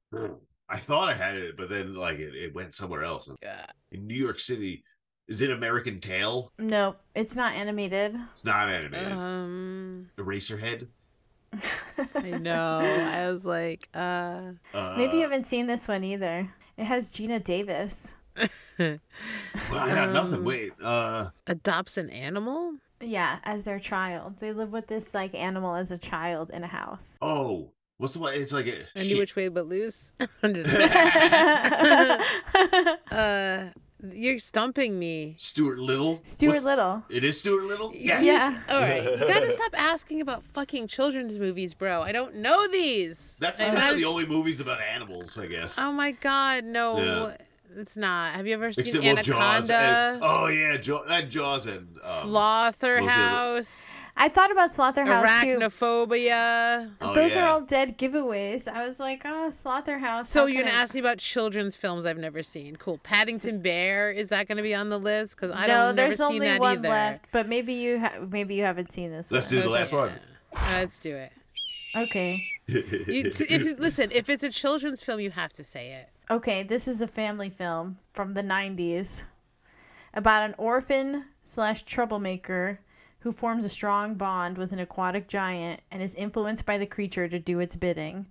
[0.69, 3.29] I thought I had it, but then like it, it went somewhere else.
[3.41, 3.65] Yeah.
[3.91, 4.83] In New York City,
[5.27, 6.53] is it American Tail?
[6.59, 8.15] Nope, it's not animated.
[8.33, 9.11] It's not animated.
[9.11, 10.87] Um, Eraserhead.
[12.15, 12.79] I know.
[12.79, 14.51] I was like, uh.
[14.73, 16.53] Uh, Maybe you haven't seen this one either.
[16.77, 18.13] It has Geena Davis.
[18.77, 18.99] well,
[19.71, 20.35] I got nothing.
[20.35, 20.73] Um, Wait.
[20.81, 21.29] Uh.
[21.47, 22.73] Adopts an animal?
[23.01, 24.35] Yeah, as their child.
[24.39, 27.17] They live with this like animal as a child in a house.
[27.21, 27.71] Oh.
[27.99, 28.35] What's the one?
[28.35, 28.81] It's like a.
[28.95, 29.17] I knew shit.
[29.17, 30.11] which way but loose.
[30.43, 30.71] I'm just.
[33.11, 33.65] uh,
[34.11, 35.33] you're stumping me.
[35.37, 36.19] Stuart Little.
[36.23, 37.03] Stuart What's- Little.
[37.09, 37.91] It is Stuart Little.
[37.95, 38.21] Yes.
[38.21, 38.61] Yeah.
[38.69, 39.03] All right.
[39.03, 42.03] You gotta stop asking about fucking children's movies, bro.
[42.03, 43.37] I don't know these.
[43.39, 45.79] That's I kind managed- the only movies about animals, I guess.
[45.79, 46.99] Oh my god, no.
[46.99, 47.37] Yeah.
[47.75, 48.33] It's not.
[48.33, 49.69] Have you ever seen Except well, Jaws.
[49.69, 49.73] Anaconda?
[50.13, 51.05] And, oh yeah, Jaws.
[51.07, 55.57] That Jaws and um, Slaughterhouse, I thought about Slaughterhouse too.
[55.59, 56.91] Arachnophobia.
[57.01, 58.67] Oh, Those are all dead giveaways.
[58.67, 60.29] I was like, oh, Slaughterhouse.
[60.29, 62.75] So you're gonna I- ask me about children's films I've never seen?
[62.77, 62.99] Cool.
[63.03, 65.35] Paddington Bear is that gonna be on the list?
[65.35, 65.95] Because I no, don't.
[65.95, 66.89] never there's seen only that one either.
[66.89, 69.55] left, but maybe you ha- maybe you haven't seen this Let's one.
[69.55, 70.09] do the last one.
[70.55, 71.31] Uh, Let's do it.
[71.95, 72.43] Okay.
[72.67, 76.09] You, t- if, listen, if it's a children's film, you have to say it.
[76.29, 79.23] Okay, this is a family film from the 90s
[80.13, 82.81] about an orphan slash troublemaker
[83.19, 87.29] who forms a strong bond with an aquatic giant and is influenced by the creature
[87.29, 88.25] to do its bidding.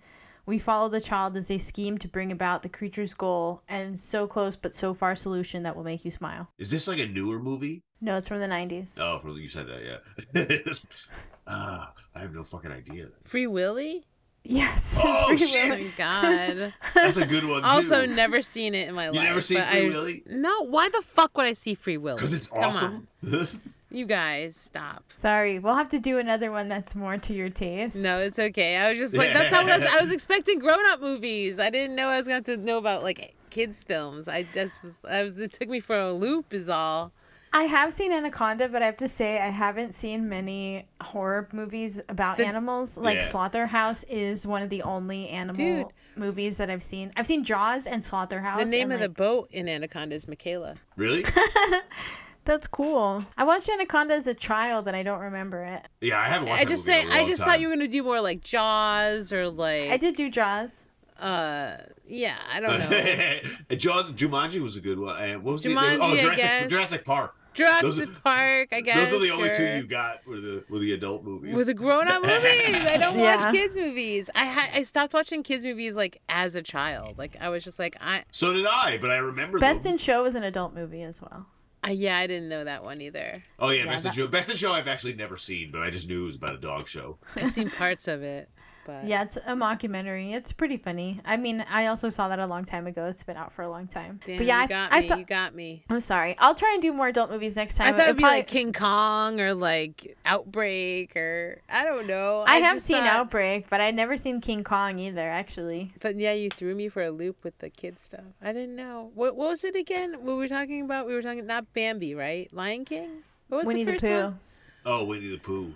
[0.45, 4.27] We follow the child as they scheme to bring about the creature's goal and so
[4.27, 6.49] close but so far solution that will make you smile.
[6.59, 7.83] Is this like a newer movie?
[8.03, 8.91] No, it's from the 90s.
[8.99, 10.03] Oh, from you said that,
[10.35, 10.75] yeah.
[11.49, 13.07] Ah, I have no fucking idea.
[13.25, 14.05] Free Willy?
[14.49, 15.65] Yes, Oh, it's shit.
[15.73, 16.73] Oh my god.
[16.95, 17.69] That's a good one too.
[17.69, 19.21] also, never seen it in my You life.
[19.23, 20.23] You never seen but Free I- Willy?
[20.27, 20.63] No.
[20.67, 22.17] Why the fuck would I see Free Willy?
[22.17, 23.09] Because it's Come awesome.
[23.33, 23.49] on.
[23.89, 25.05] You guys, stop.
[25.17, 27.95] Sorry, we'll have to do another one that's more to your taste.
[27.97, 28.77] No, it's okay.
[28.77, 29.89] I was just like, that's not what I was.
[29.89, 31.59] I was expecting grown-up movies.
[31.61, 34.27] I didn't know I was going to have to know about like kids films.
[34.29, 34.99] I just was.
[35.09, 35.39] I was.
[35.39, 36.53] It took me for a loop.
[36.53, 37.13] Is all.
[37.57, 42.01] I have seen Anaconda, but I have to say I haven't seen many horror movies
[42.09, 42.99] about The- animals.
[42.99, 43.29] Like Yeah.
[43.31, 45.87] Slaughterhouse is one of the only animal Dude.
[46.17, 47.13] movies that I've seen.
[47.17, 48.59] I've seen Jaws and Slaughterhouse.
[48.59, 50.75] The name and, of the boat in Anaconda is Michaela.
[50.97, 51.25] really?
[52.45, 53.25] That's cool.
[53.37, 55.89] I watched Anaconda as a child and I don't remember it.
[56.01, 57.03] Yeah, I haven't watched I just say.
[57.03, 57.49] in a I long just time.
[57.51, 59.91] thought you were gonna do more like Jaws or like.
[59.91, 60.87] I did do Jaws.
[61.19, 62.37] Uh, yeah.
[62.53, 62.79] I don't
[63.71, 63.77] know.
[63.77, 65.17] Jaws, Jumanji was a good one.
[65.21, 66.71] And what was the Jumanji, oh I Jurassic, guess.
[66.71, 67.35] Jurassic Park?
[67.57, 68.69] Jurassic Those are- Park.
[68.73, 69.11] I guess.
[69.11, 71.55] Those are the only two you got were the were the adult movies.
[71.55, 73.45] With the grown-up movies, I don't Yeah.
[73.47, 74.31] watch kids movies.
[74.35, 77.19] I ha- I stopped watching kids movies like as a child.
[77.19, 79.93] Like I was just like I, so did I, but I remember Best them.
[79.93, 81.47] in Show is an adult movie as well.
[81.85, 83.43] I yeah I didn't know that one either.
[83.61, 84.27] Oh yeah, Yeah, Best in Show.
[84.27, 86.59] Best in Show I've actually never seen, but I just knew it was about a
[86.59, 87.19] dog show.
[87.37, 88.49] I've seen parts of it,
[88.87, 90.33] but Yeah, it's a mockumentary.
[90.33, 91.21] It's pretty funny.
[91.25, 93.07] I mean, I also saw that a long time ago.
[93.07, 94.21] It's been out for a long time.
[94.25, 95.09] Damn, but yeah, you I, got I me.
[95.09, 95.19] thought.
[95.19, 95.85] you got me.
[95.91, 96.37] I'm sorry.
[96.39, 97.89] I'll try and do more adult movies next time.
[97.89, 102.45] I thought it'd be probably- like King Kong or like Outbreak or I don't know.
[102.47, 105.93] I, have seen thought- Outbreak, but I'd never seen King Kong either, actually.
[106.01, 108.25] But yeah, you threw me for a loop with the kid stuff.
[108.41, 109.11] I didn't know.
[109.15, 110.13] What what was it again?
[110.15, 111.07] What were we talking about?
[111.07, 112.53] We were talking not Bambi, right?
[112.53, 113.23] Lion King.
[113.49, 114.23] What was Winnie the the, first Pooh.
[114.23, 114.41] one?
[114.85, 115.75] Oh, Winnie the Pooh.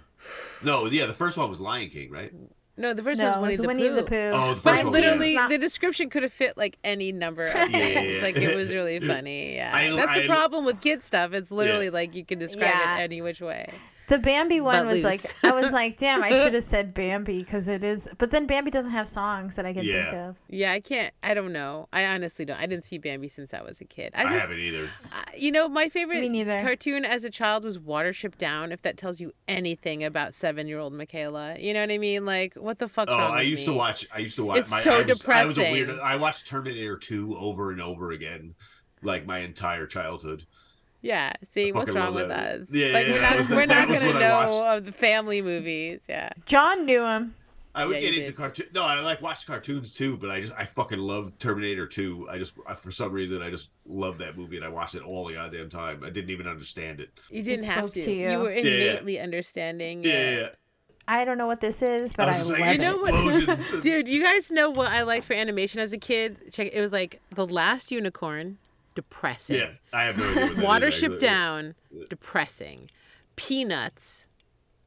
[0.63, 2.33] No, yeah, the first one was Lion King, right?
[2.77, 4.31] No, the first No, one was was Winnie, Winnie the, the Pooh.
[4.31, 4.31] Pooh.
[4.33, 6.79] Oh, the But first I one, Literally, It's not- the description could have fit like
[6.83, 7.95] any number of Yeah, things.
[7.95, 8.23] yeah, yeah.
[8.23, 9.57] Like it was really funny.
[9.57, 11.33] Yeah, I- that's the I- problem with kid stuff.
[11.35, 12.99] It's literally like you can describe Yeah.
[12.99, 13.71] it any which way.
[14.11, 15.21] The Bambi one But was like.
[15.45, 18.09] I was like, damn, I should have said Bambi because it is.
[18.19, 20.37] But then Bambi doesn't have songs that I can think of.
[20.49, 21.15] Yeah, I can't.
[21.23, 21.89] I don't know.
[21.93, 22.59] I honestly don't.
[22.59, 24.13] I didn't see Bambi since I was a kid.
[24.17, 24.91] I I, just, haven't either.
[25.13, 28.73] I- you know, my favorite Me cartoon as a child was Watership Down.
[28.73, 32.27] If that tells you anything about seven-year-old Micaela, you know what I mean?
[32.27, 33.07] Like, what the fuck?
[33.09, 34.09] Oh, wrong I with used to watch.
[34.13, 34.59] I used to watch.
[34.59, 35.73] It's my, so I was, I was a depressing.
[35.73, 35.91] weird.
[36.01, 38.57] I watched Terminator 2 over and over again,
[39.03, 40.47] like my entire childhood.
[41.03, 41.33] Yeah.
[41.45, 42.61] See, what's wrong with that.
[42.61, 42.67] us?
[42.71, 46.03] Yeah, like, yeah, we're not, we're not gonna know of the family movies.
[46.09, 46.31] Yeah.
[46.47, 47.35] John knew him.
[47.73, 48.37] I would Yeah, get into did.
[48.37, 48.67] cartoon.
[48.75, 52.29] No, I like watched cartoons too, but I just I fucking love Terminator 2.
[52.29, 55.03] I just I, for some reason I just love that movie and I watched it
[55.03, 56.03] all the goddamn time.
[56.05, 57.11] I didn't even understand it.
[57.31, 58.03] You didn't have to.
[58.03, 58.39] to you.
[58.41, 58.91] were Yeah, yeah.
[58.91, 60.03] innately understanding.
[60.03, 60.49] Yeah, yeah, yeah.
[61.07, 63.47] I don't know what this is, but I I, love just like, You it.
[63.47, 66.53] know what- Dude, you guys know what I liked for animation as a kid?
[66.53, 68.59] Check it was like The Last Unicorn,
[69.03, 69.57] depressing.
[69.57, 70.41] Yeah, I have no idea.
[70.41, 71.19] What that is, Watership actually.
[71.19, 71.75] Down,
[72.09, 72.91] depressing.
[73.37, 74.27] Peanuts,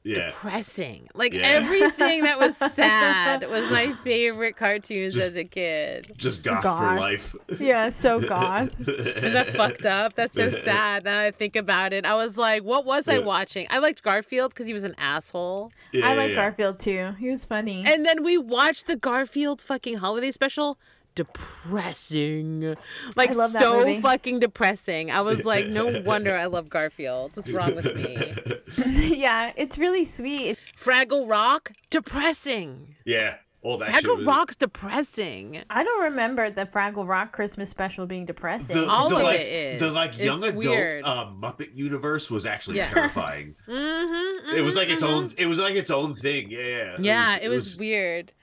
[0.03, 0.27] Yeah.
[0.27, 1.07] depressing.
[1.15, 1.41] Like Yeah.
[1.43, 6.13] everything that was sad was my favorite cartoons Just- as a kid.
[6.17, 6.79] Just goth Goth.
[6.79, 7.35] for life.
[7.59, 8.69] yeah, so goth.
[8.87, 10.13] Isn't that fucked up?
[10.13, 11.03] That's so sad.
[11.05, 13.65] Now that I think about it, I was like, what was I watching?
[13.69, 15.71] I liked Garfield because he was an asshole.
[15.91, 16.35] Yeah, I yeah, like yeah.
[16.35, 17.13] Garfield too.
[17.19, 17.83] He was funny.
[17.87, 20.77] And then we watched the Garfield fucking holiday special.
[21.15, 22.75] Depressing.
[23.15, 24.01] Like love that so movie.
[24.01, 25.11] fucking depressing.
[25.11, 27.31] I was like, no wonder I love Garfield.
[27.35, 29.15] What's wrong with me?
[29.17, 30.57] yeah, it's really sweet.
[30.81, 32.95] Fraggle Rock, depressing.
[33.05, 33.35] Yeah.
[33.61, 35.61] All that shit Fraggle was- Rock's depressing.
[35.69, 38.75] I don't remember the Fraggle Rock Christmas special being depressing.
[38.75, 39.79] The, All the, of like, it is.
[39.79, 41.05] The like young It's adult weird.
[41.05, 42.89] um, Muppet universe was actually Yeah.
[42.93, 43.55] terrifying.
[43.67, 45.33] Mm-hmm, it was like its own.
[45.37, 46.51] It was like its own thing.
[46.51, 46.59] Yeah.
[46.59, 46.95] Yeah.
[46.99, 48.33] Yeah, it was, weird.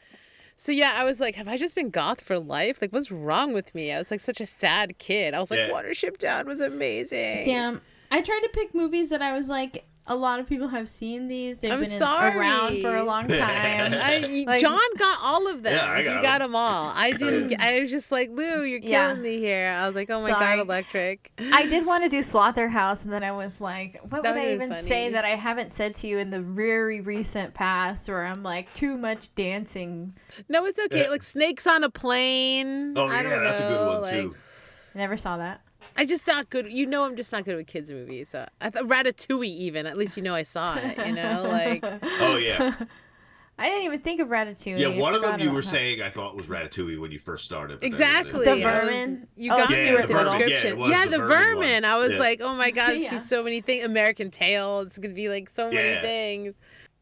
[0.62, 2.82] So yeah, I was like, have I just been goth for life?
[2.82, 3.93] Like, what's wrong with me?
[3.93, 5.32] I was like such a sad kid.
[5.32, 5.70] I was like, Yeah.
[5.70, 7.47] Watership Down was amazing.
[7.47, 7.81] Damn.
[8.11, 11.28] I tried to pick movies that I was like, a lot of people have seen
[11.28, 11.61] these.
[11.61, 13.95] They've I'm been in- around for a long time.
[13.95, 15.73] I, Like- John got all of them.
[15.73, 16.49] Yeah, I got he got 'em.
[16.51, 16.93] them all.
[16.95, 17.55] I didn't.
[17.61, 19.15] I was just like, Lou, you're killing Yeah.
[19.15, 19.69] me here.
[19.81, 20.57] I was like, oh my Sorry.
[20.57, 21.31] god, electric.
[21.53, 24.45] I did want to do Slaughterhouse, and then I was like, what That would I
[24.47, 28.09] would've been even say that I haven't said to you in the very recent past
[28.09, 30.15] where I'm like, too much dancing.
[30.49, 31.03] No, it's okay.
[31.05, 31.09] Yeah.
[31.11, 32.95] Like snakes on a plane.
[32.97, 34.35] Oh I yeah, don't that's a good one like, too.
[34.95, 35.61] Never saw that.
[36.01, 36.72] I just not good.
[36.72, 38.31] You know, I'm just not good with kids movies.
[38.31, 40.97] So I thought Ratatouille, even at least you know I saw it.
[41.06, 41.85] You know, like
[42.20, 42.74] Oh yeah.
[43.59, 44.78] I didn't even think of Ratatouille.
[44.81, 45.68] Yeah, one of them you were that.
[45.68, 47.81] saying I thought was Ratatouille when you first started.
[47.82, 48.47] exactly.
[48.47, 49.27] The I vermin?
[49.36, 50.40] You Oh, got Yeah, me with the the vermin.
[50.40, 50.78] Yeah, it description.
[50.90, 51.85] Yeah, the the vermin vermin.
[51.85, 52.18] I was Yeah.
[52.18, 53.22] like, oh my god, it's gonna Yeah.
[53.22, 53.85] be so many things.
[53.85, 54.81] American Tail.
[54.81, 56.55] It's gonna be like so many things.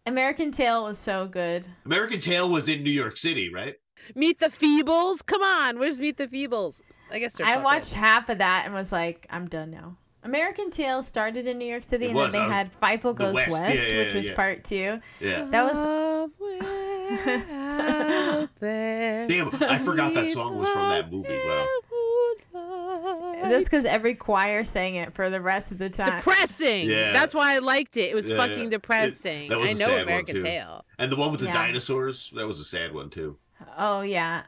[0.07, 1.67] American Tail was so good.
[1.87, 3.77] American Tail was in New York City, right?
[4.17, 5.25] Meet the Feebles.
[5.25, 6.81] Come on, where's Meet the Feebles?
[7.11, 9.97] I guess they're I watched half of that and was like, I'm done now.
[10.25, 13.03] American Tail started in New York City, It and was, then they uh, had Fievel
[13.03, 13.53] the Goes West.
[13.53, 14.35] West, Yeah, yeah, which was yeah.
[14.35, 15.01] part two.
[15.21, 15.45] Yeah.
[15.45, 16.29] That was Somewhere
[17.51, 18.49] out.
[18.61, 21.29] Damn, I forgot that song was from that movie.
[21.33, 21.67] Wow.
[23.49, 26.17] that's because every choir sang it for the rest of the time.
[26.17, 26.91] depressing.
[26.91, 27.13] Yeah.
[27.13, 28.11] That's why I liked it.
[28.11, 28.71] It was Yeah, fucking yeah.
[28.71, 29.45] depressing.
[29.47, 30.43] It- that was I a know sad one, American too.
[30.43, 30.85] Tail.
[30.99, 31.53] And the one with the Yeah.
[31.55, 33.39] dinosaurs, that was a sad one too.
[33.79, 34.43] oh yeah,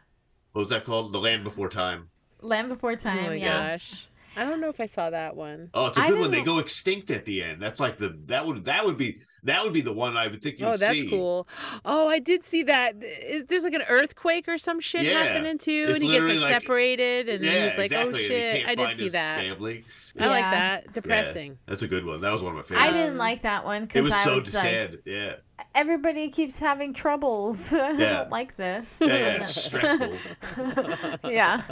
[0.52, 1.12] What was that called?
[1.12, 2.10] The Land Before Time.
[2.42, 3.18] Land Before Time.
[3.24, 3.70] oh my yeah.
[3.72, 4.06] gosh.
[4.36, 5.70] I don't know if I saw that one.
[5.74, 6.30] Oh, it's a I good one.
[6.30, 7.60] They go extinct at the end.
[7.60, 10.40] That's like the that would that would be that would be the one I would
[10.40, 11.08] think you'd Oh, that's see.
[11.10, 11.48] cool.
[11.84, 12.94] Oh, I did see that.
[13.02, 15.14] Is, there's like an earthquake or some shit Yeah.
[15.22, 18.04] happening too, It's and he gets like, like- separated, and yeah, he's like, oh, exactly.
[18.04, 19.40] "Oh and he shit!" can't I did see that.
[19.40, 19.84] Family.
[20.18, 20.50] I like Yeah.
[20.52, 20.82] that.
[20.86, 21.58] Yeah, Depressing.
[21.66, 22.20] that's a good one.
[22.20, 22.88] That was one of my favorites.
[22.88, 24.98] I didn't like that one because it because was I so was like, sad.
[25.04, 25.34] Yeah,
[25.74, 27.72] everybody keeps having troubles.
[27.74, 28.18] I Yeah.
[28.18, 28.98] don't like this.
[29.00, 29.42] yeah, yeah.
[29.42, 30.16] It's stressful.
[31.30, 31.62] yeah.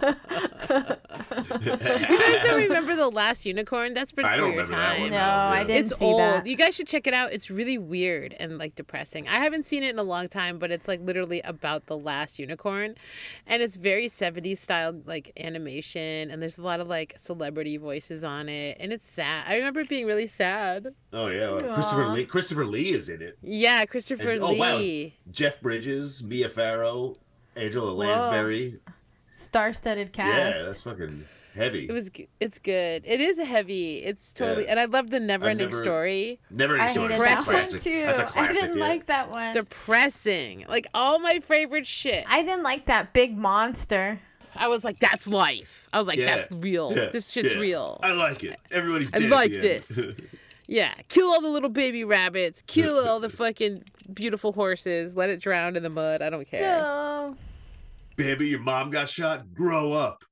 [0.00, 3.94] You guys don't remember the last unicorn?
[3.94, 5.00] That's pretty I for don't your remember that time.
[5.02, 5.10] one.
[5.10, 6.20] No, no, I didn't it's see old.
[6.20, 6.46] that.
[6.46, 7.32] You guys should check it out.
[7.32, 9.28] It's really weird and like depressing.
[9.28, 12.38] I haven't seen it in a long time, but it's like literally about the last
[12.38, 12.94] unicorn,
[13.46, 18.24] and it's very 70s style like animation, and there's a lot of like celebrity voices
[18.24, 19.44] on it, and it's sad.
[19.46, 20.94] I remember it being really sad.
[21.12, 22.24] Oh yeah, well, Christopher Lee.
[22.24, 23.27] Christopher Lee is in it.
[23.42, 24.76] Yeah, Christopher And- oh, wow.
[24.76, 25.14] Lee.
[25.30, 27.16] Jeff Bridges, Mia Farrow,
[27.56, 28.78] Angela Lansbury.
[29.32, 30.56] Star-studded cast.
[30.58, 31.24] Yeah, that's fucking
[31.54, 31.88] heavy.
[31.88, 32.10] It was.
[32.40, 33.02] It's good.
[33.06, 33.98] It is heavy.
[33.98, 34.64] It's totally.
[34.64, 34.70] Yeah.
[34.72, 36.40] And I love the never-ending never- story.
[36.50, 37.12] Never I ending story.
[37.28, 38.02] hated that one too.
[38.02, 38.50] That's a classic.
[38.50, 38.84] I didn't yeah.
[38.88, 39.54] like that one.
[39.54, 40.64] Depressing.
[40.68, 42.24] Like all my favorite shit.
[42.28, 44.20] I didn't like that big monster.
[44.56, 45.88] I was like, that's life.
[45.92, 46.36] I was like, Yeah.
[46.36, 46.92] that's real.
[46.96, 47.60] Yeah, This shit's yeah.
[47.60, 48.00] real.
[48.02, 48.58] I like it.
[48.72, 49.96] Everybody's I like this.
[50.70, 52.62] Yeah, kill all the little baby rabbits.
[52.66, 55.16] Kill all the fucking beautiful horses.
[55.16, 56.20] Let it drown in the mud.
[56.20, 56.60] I don't care.
[56.60, 57.36] No.
[58.16, 59.54] Baby, your mom got shot.
[59.54, 60.24] Grow up.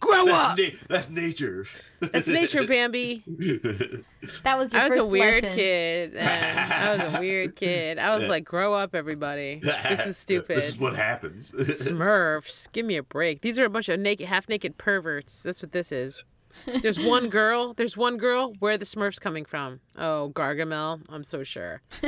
[0.00, 0.58] Grow That's, up.
[0.58, 1.66] na- that's nature.
[2.00, 3.22] That's nature, Bambi.
[4.44, 5.58] That was your I was a weird lesson.
[5.58, 6.16] kid.
[6.16, 7.98] I was a weird kid.
[7.98, 9.60] I was like, grow up, everybody.
[9.62, 10.56] This is stupid.
[10.58, 11.50] this is what happens.
[11.50, 13.40] Smurfs, give me a break.
[13.42, 15.42] These are a bunch of naked, half-naked perverts.
[15.42, 16.24] That's what this is.
[16.82, 17.74] There's one girl.
[17.74, 18.52] There's one girl.
[18.58, 19.80] Where are the Smurfs coming from?
[19.98, 21.00] Oh, Gargamel.
[21.08, 21.82] I'm so sure.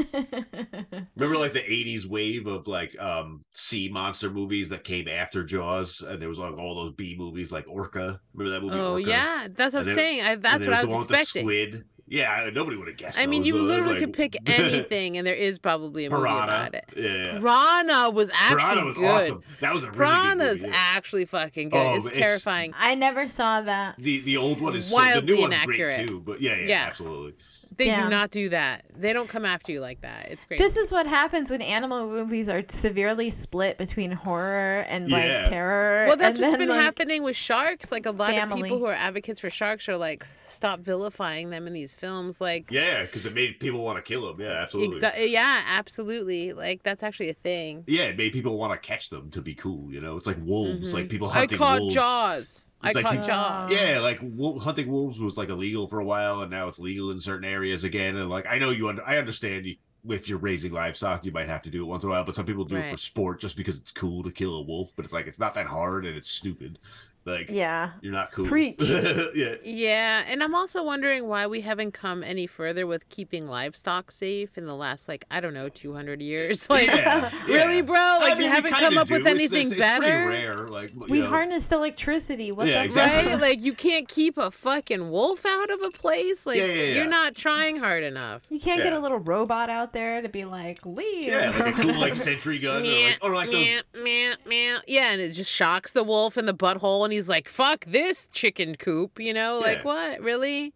[1.17, 6.01] Remember, like the '80s wave of like um sea monster movies that came after Jaws,
[6.01, 8.21] and there was like all those B movies like Orca.
[8.35, 8.79] Remember that movie?
[8.79, 9.09] Oh Orca?
[9.09, 10.25] yeah, that's what I'm there- saying.
[10.25, 11.43] I, that's what I was the expecting.
[11.43, 11.85] Squid.
[12.07, 13.19] Yeah, nobody would have guessed.
[13.19, 13.47] I mean, those.
[13.49, 16.43] you It literally like- could pick anything, and there is probably a movie Piranha.
[16.45, 16.85] about it.
[16.97, 17.39] Yeah.
[17.39, 19.05] Piranha was actually Piranha was good.
[19.07, 19.43] awesome.
[19.61, 20.77] That was a really Piranha's good movie.
[20.79, 21.79] actually fucking good.
[21.79, 22.75] Oh, it's it's- terrifying.
[22.79, 23.97] I never saw that.
[23.97, 25.97] The the old one is so, the Wildly new one's inaccurate.
[25.97, 26.21] great too.
[26.21, 26.85] But yeah, yeah, Yeah.
[26.89, 27.35] absolutely.
[27.77, 28.05] They Yeah.
[28.05, 28.85] do not do that.
[28.97, 30.29] They don't come after you like that.
[30.31, 30.59] It's great.
[30.59, 35.45] This is what happens when animal movies are severely split between horror and like Yeah.
[35.45, 36.07] terror.
[36.07, 37.91] well, that's and what's then, been like, happening with sharks.
[37.91, 41.67] Like a lot of people who are advocates for sharks are like, stop vilifying them
[41.67, 42.41] in these films.
[42.41, 44.41] Like, Yeah, because it made people want to kill them.
[44.41, 45.01] Yeah, absolutely.
[45.01, 46.53] exa- yeah, absolutely.
[46.53, 47.85] Like that's actually a thing.
[47.87, 49.93] Yeah, it made people want to catch them to be cool.
[49.93, 50.95] You know, it's like wolves.
[50.95, 51.37] Like people Mm-hmm.
[51.37, 51.95] I hunting caught wolves.
[51.95, 52.64] Jaws.
[52.85, 53.73] I It's like caught Jaws.
[53.73, 57.11] Yeah, like wo- hunting wolves was like illegal for a while, and now it's legal
[57.11, 58.17] in certain areas again.
[58.17, 59.77] And like I know you, under- I understand you.
[60.07, 62.35] If you're raising livestock, you might have to do it once in a while, but
[62.35, 64.93] some people do it for sport just because it's cool to kill a wolf.
[64.97, 66.79] But it's like it's not that hard and it's stupid.
[67.27, 67.93] Like Yeah.
[68.03, 68.45] you're not cool.
[68.45, 68.77] Preach.
[69.35, 69.55] yeah.
[69.65, 74.59] Yeah, and I'm also wondering why we haven't come any further with keeping livestock safe
[74.59, 76.69] in the last like I don't know 200 years.
[76.75, 77.83] Like Yeah, really, yeah.
[77.83, 77.97] bro?
[77.97, 79.15] I Like mean, you we haven't come up do.
[79.15, 80.29] with anything it's, it's pretty better.
[80.29, 80.69] rare.
[80.69, 81.27] Like We know.
[81.29, 82.53] harnessed electricity.
[82.53, 83.33] What Yeah, the exactly.
[83.33, 83.41] Right?
[83.41, 86.45] Like you can't keep a fucking wolf out of a place.
[86.45, 86.95] Like Yeah, yeah, yeah.
[86.97, 88.43] you're not trying hard enough.
[88.51, 91.29] You can't get a little robot out there to be like, leave.
[91.29, 94.79] Yeah, like a cool like sentry gun or like, or like those meow, meow, meow.
[94.87, 98.29] Yeah, and it just shocks the wolf in the butthole, and he's like, "Fuck this
[98.33, 99.59] chicken coop," you know?
[99.63, 100.21] Like what?
[100.21, 100.75] Really?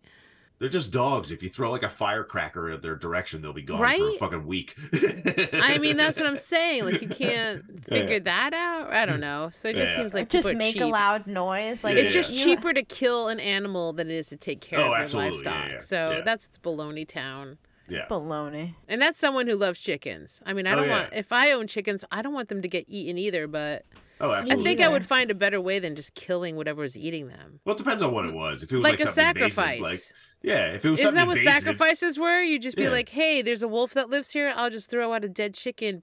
[0.60, 1.30] They're just dogs.
[1.30, 4.44] If you throw like a firecracker in their direction, they'll be gone for a fucking
[4.44, 4.74] week.
[5.52, 6.84] I mean, that's what I'm saying.
[6.84, 7.80] Like you can't Yeah.
[7.88, 8.92] figure that out.
[8.92, 9.50] I don't know.
[9.52, 9.96] So it just Yeah.
[9.98, 11.84] seems like just people are make a loud noise.
[11.84, 14.80] Like Yeah, It's just cheaper to kill an animal than it is to take care
[14.80, 15.42] Oh, of your absolutely.
[15.44, 15.70] Yeah, livestock.
[15.70, 16.20] yeah, So yeah.
[16.22, 17.58] that's what's baloney town.
[17.88, 18.06] yeah.
[18.10, 18.74] Baloney.
[18.88, 20.42] And that's someone who loves chickens.
[20.44, 21.00] I mean, I Oh, don't yeah.
[21.02, 23.46] want if I own chickens, I don't want them to get eaten either.
[23.46, 23.84] But
[24.20, 24.64] Oh, I absolutely.
[24.64, 27.60] think I would find a better way than just killing whatever's eating them.
[27.64, 28.62] Well, it depends on what it was.
[28.62, 29.80] If it was Like, like, a sacrifice.
[29.80, 30.00] like
[30.42, 32.40] yeah, if it was Isn't that what sacrifices were?
[32.42, 32.90] You'd just be Yeah.
[32.90, 34.52] like, "Hey, there's a wolf that lives here.
[34.54, 36.02] I'll just throw out a dead chicken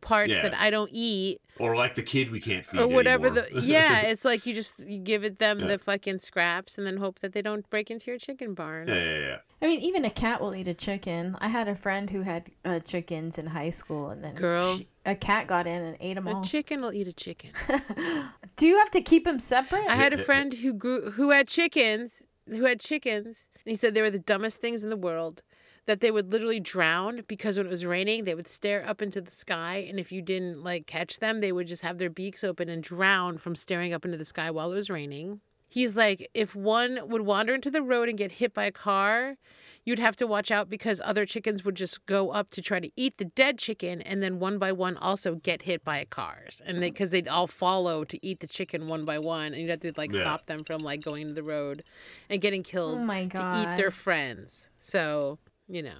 [0.00, 0.42] parts Yeah.
[0.42, 3.46] that I don't eat or like the kid we can't feed or whatever anymore.
[3.52, 5.66] the Yeah, it's like you just you give it them Yeah.
[5.68, 8.88] the fucking scraps and then hope that they don't break into your chicken barn.
[8.88, 9.36] yeah, yeah, yeah.
[9.60, 11.36] I mean, even a cat will eat a chicken.
[11.40, 14.76] I had a friend who had uh, chickens in high school, and then Girl.
[14.76, 16.44] she- a cat got in and ate them A all.
[16.44, 17.50] chicken will eat a chicken.
[18.56, 19.86] Do you have to keep them separate?
[19.88, 23.94] I had a friend who grew who had chickens, who had chickens, and he said
[23.94, 25.42] they were the dumbest things in the world.
[25.88, 29.22] That they would literally drown because when it was raining, they would stare up into
[29.22, 32.44] the sky, and if you didn't like catch them, they would just have their beaks
[32.44, 35.40] open and drown from staring up into the sky while it was raining.
[35.66, 39.36] He's like, if one would wander into the road and get hit by a car,
[39.84, 42.90] you'd have to watch out because other chickens would just go up to try to
[42.94, 46.82] eat the dead chicken, and then one by one also get hit by cars, and
[46.82, 49.80] they because they'd all follow to eat the chicken one by one, and you'd have
[49.80, 50.20] to like Yeah.
[50.20, 51.82] stop them from like going to the road
[52.28, 54.68] and getting killed Oh my to eat their friends.
[54.80, 55.38] So
[55.68, 55.98] you know,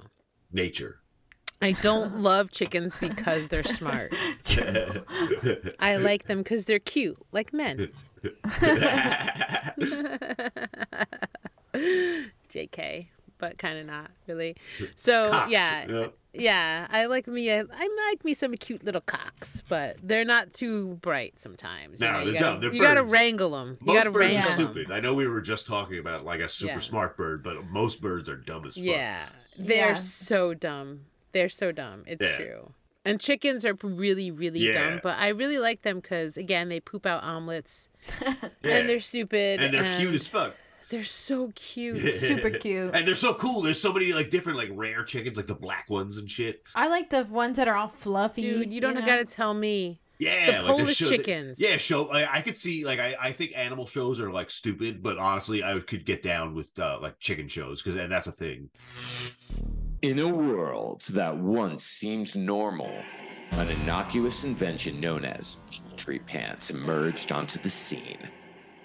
[0.52, 0.98] Nature.
[1.60, 4.14] I don't love chickens because they're smart.
[5.78, 7.90] I like them because they're cute, like men.
[12.50, 13.06] JK,
[13.38, 14.56] but kind of not really.
[14.96, 15.50] So Cocks.
[15.52, 16.06] yeah, Yeah.
[16.32, 17.50] yeah, I like me.
[17.50, 22.00] I, I like me some cute little cocks, but they're not too bright sometimes.
[22.00, 22.60] you No, know, they're gotta, dumb.
[22.60, 23.78] They're you gotta wrangle them.
[23.80, 24.72] You Most gotta birds wrangle are 'em.
[24.74, 24.92] stupid.
[24.92, 26.78] I know we were just talking about like a super Yeah.
[26.80, 28.84] smart bird, but most birds are dumb as fuck.
[28.84, 29.26] Yeah,
[29.58, 29.94] they're Yeah.
[29.94, 31.06] so dumb.
[31.32, 32.04] They're so dumb.
[32.06, 32.36] It's Yeah.
[32.36, 32.72] true.
[33.04, 34.90] And chickens are really, really Yeah.
[34.90, 37.88] dumb, but I really like them because again, they poop out omelets,
[38.20, 38.34] Yeah.
[38.62, 40.54] and they're stupid, and they're cute as fuck.
[40.90, 42.14] They're so cute.
[42.14, 42.94] Super cute.
[42.94, 43.62] and they're so cool.
[43.62, 46.62] There's so many like different like rare chickens, like the black ones and shit.
[46.74, 48.42] I like the ones that are all fluffy.
[48.42, 49.04] Dude, you don't know?
[49.04, 50.00] gotta tell me.
[50.18, 51.60] Yeah, like Polish show, chickens.
[51.60, 52.08] yeah, show.
[52.08, 55.62] I, I could see like I, I think animal shows are like stupid, but honestly,
[55.62, 58.68] I could get down with uh, like chicken shows because and that's a thing.
[60.02, 62.92] In a world that once seemed normal,
[63.52, 68.18] an innocuous invention known as poultry pants emerged onto the scene.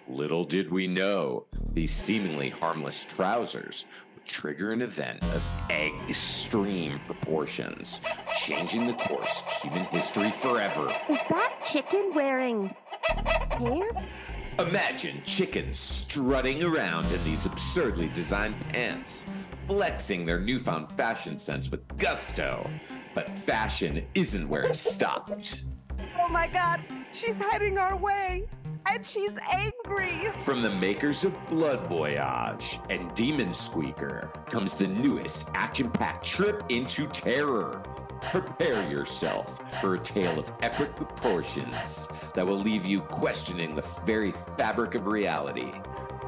[0.08, 3.86] Little did we know these seemingly harmless trousers
[4.16, 8.02] would trigger an event of extreme proportions,
[8.36, 10.94] changing the course of human history forever.
[11.10, 12.76] Is that chicken wearing
[13.52, 14.28] pants?
[14.60, 19.26] Imagine chickens strutting around in these absurdly designed pants,
[19.68, 22.70] flexing their newfound fashion sense with gusto.
[23.16, 25.64] But fashion isn't where it stopped.
[26.20, 26.82] Oh my god,
[27.14, 28.48] she's heading our way!
[28.86, 30.32] And she's angry!
[30.40, 36.64] From the makers of Blood Voyage and Demon Squeaker comes the newest action packed trip
[36.70, 37.82] into terror.
[38.22, 44.32] Prepare yourself for a tale of epic proportions that will leave you questioning the very
[44.58, 45.72] fabric of reality.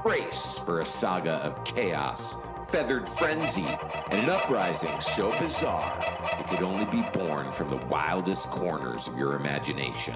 [0.03, 2.37] Brace for a saga of chaos,
[2.67, 3.65] feathered frenzy,
[4.11, 5.97] and an uprising so bizarre
[6.39, 10.15] it could only be born from the wildest corners of your imagination.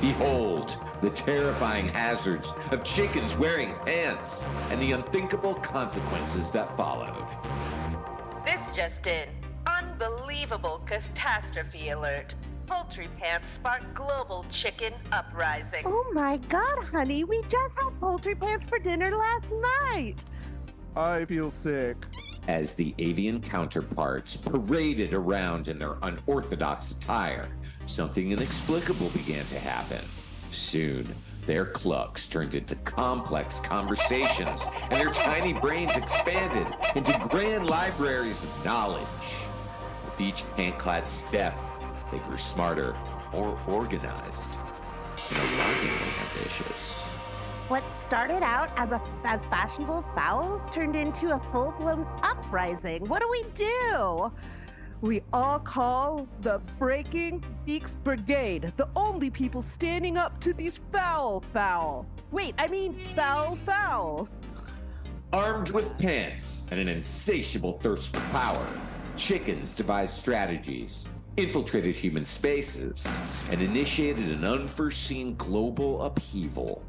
[0.00, 7.26] Behold the terrifying hazards of chickens wearing pants and the unthinkable consequences that followed.
[8.44, 9.28] This just in.
[9.66, 12.34] Unbelievable catastrophe alert.
[12.66, 15.82] Poultry pants spark global chicken uprising.
[15.84, 19.52] Oh my god, honey, we just had poultry pants for dinner last
[19.90, 20.16] night.
[20.96, 21.96] I feel sick.
[22.48, 27.48] As the avian counterparts paraded around in their unorthodox attire,
[27.86, 30.04] something inexplicable began to happen.
[30.50, 31.14] Soon,
[31.46, 38.64] their clucks turned into complex conversations, and their tiny brains expanded into grand libraries of
[38.64, 39.06] knowledge.
[40.04, 41.56] With each pant clad step,
[42.10, 42.96] they grew smarter,
[43.32, 44.58] more organized,
[45.30, 46.99] and alarmingly ambitious.
[47.70, 53.04] What started out as a as fashionable fouls turned into a full-blown uprising.
[53.04, 54.32] What do we do?
[55.02, 61.44] We all call the Breaking Beaks Brigade, the only people standing up to these foul
[61.52, 62.06] foul.
[62.32, 64.28] Wait, I mean foul foul.
[65.32, 68.66] Armed with pants and an insatiable thirst for power,
[69.16, 71.06] chickens devised strategies,
[71.36, 73.06] infiltrated human spaces,
[73.52, 76.82] and initiated an unforeseen global upheaval.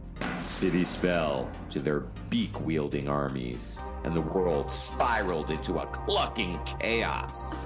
[0.45, 7.65] Cities fell to their beak wielding armies, and the world spiraled into a clucking chaos.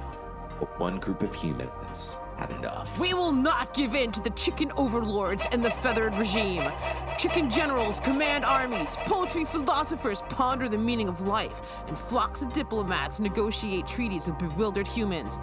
[0.59, 2.99] But one group of humans had enough.
[2.99, 6.71] We will not give in to the chicken overlords and the feathered regime.
[7.17, 13.19] Chicken generals command armies, poultry philosophers ponder the meaning of life, and flocks of diplomats
[13.19, 15.37] negotiate treaties with bewildered humans.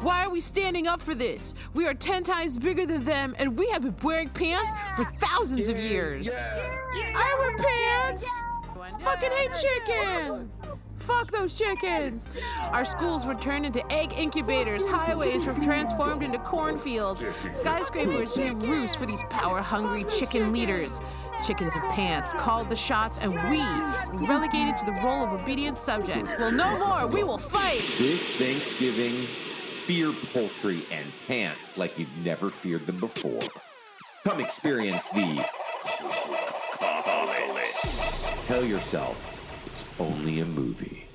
[0.00, 1.54] Why are we standing up for this?
[1.74, 5.68] We are ten times bigger than them, and we have been wearing pants for thousands
[5.68, 6.28] of years.
[6.30, 8.26] I wear pants!
[9.02, 10.50] Fucking hate chicken!
[11.08, 12.28] Fuck those chickens!
[12.70, 18.94] Our schools were turned into egg incubators, highways were transformed into cornfields, skyscrapers became roosts
[18.94, 21.00] for these power hungry chicken leaders.
[21.46, 25.78] Chickens with pants called the shots, and we were relegated to the role of obedient
[25.78, 26.30] subjects.
[26.38, 27.06] Well, no more!
[27.06, 27.82] We will fight!
[27.96, 29.14] This Thanksgiving,
[29.86, 33.40] fear poultry and pants like you've never feared them before.
[34.24, 35.42] Come experience the.
[38.44, 39.37] Tell yourself it's
[39.98, 41.06] only a movie.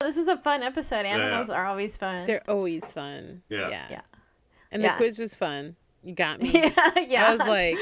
[0.00, 1.04] This is a fun episode.
[1.04, 2.26] Animals are always fun.
[2.26, 3.42] They're always fun.
[3.48, 3.68] Yeah.
[3.68, 3.86] Yeah.
[3.90, 4.00] Yeah.
[4.72, 4.96] And the Yeah.
[4.96, 5.76] quiz was fun.
[6.02, 6.50] You got me.
[6.54, 7.26] Yeah, yeah.
[7.28, 7.76] I was like,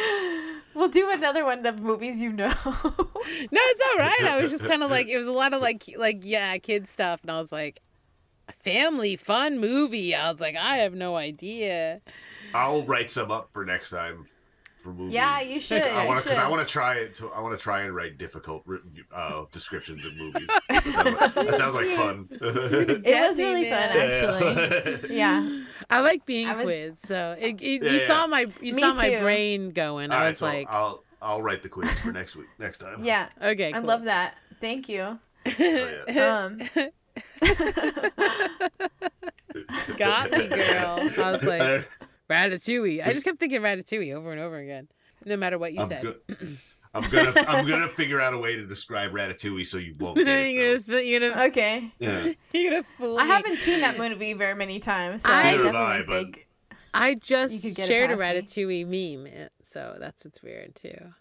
[0.74, 2.48] we'll do another one of movies you know.
[2.65, 4.24] no, it's all right.
[4.24, 6.89] I was just kind of like, it was a lot of like, like yeah, kid
[6.89, 7.81] stuff, and I was like,
[8.48, 10.15] a family fun movie.
[10.15, 12.01] I was like, I have no idea.
[12.55, 14.27] I'll write some up for next time
[14.89, 15.15] for movies.
[15.15, 16.35] Yeah, you should, I want to.
[16.36, 17.16] I want to try it.
[17.16, 18.65] To, I want to try and write difficult
[19.12, 20.48] uh, descriptions of movies.
[20.69, 22.28] That sounds like, that sounds like fun.
[22.31, 25.16] it was really fun, actually.
[25.16, 25.62] Yeah.
[25.90, 26.93] I like being I was- quiz.
[27.02, 28.06] So it, it, Yeah, you yeah.
[28.06, 29.20] saw my you Me saw my too.
[29.20, 30.10] brain going.
[30.10, 32.47] All I right, was so like, I'll I'll write the quiz for next week.
[32.59, 33.05] Next time.
[33.05, 33.28] Yeah.
[33.43, 34.35] Okay, I love that.
[34.60, 35.19] Thank you.
[35.47, 36.59] Oh, um,
[39.97, 41.10] got me, girl.
[41.19, 41.89] I was like,
[42.30, 43.06] Ratatouille.
[43.06, 44.88] I just kept thinking Ratatouille over and over again,
[45.24, 46.02] no matter what you I'm said.
[46.02, 46.14] go-
[46.94, 50.16] I'm gonna I'm gonna figure out a way to describe Ratatouille so you won't.
[50.18, 51.92] Get it, you're gonna, you're gonna, okay.
[51.98, 52.32] Yeah.
[52.52, 53.30] you're gonna fool I me.
[53.30, 56.22] haven't seen that movie very many times, so I- I, Neither have definitely I, but-
[56.34, 56.44] think.
[56.94, 58.64] I You just could get shared a past me.
[58.64, 61.12] Ratatouille meme, so that's what's weird too.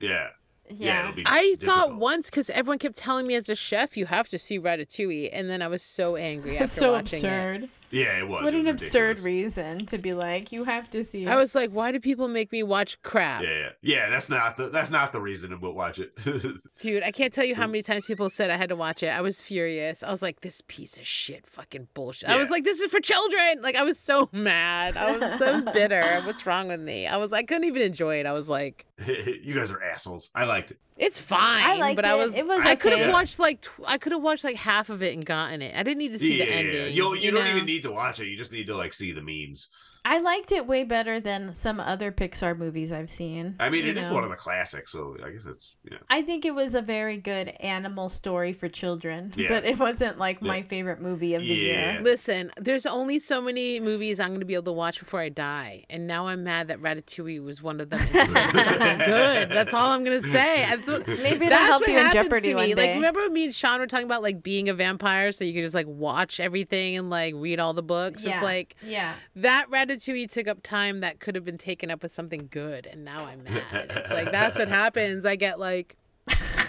[0.00, 0.28] Yeah.
[0.68, 1.00] Yeah.
[1.02, 4.06] it'll be I saw it once because everyone kept telling me as a chef you
[4.06, 7.62] have to see Ratatouille, and then I was so angry after It's so watching absurd.
[7.64, 7.70] it.
[7.92, 8.42] Yeah, it was.
[8.42, 9.24] What it an was absurd ridiculous.
[9.58, 11.26] reason to be like, you have to see.
[11.28, 13.42] I was like, why do people make me watch crap?
[13.42, 14.10] Yeah, yeah, yeah.
[14.10, 16.16] That's not the that's not the reason we'll watch it.
[16.80, 19.08] Dude, I can't tell you how many times people said I had to watch it.
[19.08, 20.02] I was furious.
[20.02, 22.30] I was like, this piece of shit fucking bullshit.
[22.30, 23.60] I was like, this is for children.
[23.60, 24.96] Like, I was so mad.
[24.96, 26.22] I was so bitter.
[26.24, 27.06] What's wrong with me?
[27.06, 28.26] I was, I couldn't even enjoy it.
[28.26, 30.30] I was like, you guys are assholes.
[30.34, 30.78] I liked it.
[31.02, 31.78] It's fine.
[31.80, 32.24] liked but I it.
[32.26, 33.12] was, It was I could have okay.
[33.12, 35.74] watched like, tw- I could have watched like half of it and gotten it.
[35.76, 36.74] I didn't need to see yeah, the yeah, ending.
[36.74, 36.86] yeah.
[36.88, 37.50] You, you, don't know?
[37.50, 38.26] even need to watch it.
[38.26, 39.68] You just need to like see the memes.
[40.04, 43.54] I liked it way better than some other Pixar movies I've seen.
[43.60, 44.14] I mean, you it is know?
[44.14, 45.98] one of the classics, so I guess it's you know.
[46.10, 49.48] I think it was a very good animal story for children, Yeah.
[49.48, 50.48] but it wasn't like Yeah.
[50.48, 51.92] my favorite movie of the Yeah.
[51.94, 52.00] year.
[52.02, 55.28] Listen, there's only so many movies I'm going to be able to watch before I
[55.28, 58.00] die, and now I'm mad that Ratatouille was one of them.
[58.00, 59.50] instead of something good.
[59.50, 60.66] That's all I'm going to say.
[60.68, 62.74] That's what, Maybe it'll that's help what you in Jeopardy to one me.
[62.74, 62.88] day.
[62.88, 65.62] Like, remember me and Sean were talking about like being a vampire, so you could
[65.62, 68.24] just like watch everything and like read all the books.
[68.24, 68.32] Yeah.
[68.34, 69.14] It's like yeah.
[69.36, 73.04] that Ratatouille took up time that could have been taken up with something good, and
[73.04, 73.62] now I'm mad.
[73.90, 75.24] It's like that's what happens.
[75.26, 75.96] I get like,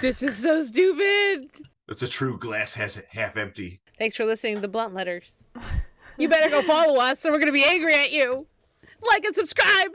[0.02, 1.50] this is so stupid.
[1.88, 3.80] That's a true glass has it half empty.
[3.98, 5.44] Thanks for listening to the Blunt Letters.
[6.18, 8.48] You better go follow us, or we're gonna be angry at you.
[9.02, 9.92] Like and subscribe,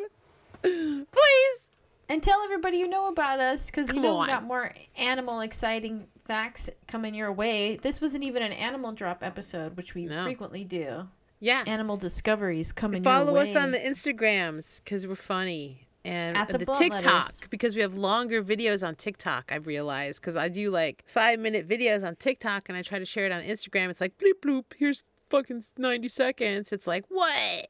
[0.62, 1.70] please.
[2.10, 4.26] And tell everybody you know about us because you know on.
[4.26, 7.76] we got more animal exciting facts coming your way.
[7.76, 10.24] This wasn't even an animal drop episode, which we No.
[10.24, 11.08] frequently do.
[11.40, 11.62] Yeah.
[11.66, 15.86] Animal discoveries coming Follow us on the Instagrams because we're funny.
[16.04, 17.38] And At the the, TikTok Letters.
[17.50, 19.50] because we have longer videos on TikTok.
[19.52, 23.04] I've realized because I do like five minute videos on TikTok and I try to
[23.04, 23.90] share it on Instagram.
[23.90, 24.64] It's like bloop bloop.
[24.76, 26.72] Here's fucking ninety seconds.
[26.72, 27.68] It's like what?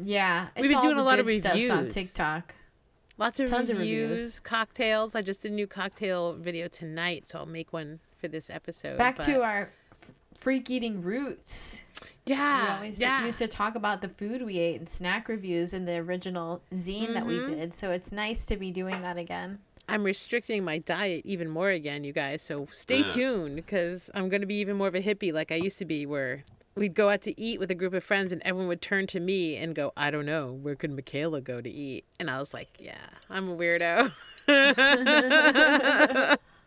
[0.00, 2.54] Yeah, We've been doing a lot of reviews on TikTok.
[3.16, 4.40] Lots of Tons of reviews, reviews.
[4.40, 5.14] cocktails.
[5.14, 8.96] I just did a new cocktail video tonight, so I'll make one for this episode.
[8.96, 9.70] Back but- to our
[10.02, 11.82] f- freak eating roots.
[12.26, 13.24] Yeah, we always yeah.
[13.24, 17.14] used to talk about the food we ate and snack reviews in the original zine
[17.14, 17.46] that we Mhm.
[17.46, 17.74] did.
[17.74, 19.60] So it's nice to be doing that again.
[19.88, 22.42] I'm restricting my diet even more again, you guys.
[22.42, 23.08] So stay Yeah.
[23.08, 25.86] tuned because I'm going to be even more of a hippie like I used to
[25.86, 26.44] be, where
[26.74, 29.18] we'd go out to eat with a group of friends and everyone would turn to
[29.20, 32.04] me and go, I don't know, where could Micaela go to eat?
[32.20, 32.98] And I was like, yeah,
[33.30, 34.12] I'm a weirdo.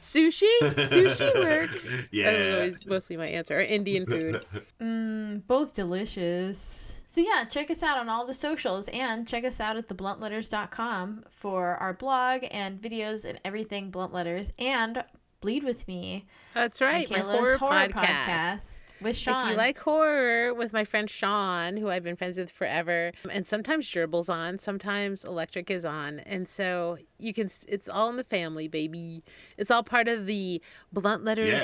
[0.00, 0.48] Sushi?
[0.60, 1.88] Sushi works.
[2.10, 2.54] Yeah, That was Yeah.
[2.54, 3.56] always mostly my answer.
[3.56, 4.44] Or Indian food.
[4.80, 6.94] Mm, both delicious.
[7.06, 11.24] So yeah, check us out on all the socials and check us out at thebluntletters.com
[11.30, 15.04] for our blog and videos and everything Blunt Letters and
[15.40, 16.26] Bleed With Me.
[16.54, 18.89] That's right, my horror, podcast.
[19.00, 19.46] With Sean.
[19.46, 23.46] If you like horror with my friend Sean, who I've been friends with forever, and
[23.46, 27.50] sometimes Jerbil's on, sometimes Electric is on, and so you can.
[27.66, 29.22] It's all in the family, baby.
[29.56, 30.60] It's all part of the
[30.92, 31.62] Blunt Letters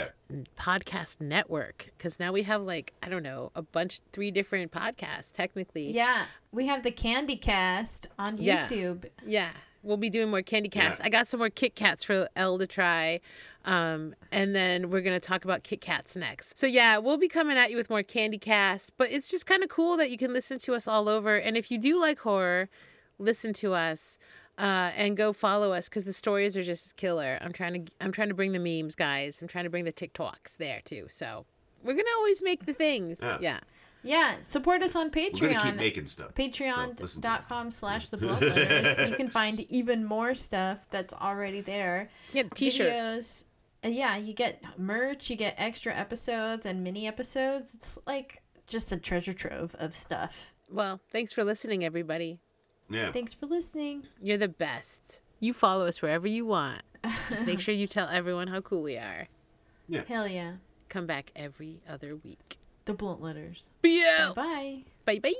[0.59, 5.33] podcast network because now we have like I don't know a bunch, three different podcasts
[5.33, 5.93] technically.
[5.93, 8.67] Yeah, we have the Candy Cast on Yeah.
[8.69, 9.07] YouTube.
[9.27, 9.51] Yeah.
[9.87, 10.99] We'll be doing more candy cats.
[10.99, 11.07] Yeah.
[11.07, 13.21] I got some more Kit Kats for Elle to try.
[13.65, 16.59] Um, and then we're going to talk about Kit Kats next.
[16.59, 18.93] So, yeah, we'll be coming at you with more Candy Cast.
[18.97, 21.37] But it's just kind of cool that you can listen to us all over.
[21.37, 22.69] And if you do like horror,
[23.19, 24.19] listen to us
[24.59, 27.39] uh, and go follow us because the stories are just killer.
[27.41, 29.43] I'm trying to I'm trying to bring the memes, guys.
[29.43, 31.07] I'm trying to bring the TikToks there too.
[31.11, 31.45] So
[31.83, 33.19] we're gonna always make the things.
[33.21, 33.39] Yeah.
[33.41, 33.61] yeah.
[34.07, 35.62] Yeah, support us on We're gonna Patreon.
[35.62, 36.33] keep making stuff.
[36.39, 39.09] listen to Patreon.com slash the blunt letters.
[39.11, 42.09] you can find even more stuff that's already there.
[42.33, 42.89] Yeah, t-shirt.
[42.93, 43.45] Videos.
[43.83, 47.74] And yeah, you get merch, you get extra episodes and mini episodes.
[47.74, 50.53] It's like just a treasure trove of stuff.
[50.70, 52.41] Well, thanks for listening, everybody.
[52.91, 53.12] Yeah.
[53.12, 54.05] Thanks for listening.
[54.20, 55.20] You're the best.
[55.39, 56.83] You follow us wherever you want.
[57.28, 59.28] Just make sure you tell everyone how cool we are.
[59.89, 60.03] Yeah.
[60.09, 60.55] Hell yeah.
[60.89, 62.59] Come back every other week.
[62.87, 63.69] The blunt letters.
[63.83, 64.33] Yeah.
[64.35, 64.85] Bye.
[65.05, 65.35] Bye bye.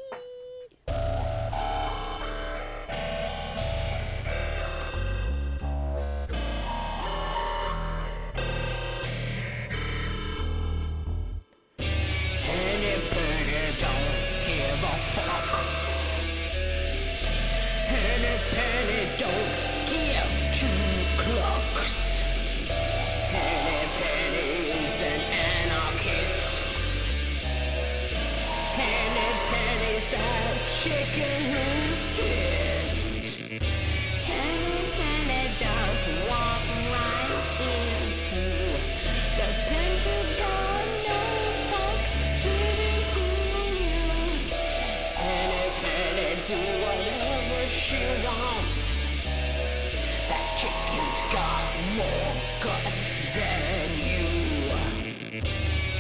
[51.97, 54.27] More guts than you.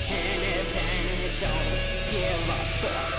[0.07, 3.16] Penny, don't give a fuck.